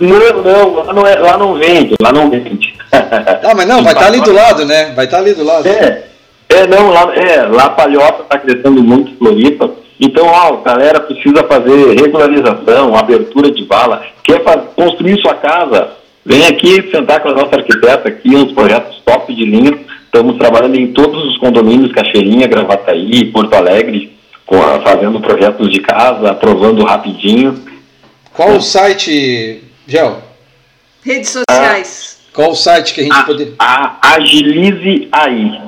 Não, 0.00 0.18
não, 0.42 0.74
lá 0.74 0.92
não, 0.92 1.06
é, 1.06 1.14
lá 1.16 1.38
não 1.38 1.54
vende, 1.54 1.94
lá 2.02 2.12
não 2.12 2.28
vende. 2.28 2.74
Ah, 2.90 3.54
mas 3.54 3.68
não, 3.68 3.84
vai 3.84 3.92
estar 3.92 4.06
tá 4.06 4.06
ali 4.06 4.20
do 4.20 4.32
lado, 4.32 4.64
né? 4.64 4.92
Vai 4.96 5.04
estar 5.04 5.18
tá 5.18 5.22
ali 5.22 5.32
do 5.32 5.44
lado. 5.44 5.68
É, 5.68 6.04
é 6.48 6.66
não, 6.66 6.90
lá, 6.90 7.14
é, 7.14 7.42
lá 7.42 7.70
Palhoça 7.70 8.22
está 8.22 8.38
crescendo 8.38 8.82
muito, 8.82 9.16
Floripa. 9.16 9.70
Então, 9.98 10.26
ó, 10.26 10.56
galera 10.58 11.00
precisa 11.00 11.42
fazer 11.44 11.98
regularização, 11.98 12.94
abertura 12.94 13.50
de 13.50 13.64
bala, 13.64 14.02
quer 14.22 14.42
construir 14.74 15.20
sua 15.20 15.34
casa, 15.34 15.96
Vem 16.26 16.44
aqui 16.44 16.90
sentar 16.90 17.20
com 17.20 17.28
a 17.28 17.34
nossa 17.34 17.54
arquiteta 17.54 18.08
aqui, 18.08 18.34
uns 18.34 18.50
projetos 18.50 19.00
top 19.06 19.32
de 19.32 19.44
linha. 19.44 19.78
Estamos 20.06 20.36
trabalhando 20.36 20.74
em 20.74 20.92
todos 20.92 21.24
os 21.24 21.38
condomínios, 21.38 21.92
Caixeirinha, 21.92 22.48
Gravataí, 22.48 23.26
Porto 23.26 23.54
Alegre, 23.54 24.12
a, 24.50 24.80
fazendo 24.80 25.20
projetos 25.20 25.70
de 25.70 25.78
casa, 25.78 26.32
aprovando 26.32 26.84
rapidinho. 26.84 27.62
Qual 28.34 28.56
o 28.56 28.60
site, 28.60 29.62
Gel? 29.86 30.20
Redes 31.04 31.30
sociais. 31.30 32.18
Ah, 32.18 32.30
Qual 32.34 32.50
o 32.50 32.56
site 32.56 32.92
que 32.92 33.02
a 33.02 33.04
gente 33.04 33.24
poderia... 33.24 33.54
Agilize 34.02 35.08
aí. 35.12 35.60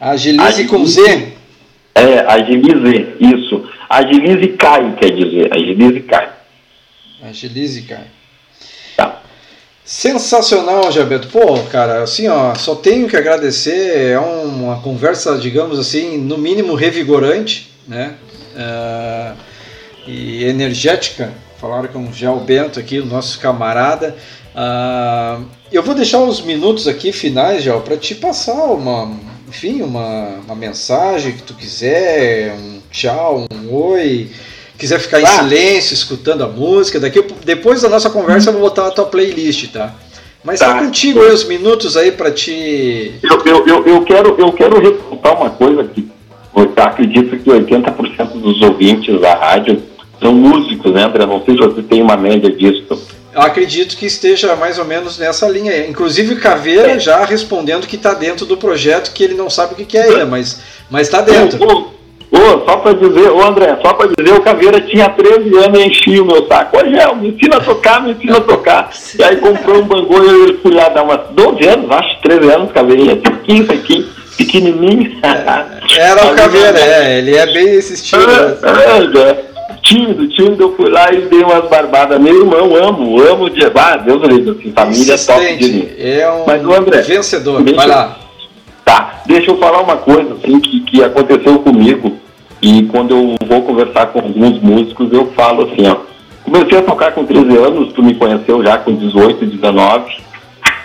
Agilize, 0.00 0.42
Agilize 0.42 0.64
com 0.64 0.86
Z? 0.86 1.33
É, 1.94 2.20
Agilize, 2.20 3.14
isso. 3.20 3.68
Agilize 3.88 4.48
cai, 4.56 4.94
quer 4.96 5.10
dizer. 5.10 5.52
Agilize 5.52 6.00
cai. 6.00 6.28
Agilize 7.22 7.82
cai. 7.82 8.06
Sensacional, 9.84 10.90
Gilberto. 10.90 11.28
Pô, 11.28 11.58
cara, 11.64 12.02
assim, 12.02 12.26
ó, 12.26 12.54
só 12.54 12.74
tenho 12.74 13.06
que 13.06 13.16
agradecer. 13.18 14.12
É 14.12 14.18
uma 14.18 14.80
conversa, 14.80 15.36
digamos 15.36 15.78
assim, 15.78 16.16
no 16.16 16.38
mínimo 16.38 16.74
revigorante, 16.74 17.70
né? 17.86 18.14
Uh, 18.56 19.36
e 20.06 20.44
energética. 20.44 21.34
Falaram 21.60 21.88
com 21.88 22.08
o 22.08 22.12
Gel 22.14 22.40
Bento 22.40 22.80
aqui, 22.80 22.98
o 22.98 23.04
nosso 23.04 23.38
camarada. 23.38 24.16
Uh, 24.54 25.44
eu 25.70 25.82
vou 25.82 25.94
deixar 25.94 26.20
uns 26.20 26.40
minutos 26.40 26.88
aqui 26.88 27.12
finais, 27.12 27.62
Gel, 27.62 27.82
para 27.82 27.98
te 27.98 28.14
passar 28.14 28.54
uma, 28.54 29.14
enfim, 29.54 29.82
uma, 29.82 30.40
uma 30.44 30.56
mensagem 30.56 31.32
que 31.32 31.42
tu 31.42 31.54
quiser, 31.54 32.52
um 32.54 32.80
tchau, 32.90 33.46
um 33.52 33.72
oi 33.72 34.28
quiser 34.76 34.98
ficar 34.98 35.20
em 35.20 35.26
silêncio, 35.26 35.94
escutando 35.94 36.42
a 36.42 36.48
música, 36.48 36.98
daqui 36.98 37.24
depois 37.44 37.80
da 37.80 37.88
nossa 37.88 38.10
conversa 38.10 38.50
eu 38.50 38.54
vou 38.54 38.62
botar 38.62 38.88
a 38.88 38.90
tua 38.90 39.04
playlist, 39.04 39.70
tá? 39.70 39.94
Mas 40.42 40.58
tá, 40.58 40.74
tá 40.74 40.80
contigo 40.80 41.20
aí 41.22 41.32
os 41.32 41.44
minutos 41.44 41.96
aí 41.96 42.10
para 42.10 42.32
te. 42.32 43.14
Eu, 43.22 43.46
eu, 43.46 43.66
eu, 43.66 43.86
eu, 43.86 44.02
quero, 44.02 44.34
eu 44.36 44.52
quero 44.52 44.80
ressaltar 44.80 45.40
uma 45.40 45.50
coisa 45.50 45.84
que 45.84 46.06
eu 46.56 46.72
acredito 46.76 47.36
que 47.38 47.48
80% 47.48 48.40
dos 48.40 48.60
ouvintes 48.60 49.20
da 49.20 49.34
rádio 49.34 49.80
são 50.20 50.34
músicos, 50.34 50.92
né, 50.92 51.04
André? 51.04 51.24
Não 51.24 51.42
sei 51.44 51.54
se 51.54 51.60
você 51.60 51.82
tem 51.82 52.02
uma 52.02 52.16
média 52.16 52.50
disso. 52.50 52.84
Eu 53.34 53.42
acredito 53.42 53.96
que 53.96 54.06
esteja 54.06 54.54
mais 54.54 54.78
ou 54.78 54.84
menos 54.84 55.18
nessa 55.18 55.48
linha 55.48 55.72
aí. 55.72 55.90
Inclusive 55.90 56.36
Caveira 56.36 56.92
é. 56.92 56.98
já 57.00 57.24
respondendo 57.24 57.86
que 57.86 57.96
está 57.96 58.14
dentro 58.14 58.46
do 58.46 58.56
projeto, 58.56 59.12
que 59.12 59.24
ele 59.24 59.34
não 59.34 59.50
sabe 59.50 59.74
o 59.74 59.76
que, 59.76 59.98
é 59.98 60.02
ainda, 60.02 60.24
mas 60.24 60.62
está 60.92 61.20
dentro. 61.20 61.92
Ô, 62.30 62.64
só 62.64 62.76
pra 62.78 62.92
dizer, 62.92 63.30
ô 63.30 63.42
André, 63.42 63.78
só 63.80 63.94
pra 63.94 64.08
dizer, 64.08 64.34
o 64.34 64.42
Caveira 64.42 64.80
tinha 64.80 65.08
13 65.08 65.56
anos 65.56 65.78
e 65.78 65.86
enchia 65.86 66.22
o 66.22 66.26
meu 66.26 66.46
saco. 66.48 66.76
Ô, 66.76 66.88
Gel, 66.88 67.16
me 67.16 67.28
ensina 67.28 67.56
a 67.56 67.60
tocar, 67.60 68.02
me 68.02 68.12
ensina 68.12 68.38
a 68.38 68.40
tocar. 68.40 68.90
E 69.16 69.22
aí 69.22 69.36
comprou 69.36 69.82
um 69.82 69.86
bango 69.86 70.24
e 70.24 70.50
eu 70.50 70.58
fui 70.60 70.72
lá 70.72 70.88
dar 70.88 71.04
umas 71.04 71.30
12 71.30 71.64
anos, 71.68 71.90
acho, 71.90 72.20
13 72.22 72.52
anos, 72.52 72.72
Caveirinha, 72.72 73.16
15 73.16 73.72
aqui, 73.72 74.10
pequenininho. 74.36 75.12
É, 75.22 76.00
era 76.00 76.26
o 76.26 76.34
Caveira, 76.36 76.78
é, 76.78 77.18
ele 77.18 77.36
é 77.36 77.46
bem 77.46 77.68
esse 77.74 77.94
estilo. 77.94 78.26
Né? 78.26 78.56
É, 78.62 79.18
é, 79.18 79.30
é. 79.30 79.53
Tímido, 79.84 80.26
tímido, 80.28 80.62
eu 80.64 80.76
fui 80.76 80.88
lá 80.88 81.12
e 81.12 81.22
dei 81.22 81.42
umas 81.42 81.68
barbadas. 81.68 82.18
Meu 82.18 82.40
irmão, 82.40 82.74
amo, 82.74 83.20
amo 83.20 83.50
de. 83.50 83.64
Ah, 83.74 83.96
Deus 83.98 84.20
do 84.22 84.28
livro, 84.28 84.56
assim, 84.58 84.72
família 84.72 85.18
top 85.18 85.56
de 85.56 85.72
mim. 85.72 85.88
É 85.98 86.30
um 86.30 86.46
Mas, 86.46 86.64
André, 86.64 87.02
vencedor, 87.02 87.62
vai 87.62 87.86
lá. 87.86 88.18
Tá, 88.84 89.22
deixa 89.26 89.50
eu 89.50 89.58
falar 89.58 89.80
uma 89.80 89.96
coisa 89.96 90.34
assim 90.34 90.58
que, 90.60 90.80
que 90.80 91.02
aconteceu 91.02 91.58
comigo 91.58 92.18
e 92.64 92.84
quando 92.84 93.14
eu 93.14 93.46
vou 93.46 93.60
conversar 93.60 94.06
com 94.06 94.20
alguns 94.20 94.58
músicos, 94.62 95.12
eu 95.12 95.26
falo 95.32 95.64
assim, 95.64 95.86
ó. 95.86 95.96
Comecei 96.44 96.78
a 96.78 96.82
tocar 96.82 97.12
com 97.12 97.24
13 97.24 97.56
anos, 97.58 97.92
tu 97.92 98.02
me 98.02 98.14
conheceu 98.14 98.62
já 98.62 98.78
com 98.78 98.94
18, 98.94 99.44
19. 99.44 100.16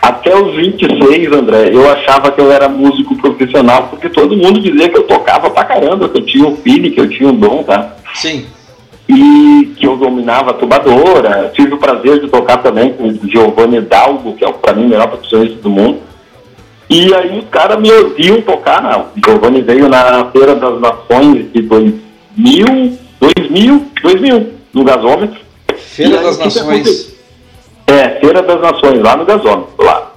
Até 0.02 0.36
os 0.36 0.56
26, 0.56 1.32
André, 1.32 1.70
eu 1.72 1.90
achava 1.90 2.32
que 2.32 2.42
eu 2.42 2.52
era 2.52 2.68
músico 2.68 3.16
profissional, 3.16 3.88
porque 3.90 4.10
todo 4.10 4.36
mundo 4.36 4.60
dizia 4.60 4.90
que 4.90 4.98
eu 4.98 5.04
tocava 5.04 5.50
pra 5.50 5.64
caramba, 5.64 6.10
que 6.10 6.18
eu 6.18 6.26
tinha 6.26 6.48
um 6.48 6.58
feeling, 6.58 6.92
que 6.92 7.00
eu 7.00 7.10
tinha 7.10 7.30
um 7.30 7.36
dom, 7.36 7.64
tá? 7.64 7.96
Sim. 8.14 8.46
E 9.12 9.74
que 9.76 9.88
eu 9.88 9.98
dominava 9.98 10.52
a 10.52 10.54
tubadora. 10.54 11.52
Tive 11.56 11.74
o 11.74 11.80
prazer 11.80 12.22
de 12.22 12.28
tocar 12.28 12.58
também 12.58 12.94
com 12.94 13.08
o 13.08 13.20
Giovanni 13.28 13.82
Dalgo, 13.82 14.36
que 14.36 14.46
é, 14.46 14.52
para 14.52 14.74
mim, 14.74 14.86
o 14.86 14.90
melhor 14.90 15.08
profissionista 15.08 15.58
do 15.62 15.70
mundo. 15.70 16.00
E 16.88 17.12
aí 17.14 17.40
os 17.40 17.50
caras 17.50 17.80
me 17.80 17.92
ouviam 17.92 18.42
tocar, 18.42 18.82
não. 18.84 19.08
O 19.16 19.26
Giovanni 19.26 19.62
veio 19.62 19.90
na 19.90 20.26
Feira 20.26 20.56
das 20.56 20.80
Nações 20.80 21.52
de 21.52 21.62
2000, 21.62 23.00
2000, 23.20 23.86
2000, 24.04 24.54
no 24.74 24.84
gasômetro. 24.84 25.40
Feira 25.76 26.20
aí, 26.20 26.26
das 26.26 26.38
Nações? 26.38 27.16
É, 27.88 28.10
Feira 28.20 28.44
das 28.44 28.62
Nações, 28.62 29.02
lá 29.02 29.18
no 29.18 29.26
gasômetro, 29.26 29.74
lá. 29.84 30.12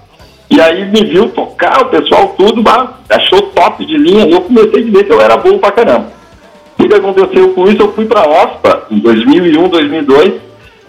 E 0.51 0.61
aí 0.61 0.85
me 0.91 1.03
viu 1.05 1.31
tocar, 1.31 1.81
o 1.81 1.87
pessoal 1.87 2.35
tudo, 2.37 2.63
achou 3.09 3.41
top 3.55 3.87
de 3.87 3.97
linha, 3.97 4.27
e 4.27 4.33
eu 4.33 4.43
comecei 4.43 4.81
a 4.81 4.85
dizer 4.85 5.05
que 5.05 5.13
eu 5.13 5.21
era 5.21 5.39
bom 5.39 5.57
pra 5.57 5.73
caramba. 5.73 6.13
O 6.79 6.89
que 6.89 6.95
aconteceu 6.95 7.55
com 7.55 7.69
isso? 7.69 7.83
Eu 7.83 7.93
fui 7.93 8.05
pra 8.07 8.29
OSPA 8.29 8.87
em 8.91 8.99
2001, 8.99 9.69
2002, 9.69 10.41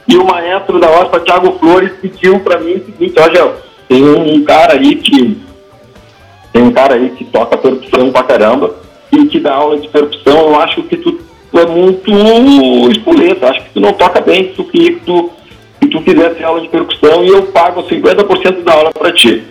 e 0.08 0.18
o 0.18 0.26
maestro 0.26 0.80
da 0.80 0.90
OSPA, 0.90 1.20
Thiago 1.20 1.58
Flores, 1.60 1.92
pediu 2.02 2.40
pra 2.40 2.60
mim 2.60 2.74
o 2.74 2.86
seguinte, 2.86 3.14
ó, 3.18 3.30
Gel, 3.30 3.56
tem 3.88 4.04
um 4.04 4.44
cara 4.44 4.74
aí 4.74 4.96
que 4.96 5.38
tem 6.52 6.62
um 6.62 6.72
cara 6.72 6.96
aí 6.96 7.10
que 7.12 7.26
toca 7.26 7.58
percussão 7.58 8.12
pra 8.12 8.24
caramba 8.24 8.76
e 9.12 9.26
que 9.26 9.40
dá 9.40 9.56
aula 9.56 9.78
de 9.78 9.88
percussão. 9.88 10.50
Eu 10.50 10.60
acho 10.60 10.84
que 10.84 10.98
tu, 10.98 11.20
tu 11.52 11.60
é 11.60 11.66
muito 11.66 12.12
espoleta, 12.92 13.50
acho 13.50 13.64
que 13.64 13.70
tu 13.74 13.80
não 13.80 13.94
toca 13.94 14.22
bem, 14.22 14.54
tu 14.56 14.64
queria 14.66 14.94
que 14.94 15.00
tu, 15.02 15.32
tu 15.92 16.02
fizesse 16.02 16.44
aula 16.44 16.62
de 16.62 16.68
percussão 16.68 17.24
e 17.24 17.30
eu 17.30 17.44
pago 17.44 17.84
50% 17.84 18.64
da 18.64 18.74
aula 18.74 18.92
para 18.92 19.12
ti. 19.12 19.44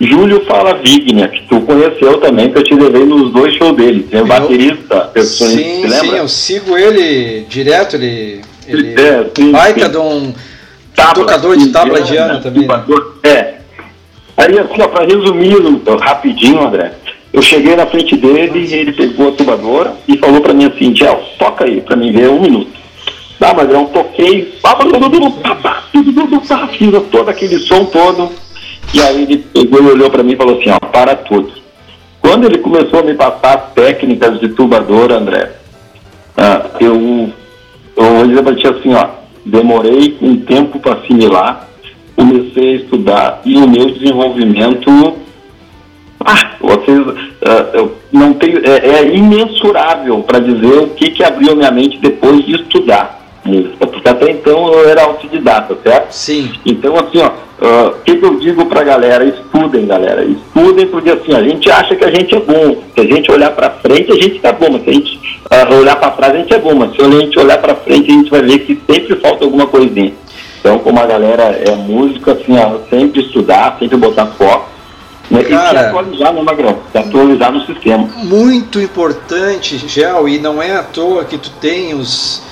Júlio 0.00 0.44
Fala 0.44 0.74
Vigna, 0.74 1.28
que 1.28 1.46
tu 1.48 1.60
conheceu 1.60 2.18
também, 2.18 2.50
que 2.50 2.58
eu 2.58 2.64
te 2.64 2.74
levei 2.74 3.04
nos 3.04 3.32
dois 3.32 3.54
shows 3.54 3.76
dele. 3.76 4.02
Tem 4.02 4.22
o 4.22 4.26
baterista, 4.26 5.00
percussionista, 5.02 5.62
sim, 5.62 5.86
lembra? 5.86 6.10
Sim, 6.10 6.16
eu 6.16 6.28
sigo 6.28 6.76
ele 6.76 7.46
direto, 7.48 7.96
ele, 7.96 8.40
ele 8.66 9.00
é, 9.00 9.26
sim, 9.36 9.52
baita 9.52 9.86
sim. 9.86 9.90
de 9.92 9.96
um 9.96 10.34
tabla, 10.94 11.14
tocador 11.14 11.56
de 11.56 11.68
tabla 11.68 12.00
indiana 12.00 12.40
também. 12.40 12.66
Né? 12.66 12.84
É, 13.22 13.54
Aí, 14.36 14.58
assim, 14.58 14.82
ó, 14.82 14.88
para 14.88 15.06
resumir 15.06 15.56
rapidinho, 16.00 16.66
André, 16.66 16.92
eu 17.32 17.40
cheguei 17.40 17.76
na 17.76 17.86
frente 17.86 18.16
dele, 18.16 18.68
ele 18.72 18.92
pegou 18.92 19.28
a 19.28 19.32
tubadora 19.32 19.94
e 20.08 20.16
falou 20.18 20.40
para 20.40 20.52
mim 20.52 20.66
assim, 20.66 20.94
Gel, 20.94 21.22
toca 21.38 21.64
aí 21.64 21.80
para 21.80 21.96
mim 21.96 22.12
ver 22.12 22.28
um 22.28 22.40
minuto. 22.40 22.72
Tá, 23.38 23.54
mas 23.54 23.68
eu 23.70 23.84
toquei, 23.86 24.54
fiz 26.68 26.92
todo 27.10 27.28
aquele 27.28 27.58
som 27.58 27.84
todo, 27.84 28.30
e 28.94 29.00
aí 29.02 29.22
ele 29.24 29.38
pegou 29.38 29.82
e 29.82 29.90
olhou 29.90 30.08
para 30.08 30.22
mim 30.22 30.34
e 30.34 30.36
falou 30.36 30.56
assim, 30.58 30.70
ó, 30.70 30.78
para 30.78 31.16
tudo. 31.16 31.52
Quando 32.20 32.44
ele 32.44 32.58
começou 32.58 33.00
a 33.00 33.02
me 33.02 33.14
passar 33.14 33.54
as 33.54 33.72
técnicas 33.72 34.38
de 34.38 34.48
tubadora, 34.50 35.16
André, 35.16 35.52
ah, 36.36 36.66
eu, 36.80 37.28
eu 37.96 38.04
vou 38.04 38.26
dizer 38.26 38.42
para 38.42 38.54
ti 38.54 38.66
assim, 38.68 38.94
ó, 38.94 39.08
demorei 39.44 40.16
um 40.22 40.36
tempo 40.36 40.78
para 40.78 40.94
assimilar, 40.94 41.68
comecei 42.14 42.74
a 42.74 42.76
estudar 42.76 43.42
e 43.44 43.56
o 43.56 43.68
meu 43.68 43.90
desenvolvimento 43.90 44.90
ah, 46.26 46.52
vocês, 46.60 46.98
uh, 46.98 47.92
não 48.10 48.32
tenho, 48.32 48.64
é, 48.64 48.78
é 48.78 49.14
imensurável 49.14 50.22
para 50.22 50.38
dizer 50.38 50.78
o 50.78 50.90
que, 50.90 51.10
que 51.10 51.22
abriu 51.22 51.54
minha 51.54 51.70
mente 51.70 51.98
depois 51.98 52.46
de 52.46 52.54
estudar 52.54 53.23
música, 53.44 53.86
porque 53.86 54.08
até 54.08 54.30
então 54.30 54.72
eu 54.72 54.88
era 54.88 55.02
autodidata, 55.02 55.76
certo? 55.82 56.12
Sim. 56.12 56.52
Então, 56.64 56.94
assim, 56.96 57.18
ó, 57.18 57.30
o 57.60 57.88
uh, 57.88 57.94
que, 58.04 58.16
que 58.16 58.24
eu 58.24 58.38
digo 58.38 58.66
pra 58.66 58.82
galera? 58.82 59.24
Estudem, 59.24 59.86
galera, 59.86 60.24
estudem, 60.24 60.86
porque 60.86 61.10
assim, 61.10 61.34
a 61.34 61.42
gente 61.42 61.70
acha 61.70 61.94
que 61.94 62.04
a 62.04 62.10
gente 62.10 62.34
é 62.34 62.40
bom, 62.40 62.82
se 62.94 63.00
a 63.00 63.04
gente 63.04 63.30
olhar 63.30 63.50
pra 63.52 63.70
frente, 63.70 64.12
a 64.12 64.16
gente 64.16 64.40
tá 64.40 64.52
bom, 64.52 64.68
mas 64.72 64.82
se 64.82 64.90
a 64.90 64.92
gente 64.92 65.40
uh, 65.50 65.78
olhar 65.78 65.96
pra 65.96 66.10
trás, 66.10 66.34
a 66.34 66.38
gente 66.38 66.54
é 66.54 66.58
bom, 66.58 66.74
mas 66.74 66.94
se 66.94 67.02
a 67.02 67.10
gente 67.10 67.38
olhar 67.38 67.58
pra 67.58 67.74
frente, 67.76 68.10
a 68.10 68.14
gente 68.14 68.30
vai 68.30 68.42
ver 68.42 68.58
que 68.60 68.80
sempre 68.90 69.16
falta 69.16 69.44
alguma 69.44 69.66
coisinha. 69.66 70.12
Então, 70.60 70.78
como 70.78 70.98
a 70.98 71.06
galera 71.06 71.42
é 71.42 71.74
música, 71.74 72.32
assim, 72.32 72.56
ó, 72.58 72.78
sempre 72.88 73.20
estudar, 73.20 73.76
sempre 73.78 73.98
botar 73.98 74.26
foco, 74.26 74.74
né? 75.30 75.44
Cara, 75.44 75.78
e 75.78 75.82
se 75.82 75.86
atualizar, 75.86 76.32
né, 76.32 76.42
Magrão? 76.42 76.78
Se 76.90 76.98
atualizar 76.98 77.52
no 77.52 77.66
sistema. 77.66 78.08
Muito 78.24 78.80
importante, 78.80 79.76
Gel, 79.86 80.28
e 80.28 80.38
não 80.38 80.62
é 80.62 80.76
à 80.76 80.82
toa 80.82 81.24
que 81.24 81.38
tu 81.38 81.50
tem 81.60 81.94
os. 81.94 82.42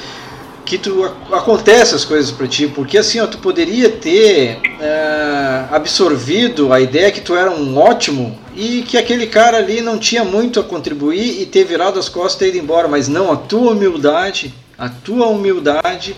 Que 0.64 0.78
tu 0.78 1.04
acontece 1.32 1.94
as 1.94 2.04
coisas 2.04 2.30
para 2.30 2.46
ti, 2.46 2.66
porque 2.66 2.98
assim, 2.98 3.20
ó, 3.20 3.26
tu 3.26 3.38
poderia 3.38 3.90
ter 3.90 4.60
é, 4.80 5.64
absorvido 5.70 6.72
a 6.72 6.80
ideia 6.80 7.10
que 7.10 7.20
tu 7.20 7.34
era 7.34 7.50
um 7.50 7.76
ótimo 7.76 8.38
e 8.54 8.82
que 8.82 8.96
aquele 8.96 9.26
cara 9.26 9.58
ali 9.58 9.80
não 9.80 9.98
tinha 9.98 10.24
muito 10.24 10.60
a 10.60 10.64
contribuir 10.64 11.40
e 11.40 11.46
ter 11.46 11.64
virado 11.64 11.98
as 11.98 12.08
costas 12.08 12.46
e 12.46 12.50
ido 12.50 12.58
embora, 12.58 12.86
mas 12.86 13.08
não, 13.08 13.32
a 13.32 13.36
tua 13.36 13.72
humildade, 13.72 14.54
a 14.78 14.88
tua 14.88 15.26
humildade, 15.26 16.16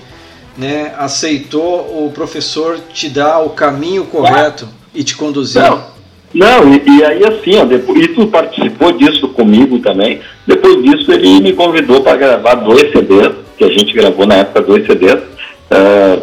né, 0.56 0.94
aceitou 0.98 2.06
o 2.06 2.12
professor 2.12 2.78
te 2.92 3.08
dar 3.08 3.40
o 3.40 3.50
caminho 3.50 4.04
correto 4.04 4.68
e 4.94 5.02
te 5.02 5.16
conduzir. 5.16 5.62
Não 5.62 5.93
não, 6.34 6.74
e, 6.74 6.82
e, 6.84 7.04
aí 7.04 7.24
assim, 7.24 7.56
ó, 7.60 7.64
depois, 7.64 8.10
isso 8.10 8.26
participou 8.26 8.90
disso 8.92 9.28
comigo 9.28 9.78
também. 9.78 10.20
Depois 10.44 10.82
disso 10.82 11.12
ele 11.12 11.40
me 11.40 11.52
convidou 11.52 12.02
para 12.02 12.16
gravar 12.16 12.56
dois 12.56 12.90
CDs, 12.90 13.32
que 13.56 13.64
a 13.64 13.68
gente 13.68 13.92
gravou 13.92 14.26
na 14.26 14.36
época 14.36 14.60
dois 14.62 14.84
CDs. 14.84 15.22
Uh, 15.70 16.22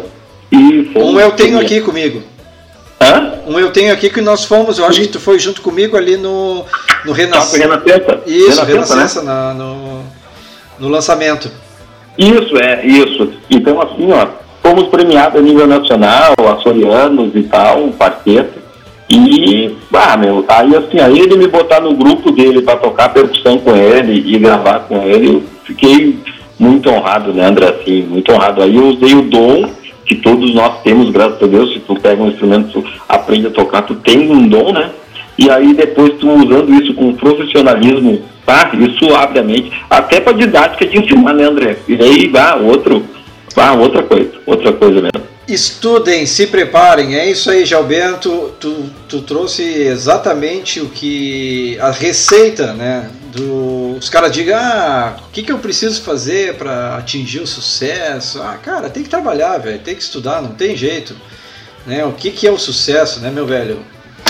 e 0.52 0.92
um 0.94 1.18
eu 1.18 1.32
tenho 1.32 1.58
aqui 1.58 1.80
comigo. 1.80 2.22
Hã? 3.00 3.38
Um 3.46 3.58
eu 3.58 3.70
tenho 3.72 3.90
aqui 3.90 4.10
que 4.10 4.20
nós 4.20 4.44
fomos, 4.44 4.78
eu 4.78 4.84
acho 4.84 5.00
que 5.00 5.08
tu 5.08 5.18
foi 5.18 5.38
junto 5.38 5.62
comigo 5.62 5.96
ali 5.96 6.18
no, 6.18 6.62
no 7.06 7.12
Renascença. 7.12 7.58
Renascença. 7.58 8.20
Isso, 8.26 8.62
Renascença, 8.64 8.94
Renascença 8.94 9.22
né? 9.22 9.32
na, 9.32 9.54
no, 9.54 10.02
no 10.78 10.88
lançamento. 10.88 11.50
Isso, 12.18 12.58
é, 12.58 12.84
isso. 12.84 13.32
Então 13.48 13.80
assim, 13.80 14.12
ó, 14.12 14.28
fomos 14.62 14.88
premiados 14.88 15.40
a 15.40 15.42
nível 15.42 15.66
nacional, 15.66 16.34
açorianos 16.58 17.34
e 17.34 17.42
tal, 17.44 17.82
um 17.82 17.92
quarteto. 17.92 18.61
E, 19.14 19.76
ah, 19.92 20.16
meu, 20.16 20.42
aí 20.48 20.74
assim, 20.74 20.98
aí 20.98 21.18
ele 21.18 21.36
me 21.36 21.46
botar 21.46 21.80
no 21.80 21.94
grupo 21.94 22.30
dele 22.32 22.62
para 22.62 22.78
tocar 22.78 23.10
percussão 23.10 23.58
com 23.58 23.76
ele 23.76 24.24
e 24.26 24.38
gravar 24.38 24.80
com 24.80 25.02
ele, 25.02 25.34
eu 25.34 25.42
fiquei 25.64 26.18
muito 26.58 26.88
honrado, 26.88 27.34
né, 27.34 27.44
André? 27.44 27.68
Assim, 27.68 28.02
muito 28.04 28.32
honrado. 28.32 28.62
Aí 28.62 28.74
eu 28.74 28.86
usei 28.86 29.14
o 29.14 29.22
dom 29.22 29.68
que 30.06 30.14
todos 30.16 30.54
nós 30.54 30.80
temos, 30.82 31.10
graças 31.10 31.42
a 31.42 31.46
Deus. 31.46 31.74
Se 31.74 31.80
tu 31.80 31.94
pega 31.94 32.22
um 32.22 32.28
instrumento, 32.28 32.80
tu 32.80 32.84
aprende 33.06 33.48
a 33.48 33.50
tocar, 33.50 33.82
tu 33.82 33.96
tem 33.96 34.30
um 34.30 34.48
dom, 34.48 34.72
né? 34.72 34.90
E 35.38 35.50
aí 35.50 35.74
depois 35.74 36.14
tu 36.14 36.30
usando 36.30 36.72
isso 36.72 36.94
com 36.94 37.12
profissionalismo, 37.12 38.22
tá? 38.46 38.70
Isso 38.74 39.14
abre 39.14 39.40
a 39.40 39.42
mente, 39.42 39.72
até 39.90 40.20
para 40.20 40.32
didática 40.32 40.86
de 40.86 40.98
ensinar, 40.98 41.34
né, 41.34 41.44
André? 41.44 41.76
E 41.86 42.02
aí, 42.02 42.28
vá, 42.28 42.54
outro, 42.54 43.04
vá, 43.54 43.72
outra 43.72 44.02
coisa, 44.02 44.30
outra 44.46 44.72
coisa 44.72 45.00
mesmo. 45.00 45.32
Estudem, 45.46 46.24
se 46.24 46.46
preparem, 46.46 47.16
é 47.16 47.28
isso 47.28 47.50
aí, 47.50 47.64
Jalbento. 47.64 48.52
Tu, 48.60 48.90
tu 49.08 49.22
trouxe 49.22 49.62
exatamente 49.62 50.80
o 50.80 50.88
que. 50.88 51.76
a 51.80 51.90
receita, 51.90 52.72
né? 52.72 53.10
Do, 53.34 53.96
os 53.98 54.08
caras 54.08 54.30
digam, 54.30 54.58
ah, 54.58 55.16
o 55.28 55.32
que, 55.32 55.42
que 55.42 55.50
eu 55.50 55.58
preciso 55.58 56.02
fazer 56.02 56.54
para 56.54 56.96
atingir 56.96 57.40
o 57.40 57.46
sucesso? 57.46 58.40
Ah, 58.40 58.56
cara, 58.62 58.88
tem 58.88 59.02
que 59.02 59.08
trabalhar, 59.08 59.58
velho, 59.58 59.78
tem 59.80 59.94
que 59.94 60.02
estudar, 60.02 60.40
não 60.40 60.52
tem 60.52 60.76
jeito. 60.76 61.16
Né? 61.86 62.04
O 62.04 62.12
que, 62.12 62.30
que 62.30 62.46
é 62.46 62.50
o 62.50 62.58
sucesso, 62.58 63.20
né, 63.20 63.30
meu 63.30 63.46
velho? 63.46 63.80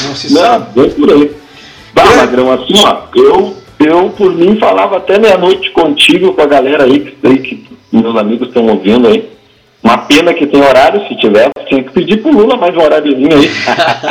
Não 0.04 0.16
se 0.16 0.32
não, 0.32 0.40
sabe. 0.40 0.80
Bem 0.80 0.90
por 0.90 1.12
aí. 1.12 1.36
Bah, 1.92 2.10
é. 2.10 2.16
Magrão, 2.16 2.52
assim, 2.52 2.74
ó, 2.84 3.02
eu, 3.14 3.56
eu 3.78 4.10
por 4.10 4.34
mim 4.34 4.58
falava 4.58 4.96
até 4.96 5.18
meia-noite 5.18 5.70
contigo, 5.72 6.32
com 6.32 6.40
a 6.40 6.46
galera 6.46 6.84
aí, 6.84 7.00
que, 7.00 7.38
que 7.38 7.71
meus 7.92 8.16
amigos 8.16 8.48
estão 8.48 8.66
ouvindo 8.66 9.08
aí. 9.08 9.30
Uma 9.82 9.98
pena 9.98 10.32
que 10.32 10.46
tem 10.46 10.62
horário, 10.62 11.06
se 11.08 11.16
tivesse, 11.16 11.50
tinha 11.66 11.82
que 11.82 11.90
pedir 11.90 12.22
pro 12.22 12.30
Lula 12.30 12.56
mais 12.56 12.74
um 12.76 12.80
horáriozinho 12.80 13.36
aí. 13.36 13.50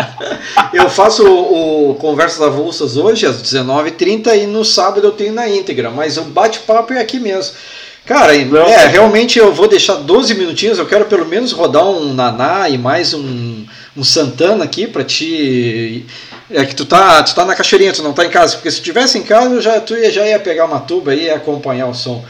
eu 0.74 0.90
faço 0.90 1.26
o, 1.26 1.92
o 1.92 1.96
Conversas 1.96 2.42
Avulsas 2.42 2.98
hoje 2.98 3.26
às 3.26 3.42
19h30 3.42 4.36
e 4.38 4.48
no 4.48 4.66
sábado 4.66 5.08
eu 5.08 5.12
tenho 5.12 5.34
na 5.34 5.48
íntegra, 5.48 5.90
mas 5.90 6.18
o 6.18 6.24
bate-papo 6.24 6.94
é 6.94 7.00
aqui 7.00 7.20
mesmo. 7.20 7.56
Cara, 8.06 8.36
Não, 8.46 8.68
é, 8.68 8.88
realmente 8.88 9.40
eu 9.40 9.54
vou 9.54 9.68
deixar 9.68 9.96
12 9.96 10.34
minutinhos, 10.34 10.78
eu 10.78 10.86
quero 10.86 11.06
pelo 11.06 11.26
menos 11.26 11.52
rodar 11.52 11.88
um 11.88 12.14
Naná 12.14 12.68
e 12.68 12.78
mais 12.78 13.14
um, 13.14 13.64
um 13.96 14.04
Santana 14.04 14.66
aqui 14.66 14.88
para 14.88 15.04
ti. 15.04 16.06
É 16.50 16.66
que 16.66 16.76
tu 16.76 16.84
tá, 16.84 17.24
tu 17.24 17.34
tá 17.34 17.46
na 17.46 17.56
caixeirinha, 17.56 17.94
tu 17.94 18.04
não 18.04 18.12
tá 18.12 18.26
em 18.26 18.30
casa, 18.30 18.56
porque 18.56 18.72
se 18.72 18.82
tivesse 18.82 19.18
em 19.18 19.24
casa, 19.24 19.56
eu 19.56 19.62
já, 19.62 19.80
tu 19.80 19.96
ia, 19.96 20.12
já 20.12 20.28
ia 20.28 20.40
pegar 20.40 20.66
uma 20.66 20.82
tuba 20.82 21.16
e 21.16 21.30
acompanhar 21.30 21.88
o 21.88 21.94
som. 21.94 22.26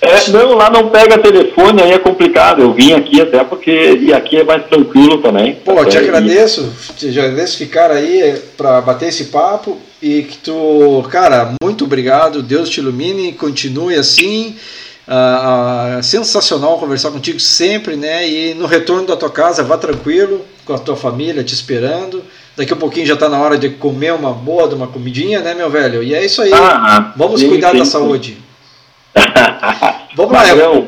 É, 0.00 0.30
não, 0.30 0.54
lá 0.54 0.70
não 0.70 0.90
pega 0.90 1.18
telefone, 1.18 1.82
aí 1.82 1.92
é 1.92 1.98
complicado. 1.98 2.62
Eu 2.62 2.72
vim 2.72 2.92
aqui 2.92 3.20
até 3.20 3.42
porque 3.42 3.98
e 4.00 4.12
aqui 4.12 4.36
é 4.36 4.44
mais 4.44 4.64
tranquilo 4.66 5.18
também. 5.18 5.56
Pô, 5.56 5.84
te 5.84 5.98
agradeço, 5.98 6.72
te 6.96 7.08
agradeço 7.08 7.58
ficar 7.58 7.90
aí 7.90 8.40
para 8.56 8.80
bater 8.80 9.08
esse 9.08 9.24
papo 9.24 9.76
e 10.00 10.22
que 10.22 10.38
tu, 10.38 11.04
cara, 11.10 11.52
muito 11.60 11.84
obrigado. 11.84 12.42
Deus 12.42 12.68
te 12.68 12.78
ilumine, 12.78 13.32
continue 13.32 13.96
assim. 13.96 14.56
Ah, 15.10 15.96
ah, 15.96 16.02
sensacional 16.02 16.78
conversar 16.78 17.10
contigo 17.10 17.40
sempre, 17.40 17.96
né? 17.96 18.28
E 18.28 18.54
no 18.54 18.66
retorno 18.66 19.06
da 19.06 19.16
tua 19.16 19.30
casa, 19.30 19.64
vá 19.64 19.78
tranquilo, 19.78 20.44
com 20.66 20.74
a 20.74 20.78
tua 20.78 20.96
família 20.96 21.42
te 21.42 21.54
esperando. 21.54 22.22
Daqui 22.54 22.72
a 22.72 22.76
pouquinho 22.76 23.06
já 23.06 23.14
está 23.14 23.28
na 23.28 23.40
hora 23.40 23.56
de 23.56 23.70
comer 23.70 24.12
uma 24.12 24.34
boa, 24.34 24.68
de 24.68 24.74
uma 24.74 24.86
comidinha, 24.86 25.40
né, 25.40 25.54
meu 25.54 25.70
velho? 25.70 26.02
E 26.02 26.14
é 26.14 26.22
isso 26.24 26.42
aí. 26.42 26.52
Ah, 26.52 27.14
Vamos 27.16 27.40
sim, 27.40 27.48
cuidar 27.48 27.70
sim, 27.72 27.78
da 27.78 27.84
saúde. 27.86 28.36
Vamos 30.18 30.32
lá, 30.32 30.48
Magrão, 30.48 30.84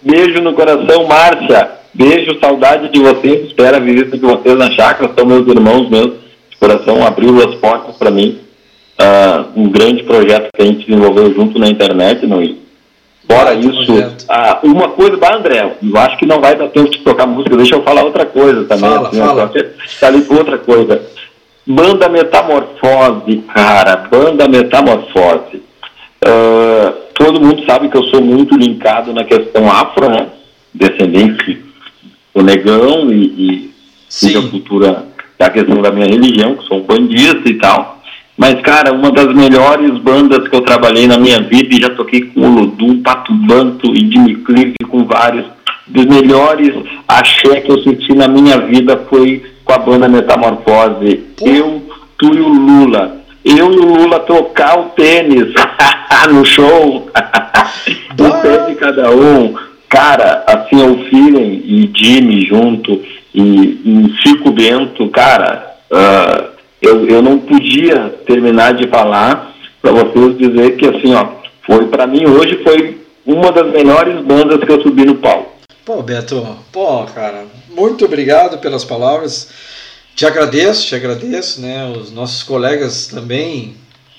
beijo 0.00 0.40
no 0.40 0.54
coração, 0.54 1.06
Márcia. 1.06 1.72
Beijo, 1.92 2.40
saudade 2.40 2.88
de 2.88 2.98
vocês. 2.98 3.48
Espero 3.48 3.76
a 3.76 3.80
visita 3.80 4.16
de 4.16 4.24
vocês 4.24 4.56
na 4.56 4.70
chácara. 4.70 5.12
São 5.14 5.26
meus 5.26 5.46
irmãos 5.46 5.90
meus. 5.90 6.14
De 6.48 6.56
coração 6.58 7.06
abriu 7.06 7.36
as 7.46 7.54
portas 7.56 7.96
para 7.96 8.10
mim. 8.10 8.38
Uh, 8.98 9.60
um 9.60 9.68
grande 9.68 10.04
projeto 10.04 10.48
que 10.56 10.62
a 10.62 10.64
gente 10.64 10.86
desenvolveu 10.86 11.34
junto 11.34 11.58
na 11.58 11.68
internet, 11.68 12.26
não 12.26 12.42
Fora 13.30 13.52
isso, 13.52 13.92
uh, 13.92 14.66
uma 14.66 14.88
coisa, 14.88 15.18
vai 15.18 15.34
André, 15.34 15.76
eu 15.82 15.98
acho 15.98 16.16
que 16.16 16.24
não 16.24 16.40
vai 16.40 16.56
dar 16.56 16.68
tempo 16.68 16.88
de 16.88 17.00
tocar 17.00 17.26
música, 17.26 17.58
deixa 17.58 17.74
eu 17.74 17.82
falar 17.82 18.04
outra 18.04 18.24
coisa 18.24 18.64
também. 18.64 18.88
Fala, 18.88 19.08
assim, 19.08 19.18
fala. 19.18 19.52
Tá 20.00 20.06
ali 20.06 20.26
outra 20.30 20.56
coisa. 20.56 21.02
Banda 21.66 22.08
Metamorfose, 22.08 23.36
cara, 23.52 23.96
Banda 23.96 24.48
Metamorfose. 24.48 25.62
Uh, 26.24 27.05
todo 27.16 27.40
mundo 27.40 27.64
sabe 27.64 27.88
que 27.88 27.96
eu 27.96 28.04
sou 28.04 28.20
muito 28.20 28.56
linkado 28.56 29.12
na 29.12 29.24
questão 29.24 29.70
afro, 29.70 30.08
né? 30.08 30.28
Descendente 30.72 31.58
do 32.34 32.42
negão 32.42 33.10
e, 33.10 33.70
e 34.22 34.32
da 34.32 34.42
cultura, 34.42 35.06
da 35.38 35.50
questão 35.50 35.80
da 35.80 35.90
minha 35.90 36.06
religião, 36.06 36.54
que 36.54 36.64
sou 36.64 36.78
um 36.78 36.82
bandista 36.82 37.48
e 37.48 37.54
tal. 37.54 38.00
Mas, 38.36 38.60
cara, 38.60 38.92
uma 38.92 39.10
das 39.10 39.34
melhores 39.34 39.98
bandas 39.98 40.46
que 40.46 40.54
eu 40.54 40.60
trabalhei 40.60 41.06
na 41.06 41.16
minha 41.16 41.40
vida, 41.40 41.74
e 41.74 41.80
já 41.80 41.90
toquei 41.90 42.20
com 42.20 42.40
o 42.40 42.54
Lodum, 42.60 43.02
Pato 43.02 43.32
Banto 43.32 43.94
e 43.94 44.10
Jimmy 44.10 44.36
Cliff, 44.36 44.74
com 44.90 45.04
vários, 45.06 45.46
dos 45.86 46.04
melhores 46.04 46.74
axé 47.08 47.60
que 47.60 47.70
eu 47.70 47.82
senti 47.82 48.14
na 48.14 48.28
minha 48.28 48.58
vida 48.58 49.06
foi 49.08 49.42
com 49.64 49.72
a 49.72 49.78
banda 49.78 50.08
Metamorfose. 50.08 51.24
Eu, 51.40 51.82
tu 52.18 52.34
e 52.34 52.40
o 52.40 52.48
Lula 52.48 53.16
eu 53.46 53.72
e 53.72 53.78
o 53.78 53.94
Lula 53.94 54.18
tocar 54.20 54.76
o 54.76 54.84
tênis 54.86 55.54
no 56.28 56.44
show, 56.44 57.10
um 58.18 58.30
pé 58.42 58.66
de 58.66 58.74
cada 58.76 59.10
um. 59.10 59.54
Cara, 59.88 60.44
assim, 60.46 60.82
o 60.82 61.08
Feeling 61.08 61.62
e 61.64 61.90
Jimmy 61.94 62.46
junto, 62.46 63.02
e, 63.34 63.42
e 63.42 64.14
Chico 64.22 64.50
Bento, 64.50 65.08
cara, 65.10 65.76
uh, 65.90 66.56
eu, 66.80 67.06
eu 67.06 67.22
não 67.22 67.38
podia 67.38 68.14
terminar 68.26 68.74
de 68.74 68.88
falar 68.88 69.54
para 69.82 69.92
vocês 69.92 70.38
dizer 70.38 70.76
que 70.76 70.86
assim, 70.86 71.14
ó, 71.14 71.28
foi 71.64 71.86
para 71.86 72.06
mim 72.06 72.26
hoje 72.26 72.60
foi 72.62 73.00
uma 73.24 73.52
das 73.52 73.70
melhores 73.70 74.24
bandas 74.24 74.58
que 74.64 74.70
eu 74.70 74.80
subi 74.82 75.04
no 75.04 75.16
palco. 75.16 75.52
Pô, 75.84 76.02
Beto, 76.02 76.56
pô, 76.72 77.04
cara, 77.04 77.44
muito 77.68 78.04
obrigado 78.04 78.58
pelas 78.58 78.84
palavras. 78.84 79.50
Te 80.14 80.24
agradeço, 80.24 80.86
te 80.86 80.94
agradeço, 80.94 81.60
né? 81.60 81.92
Os 81.94 82.10
nossos 82.10 82.42
colegas 82.42 83.06
também 83.06 83.76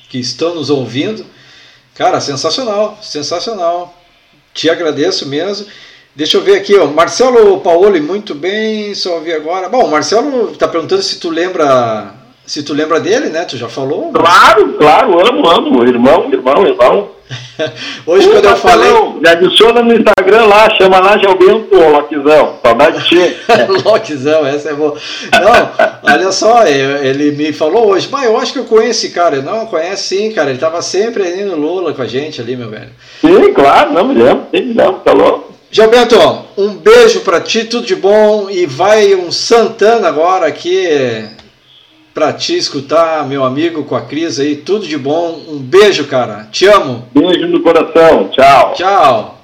que 0.10 0.20
estão 0.20 0.55
nos 0.55 0.70
ouvindo. 0.70 1.26
Cara, 1.98 2.22
sensacional, 2.22 2.98
sensacional. 3.02 3.93
Te 4.54 4.70
agradeço 4.70 5.28
mesmo. 5.28 5.66
Deixa 6.16 6.38
eu 6.38 6.41
ver 6.41 6.58
aqui, 6.58 6.76
ó. 6.78 6.86
Marcelo 6.88 7.60
Paoli, 7.62 8.00
muito 8.00 8.36
bem, 8.36 8.93
só 8.93 9.16
ouvi 9.16 9.34
agora. 9.34 9.68
Bom, 9.68 9.86
o 9.86 9.91
Marcelo 9.91 10.52
está 10.52 10.68
perguntando 10.68 11.02
se 11.02 11.20
tu 11.20 11.30
lembra 11.30 12.14
se 12.45 12.64
tu 12.64 12.74
lembra 12.74 13.00
dele, 13.00 13.30
né? 13.30 13.43
Tu 13.43 13.58
já 13.58 13.68
falou? 13.68 14.12
Claro, 14.14 14.78
claro, 14.78 15.28
amo, 15.28 15.50
amo. 15.50 15.84
Irmão, 15.84 16.32
irmão, 16.32 16.66
irmão. 16.66 17.10
Hoje, 18.05 18.30
quando 18.30 18.45
eu 18.45 18.55
falei. 18.55 18.91
Me 19.20 19.30
adiciona 19.30 19.82
no 19.82 19.93
Instagram 19.93 20.45
lá, 20.45 20.70
chama 20.76 20.99
lá 20.99 21.18
Gelbento, 21.18 21.76
Loquizão. 21.76 22.60
Saudade 22.62 22.99
de 22.99 23.10
ti. 23.10 23.38
Loquizão, 23.86 24.45
essa 24.45 24.70
é 24.70 24.74
boa. 24.74 24.95
Não, 25.32 26.12
olha 26.12 26.32
só, 26.32 26.66
ele 26.66 27.32
me 27.32 27.51
falou 27.51 27.89
hoje, 27.89 28.08
mas 28.12 28.26
eu 28.26 28.38
acho 28.38 28.53
que 28.53 28.60
eu 28.60 28.66
conheço 28.66 29.12
cara. 29.12 29.38
Eu 29.38 29.43
não, 29.43 29.66
conhece 29.66 30.16
sim, 30.16 30.32
cara. 30.32 30.49
Ele 30.49 30.60
tava 30.60 30.82
sempre 30.82 31.24
ali 31.24 31.43
no 31.43 31.55
Lula 31.55 31.93
com 31.93 32.01
a 32.01 32.08
gente 32.08 32.41
ali, 32.41 32.55
meu 32.55 32.70
velho. 32.70 32.89
Sim, 33.22 33.53
claro, 33.53 33.93
não 33.93 34.08
me 34.08 34.14
lembro. 34.14 34.47
Sim, 34.53 34.74
não, 34.74 35.01
falou. 35.03 35.51
Gilberto, 35.70 36.16
um 36.58 36.70
beijo 36.76 37.22
para 37.22 37.41
ti, 37.41 37.66
tudo 37.66 37.86
de 37.86 37.95
bom. 37.95 38.49
E 38.49 38.66
vai 38.66 39.16
um 39.16 39.32
Santana 39.32 40.08
agora 40.08 40.47
aqui 40.47 41.28
para 42.18 42.34
te 42.34 42.57
escutar, 42.57 43.28
meu 43.28 43.43
amigo, 43.43 43.84
com 43.84 43.95
a 43.95 44.01
Cris 44.01 44.39
aí. 44.39 44.55
Tudo 44.55 44.88
de 44.88 44.97
bom. 44.97 45.39
Um 45.47 45.59
beijo, 45.59 46.07
cara. 46.07 46.47
Te 46.51 46.65
amo. 46.65 47.05
Beijo 47.13 47.47
no 47.47 47.61
coração. 47.61 48.30
Tchau. 48.30 48.74
Tchau. 48.74 49.36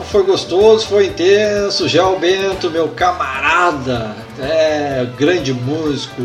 Foi 0.00 0.22
gostoso, 0.22 0.86
foi 0.86 1.06
intenso. 1.06 1.88
Gel 1.88 2.18
Bento, 2.18 2.70
meu 2.70 2.88
camarada, 2.88 4.14
é, 4.38 5.06
grande 5.16 5.52
músico, 5.52 6.22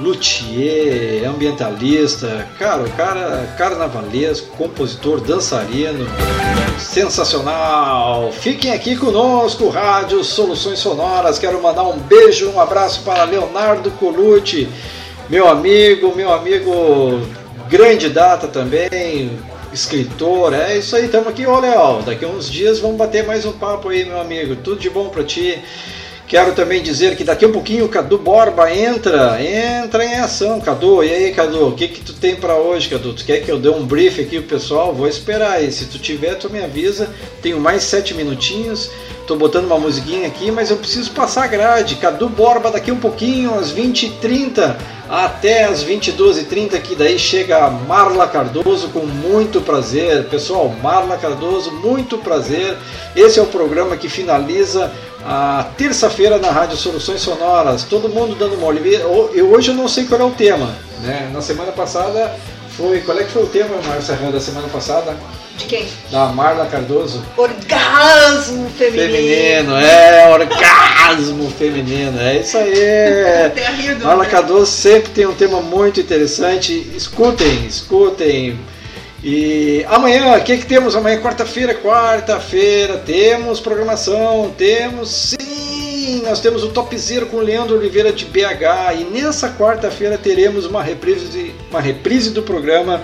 luthier, 0.00 1.28
ambientalista, 1.28 2.46
cara, 2.58 2.82
o 2.82 2.90
cara 2.92 3.54
carnavalesco, 3.56 4.56
compositor, 4.56 5.20
dançarino, 5.20 6.06
sensacional. 6.78 8.30
Fiquem 8.32 8.72
aqui 8.72 8.96
conosco, 8.96 9.68
Rádio 9.68 10.22
Soluções 10.22 10.78
Sonoras. 10.78 11.38
Quero 11.38 11.62
mandar 11.62 11.84
um 11.84 11.98
beijo, 11.98 12.50
um 12.50 12.60
abraço 12.60 13.02
para 13.02 13.24
Leonardo 13.24 13.90
Colucci, 13.92 14.68
meu 15.28 15.48
amigo, 15.48 16.14
meu 16.14 16.32
amigo, 16.32 17.20
grande 17.68 18.08
data 18.08 18.46
também 18.48 19.30
escritor, 19.72 20.54
é 20.54 20.78
isso 20.78 20.96
aí, 20.96 21.06
estamos 21.06 21.28
aqui, 21.28 21.46
ô 21.46 21.58
Léo, 21.58 22.02
daqui 22.02 22.24
a 22.24 22.28
uns 22.28 22.50
dias 22.50 22.78
vamos 22.78 22.96
bater 22.96 23.26
mais 23.26 23.44
um 23.44 23.52
papo 23.52 23.88
aí, 23.88 24.04
meu 24.04 24.20
amigo, 24.20 24.56
tudo 24.56 24.80
de 24.80 24.90
bom 24.90 25.08
para 25.08 25.24
ti. 25.24 25.62
Quero 26.28 26.52
também 26.52 26.82
dizer 26.82 27.16
que 27.16 27.24
daqui 27.24 27.46
a 27.46 27.48
um 27.48 27.52
pouquinho 27.52 27.86
o 27.86 27.88
Cadu 27.88 28.18
Borba 28.18 28.70
entra, 28.70 29.42
entra 29.42 30.04
em 30.04 30.16
ação, 30.16 30.60
Cadu. 30.60 31.02
E 31.02 31.10
aí, 31.10 31.32
Cadu, 31.32 31.68
o 31.68 31.72
que 31.72 31.88
que 31.88 32.02
tu 32.02 32.12
tem 32.12 32.36
para 32.36 32.54
hoje, 32.54 32.86
Cadu? 32.86 33.14
Tu 33.14 33.24
quer 33.24 33.38
que 33.38 33.50
eu 33.50 33.58
dê 33.58 33.70
um 33.70 33.86
brief 33.86 34.20
aqui 34.20 34.38
pro 34.38 34.58
pessoal? 34.58 34.94
Vou 34.94 35.08
esperar 35.08 35.52
aí. 35.52 35.72
Se 35.72 35.86
tu 35.86 35.98
tiver, 35.98 36.34
tu 36.34 36.50
me 36.50 36.62
avisa. 36.62 37.08
Tenho 37.40 37.58
mais 37.58 37.82
sete 37.82 38.12
minutinhos. 38.12 38.90
Tô 39.28 39.36
botando 39.36 39.66
uma 39.66 39.78
musiquinha 39.78 40.26
aqui, 40.26 40.50
mas 40.50 40.70
eu 40.70 40.78
preciso 40.78 41.10
passar 41.10 41.44
a 41.44 41.46
grade. 41.46 41.96
Cadu 41.96 42.30
Borba 42.30 42.70
daqui 42.70 42.90
um 42.90 42.98
pouquinho, 42.98 43.54
às 43.54 43.70
20h30 43.70 44.74
até 45.06 45.64
às 45.64 45.84
22h30, 45.84 46.80
que 46.80 46.94
daí 46.94 47.18
chega 47.18 47.66
a 47.66 47.70
Marla 47.70 48.26
Cardoso 48.26 48.88
com 48.88 49.04
muito 49.04 49.60
prazer. 49.60 50.24
Pessoal, 50.30 50.74
Marla 50.82 51.18
Cardoso, 51.18 51.70
muito 51.72 52.16
prazer. 52.16 52.74
Esse 53.14 53.38
é 53.38 53.42
o 53.42 53.46
programa 53.46 53.98
que 53.98 54.08
finaliza 54.08 54.90
a 55.22 55.66
terça-feira 55.76 56.38
na 56.38 56.50
Rádio 56.50 56.78
Soluções 56.78 57.20
Sonoras. 57.20 57.84
Todo 57.84 58.08
mundo 58.08 58.34
dando 58.34 58.64
olhada. 58.64 58.88
Eu, 58.88 59.50
hoje 59.50 59.72
eu 59.72 59.74
não 59.74 59.88
sei 59.88 60.06
qual 60.06 60.22
é 60.22 60.24
o 60.24 60.30
tema. 60.30 60.74
Né? 61.02 61.30
Na 61.34 61.42
semana 61.42 61.72
passada 61.72 62.34
foi. 62.70 63.02
Qual 63.02 63.18
é 63.18 63.24
que 63.24 63.30
foi 63.30 63.42
o 63.42 63.46
tema, 63.46 63.76
Márcia 63.86 64.16
da 64.16 64.40
semana 64.40 64.68
passada? 64.68 65.14
De 65.58 65.64
quem? 65.64 65.86
Da 66.10 66.26
Marla 66.26 66.66
Cardoso. 66.66 67.22
Orgasmo 67.36 68.70
feminino. 68.70 69.12
Feminino, 69.12 69.76
é, 69.76 70.28
orgasmo 70.28 71.50
feminino. 71.50 72.20
É 72.20 72.38
isso 72.38 72.56
aí. 72.56 73.50
Terrível, 73.54 74.06
Marla 74.06 74.22
né? 74.24 74.30
Cardoso 74.30 74.70
sempre 74.70 75.10
tem 75.10 75.26
um 75.26 75.34
tema 75.34 75.60
muito 75.60 76.00
interessante. 76.00 76.72
Escutem, 76.94 77.66
escutem. 77.66 78.58
E 79.22 79.84
amanhã, 79.88 80.36
o 80.36 80.44
que, 80.44 80.58
que 80.58 80.66
temos 80.66 80.94
amanhã? 80.94 81.20
Quarta-feira, 81.20 81.74
quarta-feira, 81.74 82.98
temos 82.98 83.58
programação, 83.58 84.54
temos 84.56 85.10
sim, 85.10 86.22
nós 86.22 86.40
temos 86.40 86.62
o 86.62 86.68
Top 86.68 86.96
Zero 86.96 87.26
com 87.26 87.38
o 87.38 87.40
Leandro 87.40 87.76
Oliveira 87.76 88.12
de 88.12 88.24
BH 88.24 88.94
e 89.00 89.04
nessa 89.04 89.50
quarta-feira 89.50 90.16
teremos 90.16 90.66
uma 90.66 90.84
reprise, 90.84 91.52
uma 91.68 91.80
reprise 91.80 92.30
do 92.30 92.44
programa 92.44 93.02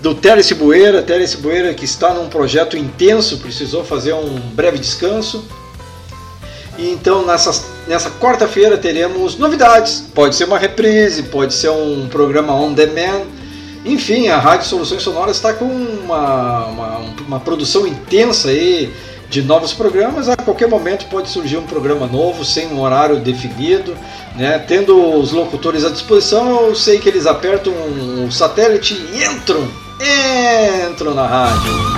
do 0.00 0.14
Teres 0.14 0.50
Bueira, 0.52 1.02
Teres 1.02 1.34
Bueira 1.34 1.74
que 1.74 1.84
está 1.84 2.14
num 2.14 2.28
projeto 2.28 2.76
intenso, 2.76 3.38
precisou 3.38 3.84
fazer 3.84 4.14
um 4.14 4.40
breve 4.54 4.78
descanso. 4.78 5.44
E 6.78 6.88
então 6.88 7.26
nessa, 7.26 7.64
nessa 7.86 8.10
quarta-feira 8.10 8.78
teremos 8.78 9.36
novidades. 9.36 10.04
Pode 10.14 10.34
ser 10.34 10.44
uma 10.44 10.58
reprise, 10.58 11.24
pode 11.24 11.52
ser 11.52 11.70
um 11.70 12.08
programa 12.08 12.54
on 12.54 12.72
demand. 12.72 13.22
Enfim, 13.84 14.28
a 14.28 14.38
Rádio 14.38 14.66
Soluções 14.66 15.02
Sonoras 15.02 15.36
está 15.36 15.52
com 15.52 15.64
uma, 15.64 16.66
uma, 16.66 16.98
uma 17.26 17.40
produção 17.40 17.86
intensa 17.86 18.48
aí 18.48 18.92
de 19.28 19.42
novos 19.42 19.72
programas. 19.72 20.28
A 20.28 20.36
qualquer 20.36 20.68
momento 20.68 21.06
pode 21.06 21.28
surgir 21.28 21.56
um 21.56 21.66
programa 21.66 22.06
novo, 22.06 22.44
sem 22.44 22.66
um 22.68 22.80
horário 22.80 23.20
definido. 23.20 23.96
Né? 24.36 24.58
Tendo 24.58 25.18
os 25.18 25.32
locutores 25.32 25.84
à 25.84 25.90
disposição, 25.90 26.66
eu 26.66 26.74
sei 26.74 26.98
que 26.98 27.08
eles 27.08 27.26
apertam 27.26 27.72
o 27.72 28.30
satélite 28.30 28.94
e 28.94 29.24
entram 29.24 29.66
entro 30.00 31.14
na 31.14 31.26
rádio. 31.26 31.90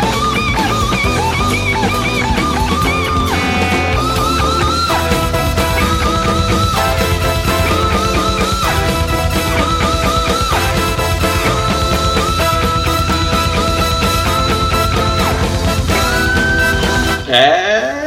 É. 17.29 18.03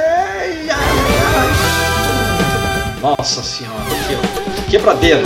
Nossa 3.01 3.41
Senhora. 3.41 3.75
ó. 3.79 4.69
Quebradeira. 4.69 5.23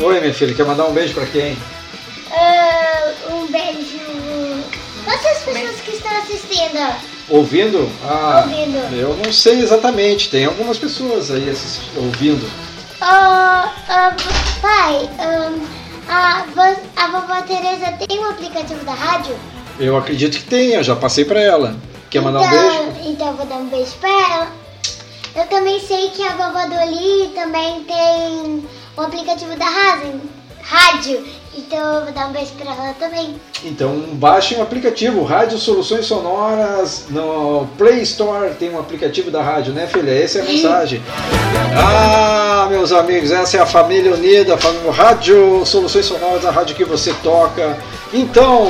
Oi, 0.00 0.20
minha 0.20 0.34
filha, 0.34 0.54
quer 0.54 0.64
mandar 0.64 0.86
um 0.86 0.92
beijo 0.92 1.14
pra 1.14 1.26
quem? 1.26 1.56
Pessoas 5.52 5.80
que 5.80 5.90
estão 5.90 6.16
assistindo? 6.18 6.94
Ouvindo? 7.28 7.90
Ah, 8.04 8.44
Ouvindo. 8.46 8.96
eu 8.96 9.16
não 9.24 9.32
sei 9.32 9.60
exatamente. 9.60 10.30
Tem 10.30 10.44
algumas 10.44 10.78
pessoas 10.78 11.30
aí 11.30 11.52
ouvindo. 11.96 12.48
Oh, 13.02 13.68
oh, 13.88 14.60
pai, 14.60 15.08
um, 15.18 15.66
a, 16.08 16.44
a 16.96 17.06
vovó 17.08 17.40
Tereza 17.42 17.92
tem 18.06 18.18
um 18.18 18.30
aplicativo 18.30 18.84
da 18.84 18.92
rádio? 18.92 19.34
Eu 19.78 19.96
acredito 19.96 20.38
que 20.38 20.44
tem, 20.44 20.70
eu 20.70 20.82
já 20.82 20.94
passei 20.94 21.24
pra 21.24 21.40
ela. 21.40 21.76
Quer 22.10 22.20
mandar 22.20 22.40
um 22.40 22.44
então, 22.44 22.92
beijo? 22.92 23.10
Então 23.10 23.28
eu 23.28 23.36
vou 23.36 23.46
dar 23.46 23.56
um 23.56 23.68
beijo 23.68 23.92
pra 24.00 24.10
ela. 24.10 24.48
Eu 25.34 25.46
também 25.46 25.80
sei 25.80 26.10
que 26.10 26.22
a 26.24 26.30
vovó 26.30 26.66
Doli 26.66 27.30
também 27.34 27.84
tem 27.84 28.68
um 28.98 29.02
aplicativo 29.02 29.56
da 29.56 29.66
rádio. 30.60 31.24
Então 31.56 31.96
eu 31.96 32.04
vou 32.04 32.12
dar 32.12 32.28
um 32.28 32.32
beijo 32.32 32.52
pra 32.52 32.72
ela 32.72 32.94
também. 32.94 33.34
Então 33.64 33.92
baixem 34.12 34.58
o 34.58 34.62
aplicativo 34.62 35.24
Rádio 35.24 35.58
Soluções 35.58 36.06
Sonoras 36.06 37.06
no 37.10 37.66
Play 37.76 38.02
Store. 38.02 38.54
Tem 38.54 38.70
um 38.70 38.78
aplicativo 38.78 39.30
da 39.30 39.42
rádio, 39.42 39.72
né, 39.72 39.86
filha? 39.86 40.12
Essa 40.12 40.38
é 40.38 40.42
a 40.42 40.44
mensagem. 40.44 41.02
Ah, 41.76 42.66
meus 42.70 42.92
amigos, 42.92 43.30
essa 43.30 43.56
é 43.56 43.60
a 43.60 43.66
família 43.66 44.12
unida, 44.12 44.54
a 44.54 44.58
família 44.58 44.92
Rádio 44.92 45.64
Soluções 45.66 46.06
Sonoras, 46.06 46.44
a 46.44 46.50
rádio 46.50 46.76
que 46.76 46.84
você 46.84 47.12
toca. 47.22 47.78
Então, 48.12 48.66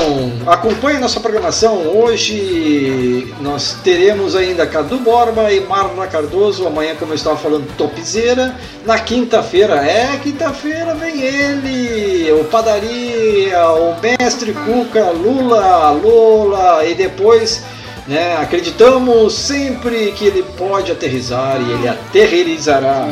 acompanhe 0.46 0.98
nossa 0.98 1.18
programação. 1.18 1.96
Hoje 1.96 3.34
nós 3.40 3.76
teremos 3.82 4.36
ainda 4.36 4.66
Cadu 4.66 4.98
Borba 4.98 5.50
e 5.50 5.60
Marla 5.60 6.06
Cardoso. 6.06 6.66
Amanhã, 6.66 6.94
como 6.98 7.12
eu 7.12 7.16
estava 7.16 7.36
falando, 7.38 7.66
Topzeira. 7.76 8.54
Na 8.84 8.98
quinta-feira, 8.98 9.76
é 9.76 10.18
quinta-feira, 10.22 10.94
vem 10.94 11.22
ele, 11.22 12.32
o 12.32 12.44
Padaria, 12.70 13.68
o 13.70 13.96
Mestre 14.00 14.52
Cuca, 14.52 15.10
Lula, 15.10 15.90
Lula, 15.90 16.84
e 16.86 16.94
depois. 16.94 17.64
Né, 18.06 18.36
acreditamos 18.36 19.34
sempre 19.34 20.12
que 20.12 20.24
ele 20.24 20.42
pode 20.56 20.90
aterrizar 20.90 21.60
e 21.60 21.72
ele 21.72 21.88
aterrorizará. 21.88 23.08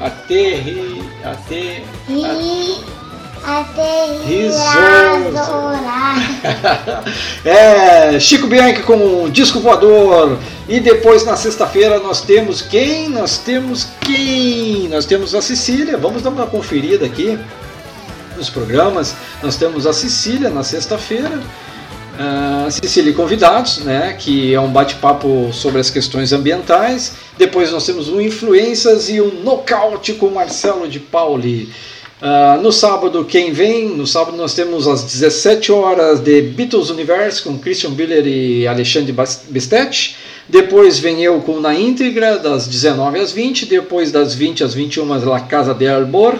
Aterri, 0.00 1.02
ater, 1.24 1.84
adorar. 5.26 6.16
é, 7.44 8.18
Chico 8.18 8.46
Bianchi 8.46 8.82
com 8.82 8.96
um 8.96 9.30
disco 9.30 9.60
voador. 9.60 10.38
E 10.68 10.80
depois 10.80 11.24
na 11.24 11.36
sexta-feira 11.36 11.98
nós 12.00 12.22
temos 12.22 12.62
quem? 12.62 13.08
Nós 13.08 13.38
temos 13.38 13.88
quem? 14.00 14.88
Nós 14.88 15.06
temos 15.06 15.34
a 15.34 15.42
Cecília. 15.42 15.96
Vamos 15.96 16.22
dar 16.22 16.30
uma 16.30 16.46
conferida 16.46 17.06
aqui 17.06 17.38
nos 18.42 18.50
programas. 18.50 19.14
Nós 19.40 19.56
temos 19.56 19.86
a 19.86 19.92
Cecília 19.92 20.50
na 20.50 20.64
sexta-feira. 20.64 21.40
Ah, 22.18 22.68
Cecília 22.70 23.10
e 23.10 23.14
convidados, 23.14 23.78
né, 23.78 24.16
que 24.18 24.52
é 24.52 24.60
um 24.60 24.70
bate-papo 24.70 25.50
sobre 25.52 25.80
as 25.80 25.88
questões 25.90 26.32
ambientais. 26.32 27.12
Depois 27.38 27.70
nós 27.70 27.86
temos 27.86 28.08
o 28.08 28.20
Influências 28.20 29.08
e 29.08 29.20
o 29.20 29.32
Nocaute 29.44 30.14
com 30.14 30.28
Marcelo 30.28 30.88
de 30.88 30.98
Pauli. 30.98 31.70
Ah, 32.20 32.58
no 32.60 32.72
sábado, 32.72 33.24
quem 33.24 33.52
vem? 33.52 33.88
No 33.90 34.06
sábado 34.06 34.36
nós 34.36 34.54
temos 34.54 34.88
às 34.88 35.04
17 35.04 35.70
horas 35.70 36.20
de 36.20 36.42
Beatles 36.42 36.90
Universe 36.90 37.42
com 37.42 37.56
Christian 37.58 37.92
Biller 37.92 38.26
e 38.26 38.66
Alexandre 38.66 39.14
Bestetti. 39.48 40.16
Depois 40.48 40.98
vem 40.98 41.22
eu 41.22 41.40
com 41.40 41.60
Na 41.60 41.72
Íntegra, 41.72 42.38
das 42.38 42.66
19 42.66 43.20
às 43.20 43.30
20. 43.30 43.66
Depois 43.66 44.10
das 44.10 44.34
20 44.34 44.64
às 44.64 44.74
21, 44.74 45.06
La 45.24 45.40
Casa 45.40 45.72
de 45.72 45.88
Albor. 45.88 46.38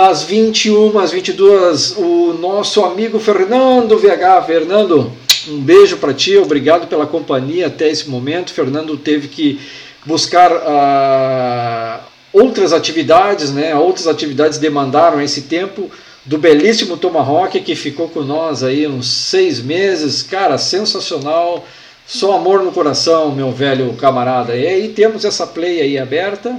Às 0.00 0.22
21, 0.22 0.98
às 0.98 1.12
22, 1.12 1.96
o 1.98 2.32
nosso 2.40 2.82
amigo 2.82 3.20
Fernando 3.20 3.98
VH. 3.98 4.46
Fernando, 4.46 5.12
um 5.46 5.60
beijo 5.60 5.98
para 5.98 6.14
ti, 6.14 6.38
obrigado 6.38 6.86
pela 6.86 7.06
companhia 7.06 7.66
até 7.66 7.90
esse 7.90 8.08
momento. 8.08 8.50
Fernando 8.50 8.96
teve 8.96 9.28
que 9.28 9.60
buscar 10.06 10.50
ah, 10.52 12.00
outras 12.32 12.72
atividades, 12.72 13.52
né? 13.52 13.74
Outras 13.74 14.06
atividades 14.06 14.56
demandaram 14.56 15.20
esse 15.20 15.42
tempo 15.42 15.90
do 16.24 16.38
belíssimo 16.38 16.96
Tomahawk 16.96 17.60
que 17.60 17.74
ficou 17.74 18.08
com 18.08 18.22
nós 18.22 18.62
aí 18.62 18.86
uns 18.86 19.06
seis 19.06 19.60
meses, 19.60 20.22
cara, 20.22 20.56
sensacional. 20.56 21.66
Só 22.06 22.36
amor 22.36 22.62
no 22.62 22.72
coração, 22.72 23.32
meu 23.32 23.52
velho 23.52 23.92
camarada. 23.98 24.56
E 24.56 24.66
aí 24.66 24.88
temos 24.88 25.26
essa 25.26 25.46
play 25.46 25.78
aí 25.82 25.98
aberta. 25.98 26.58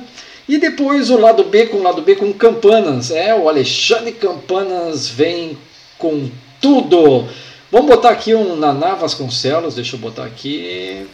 E 0.51 0.57
depois 0.57 1.09
o 1.09 1.17
lado 1.17 1.45
B 1.45 1.67
com 1.67 1.77
o 1.77 1.81
lado 1.81 2.01
B 2.01 2.13
com 2.13 2.33
Campanas. 2.33 3.09
É, 3.09 3.33
o 3.33 3.47
Alexandre 3.47 4.11
Campanas 4.11 5.07
vem 5.07 5.57
com 5.97 6.29
tudo. 6.59 7.25
Vamos 7.71 7.87
botar 7.87 8.09
aqui 8.09 8.35
um 8.35 8.57
Naná 8.57 8.95
Vasconcelos, 8.95 9.75
deixa 9.75 9.95
eu 9.95 9.99
botar 10.01 10.25
aqui. 10.25 11.07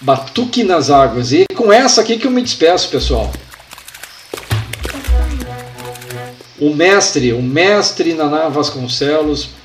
Batuque 0.00 0.62
nas 0.62 0.90
águas. 0.90 1.32
E 1.32 1.44
com 1.56 1.72
essa 1.72 2.02
aqui 2.02 2.16
que 2.16 2.28
eu 2.28 2.30
me 2.30 2.40
despeço, 2.40 2.88
pessoal. 2.88 3.28
O 6.60 6.72
mestre, 6.72 7.32
o 7.32 7.42
mestre 7.42 8.14
Naná 8.14 8.48
Vasconcelos. 8.48 9.55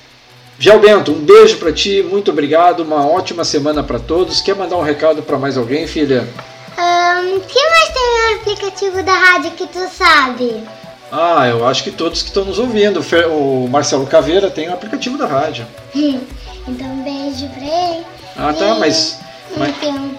Gel 0.62 0.80
Bento, 0.80 1.12
um 1.12 1.20
beijo 1.26 1.58
para 1.58 1.74
ti, 1.74 2.04
muito 2.04 2.30
obrigado, 2.30 2.82
uma 2.82 3.04
ótima 3.08 3.44
semana 3.44 3.82
para 3.82 3.98
todos. 3.98 4.42
Quer 4.42 4.56
mandar 4.56 4.78
um 4.78 4.84
recado 4.84 5.24
para 5.24 5.36
mais 5.40 5.58
alguém, 5.58 5.88
filha? 5.88 6.30
Ahn, 6.78 7.40
quem 7.48 7.70
mais 7.70 7.90
tem 7.90 8.04
o 8.04 8.36
aplicativo 8.36 9.02
da 9.02 9.12
rádio 9.14 9.52
que 9.52 9.66
tu 9.66 9.80
sabe? 9.90 10.64
Ah, 11.12 11.48
eu 11.48 11.68
acho 11.68 11.84
que 11.84 11.90
todos 11.90 12.22
que 12.22 12.28
estão 12.28 12.46
nos 12.46 12.60
ouvindo. 12.60 13.04
O 13.32 13.68
Marcelo 13.70 14.06
Caveira 14.06 14.52
tem 14.52 14.70
o 14.70 14.74
aplicativo 14.74 15.18
da 15.18 15.26
rádio. 15.26 15.66
então 15.96 16.88
um 16.88 17.04
beijo 17.04 17.50
pra 17.50 17.64
ele. 17.64 18.06
Ah, 18.38 18.54
tá, 18.54 18.68
E- 18.76 18.80
mas. 18.80 19.18
mas 19.58 19.70
Então, 19.82 20.12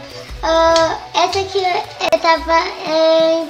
ah, 0.42 0.96
essa 1.14 1.38
aqui 1.38 1.58
eu 2.12 2.18
tava. 2.18 2.58
é, 2.90 3.44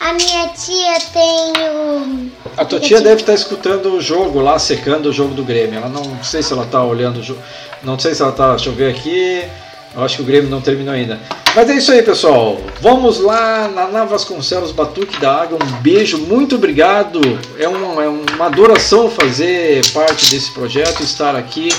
a 0.00 0.12
minha 0.12 0.48
tia 0.48 0.98
tem 1.12 1.52
o. 1.70 2.30
a 2.56 2.64
tua 2.64 2.78
tia 2.78 3.00
deve 3.00 3.22
estar 3.22 3.34
escutando 3.34 3.94
o 3.94 4.00
jogo 4.00 4.40
lá, 4.40 4.58
secando 4.58 5.06
o 5.06 5.12
jogo 5.12 5.34
do 5.34 5.42
Grêmio. 5.42 5.76
Ela 5.78 5.88
não, 5.88 6.22
sei 6.22 6.42
se 6.42 6.52
ela 6.52 6.64
está 6.64 6.82
olhando 6.82 7.18
o 7.18 7.22
jogo. 7.22 7.40
Não 7.82 7.98
sei 7.98 8.14
se 8.14 8.22
ela 8.22 8.30
está. 8.30 8.50
Deixa 8.50 8.68
eu 8.68 8.74
ver 8.74 8.90
aqui. 8.90 9.42
Eu 9.94 10.04
acho 10.04 10.16
que 10.16 10.22
o 10.22 10.24
Grêmio 10.24 10.48
não 10.48 10.60
terminou 10.60 10.94
ainda. 10.94 11.18
Mas 11.56 11.68
é 11.68 11.74
isso 11.74 11.90
aí, 11.90 12.02
pessoal. 12.02 12.58
Vamos 12.80 13.18
lá 13.18 13.68
na 13.68 13.88
Nava 13.88 14.10
Vasconcelos 14.10 14.70
Batuque 14.70 15.18
da 15.18 15.42
Água. 15.42 15.58
Um 15.60 15.82
beijo, 15.82 16.18
muito 16.18 16.54
obrigado. 16.54 17.20
É, 17.58 17.68
um, 17.68 18.00
é 18.00 18.08
uma 18.08 18.46
adoração 18.46 19.10
fazer 19.10 19.84
parte 19.92 20.30
desse 20.30 20.52
projeto, 20.52 21.02
estar 21.02 21.34
aqui 21.34 21.70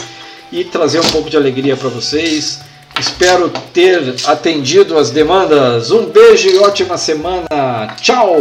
e 0.51 0.65
trazer 0.65 0.99
um 0.99 1.09
pouco 1.11 1.29
de 1.29 1.37
alegria 1.37 1.77
para 1.77 1.87
vocês. 1.87 2.59
Espero 2.97 3.49
ter 3.73 4.15
atendido 4.25 4.97
as 4.97 5.09
demandas. 5.09 5.91
Um 5.91 6.05
beijo 6.05 6.49
e 6.49 6.59
ótima 6.59 6.97
semana. 6.97 7.95
Tchau! 8.01 8.37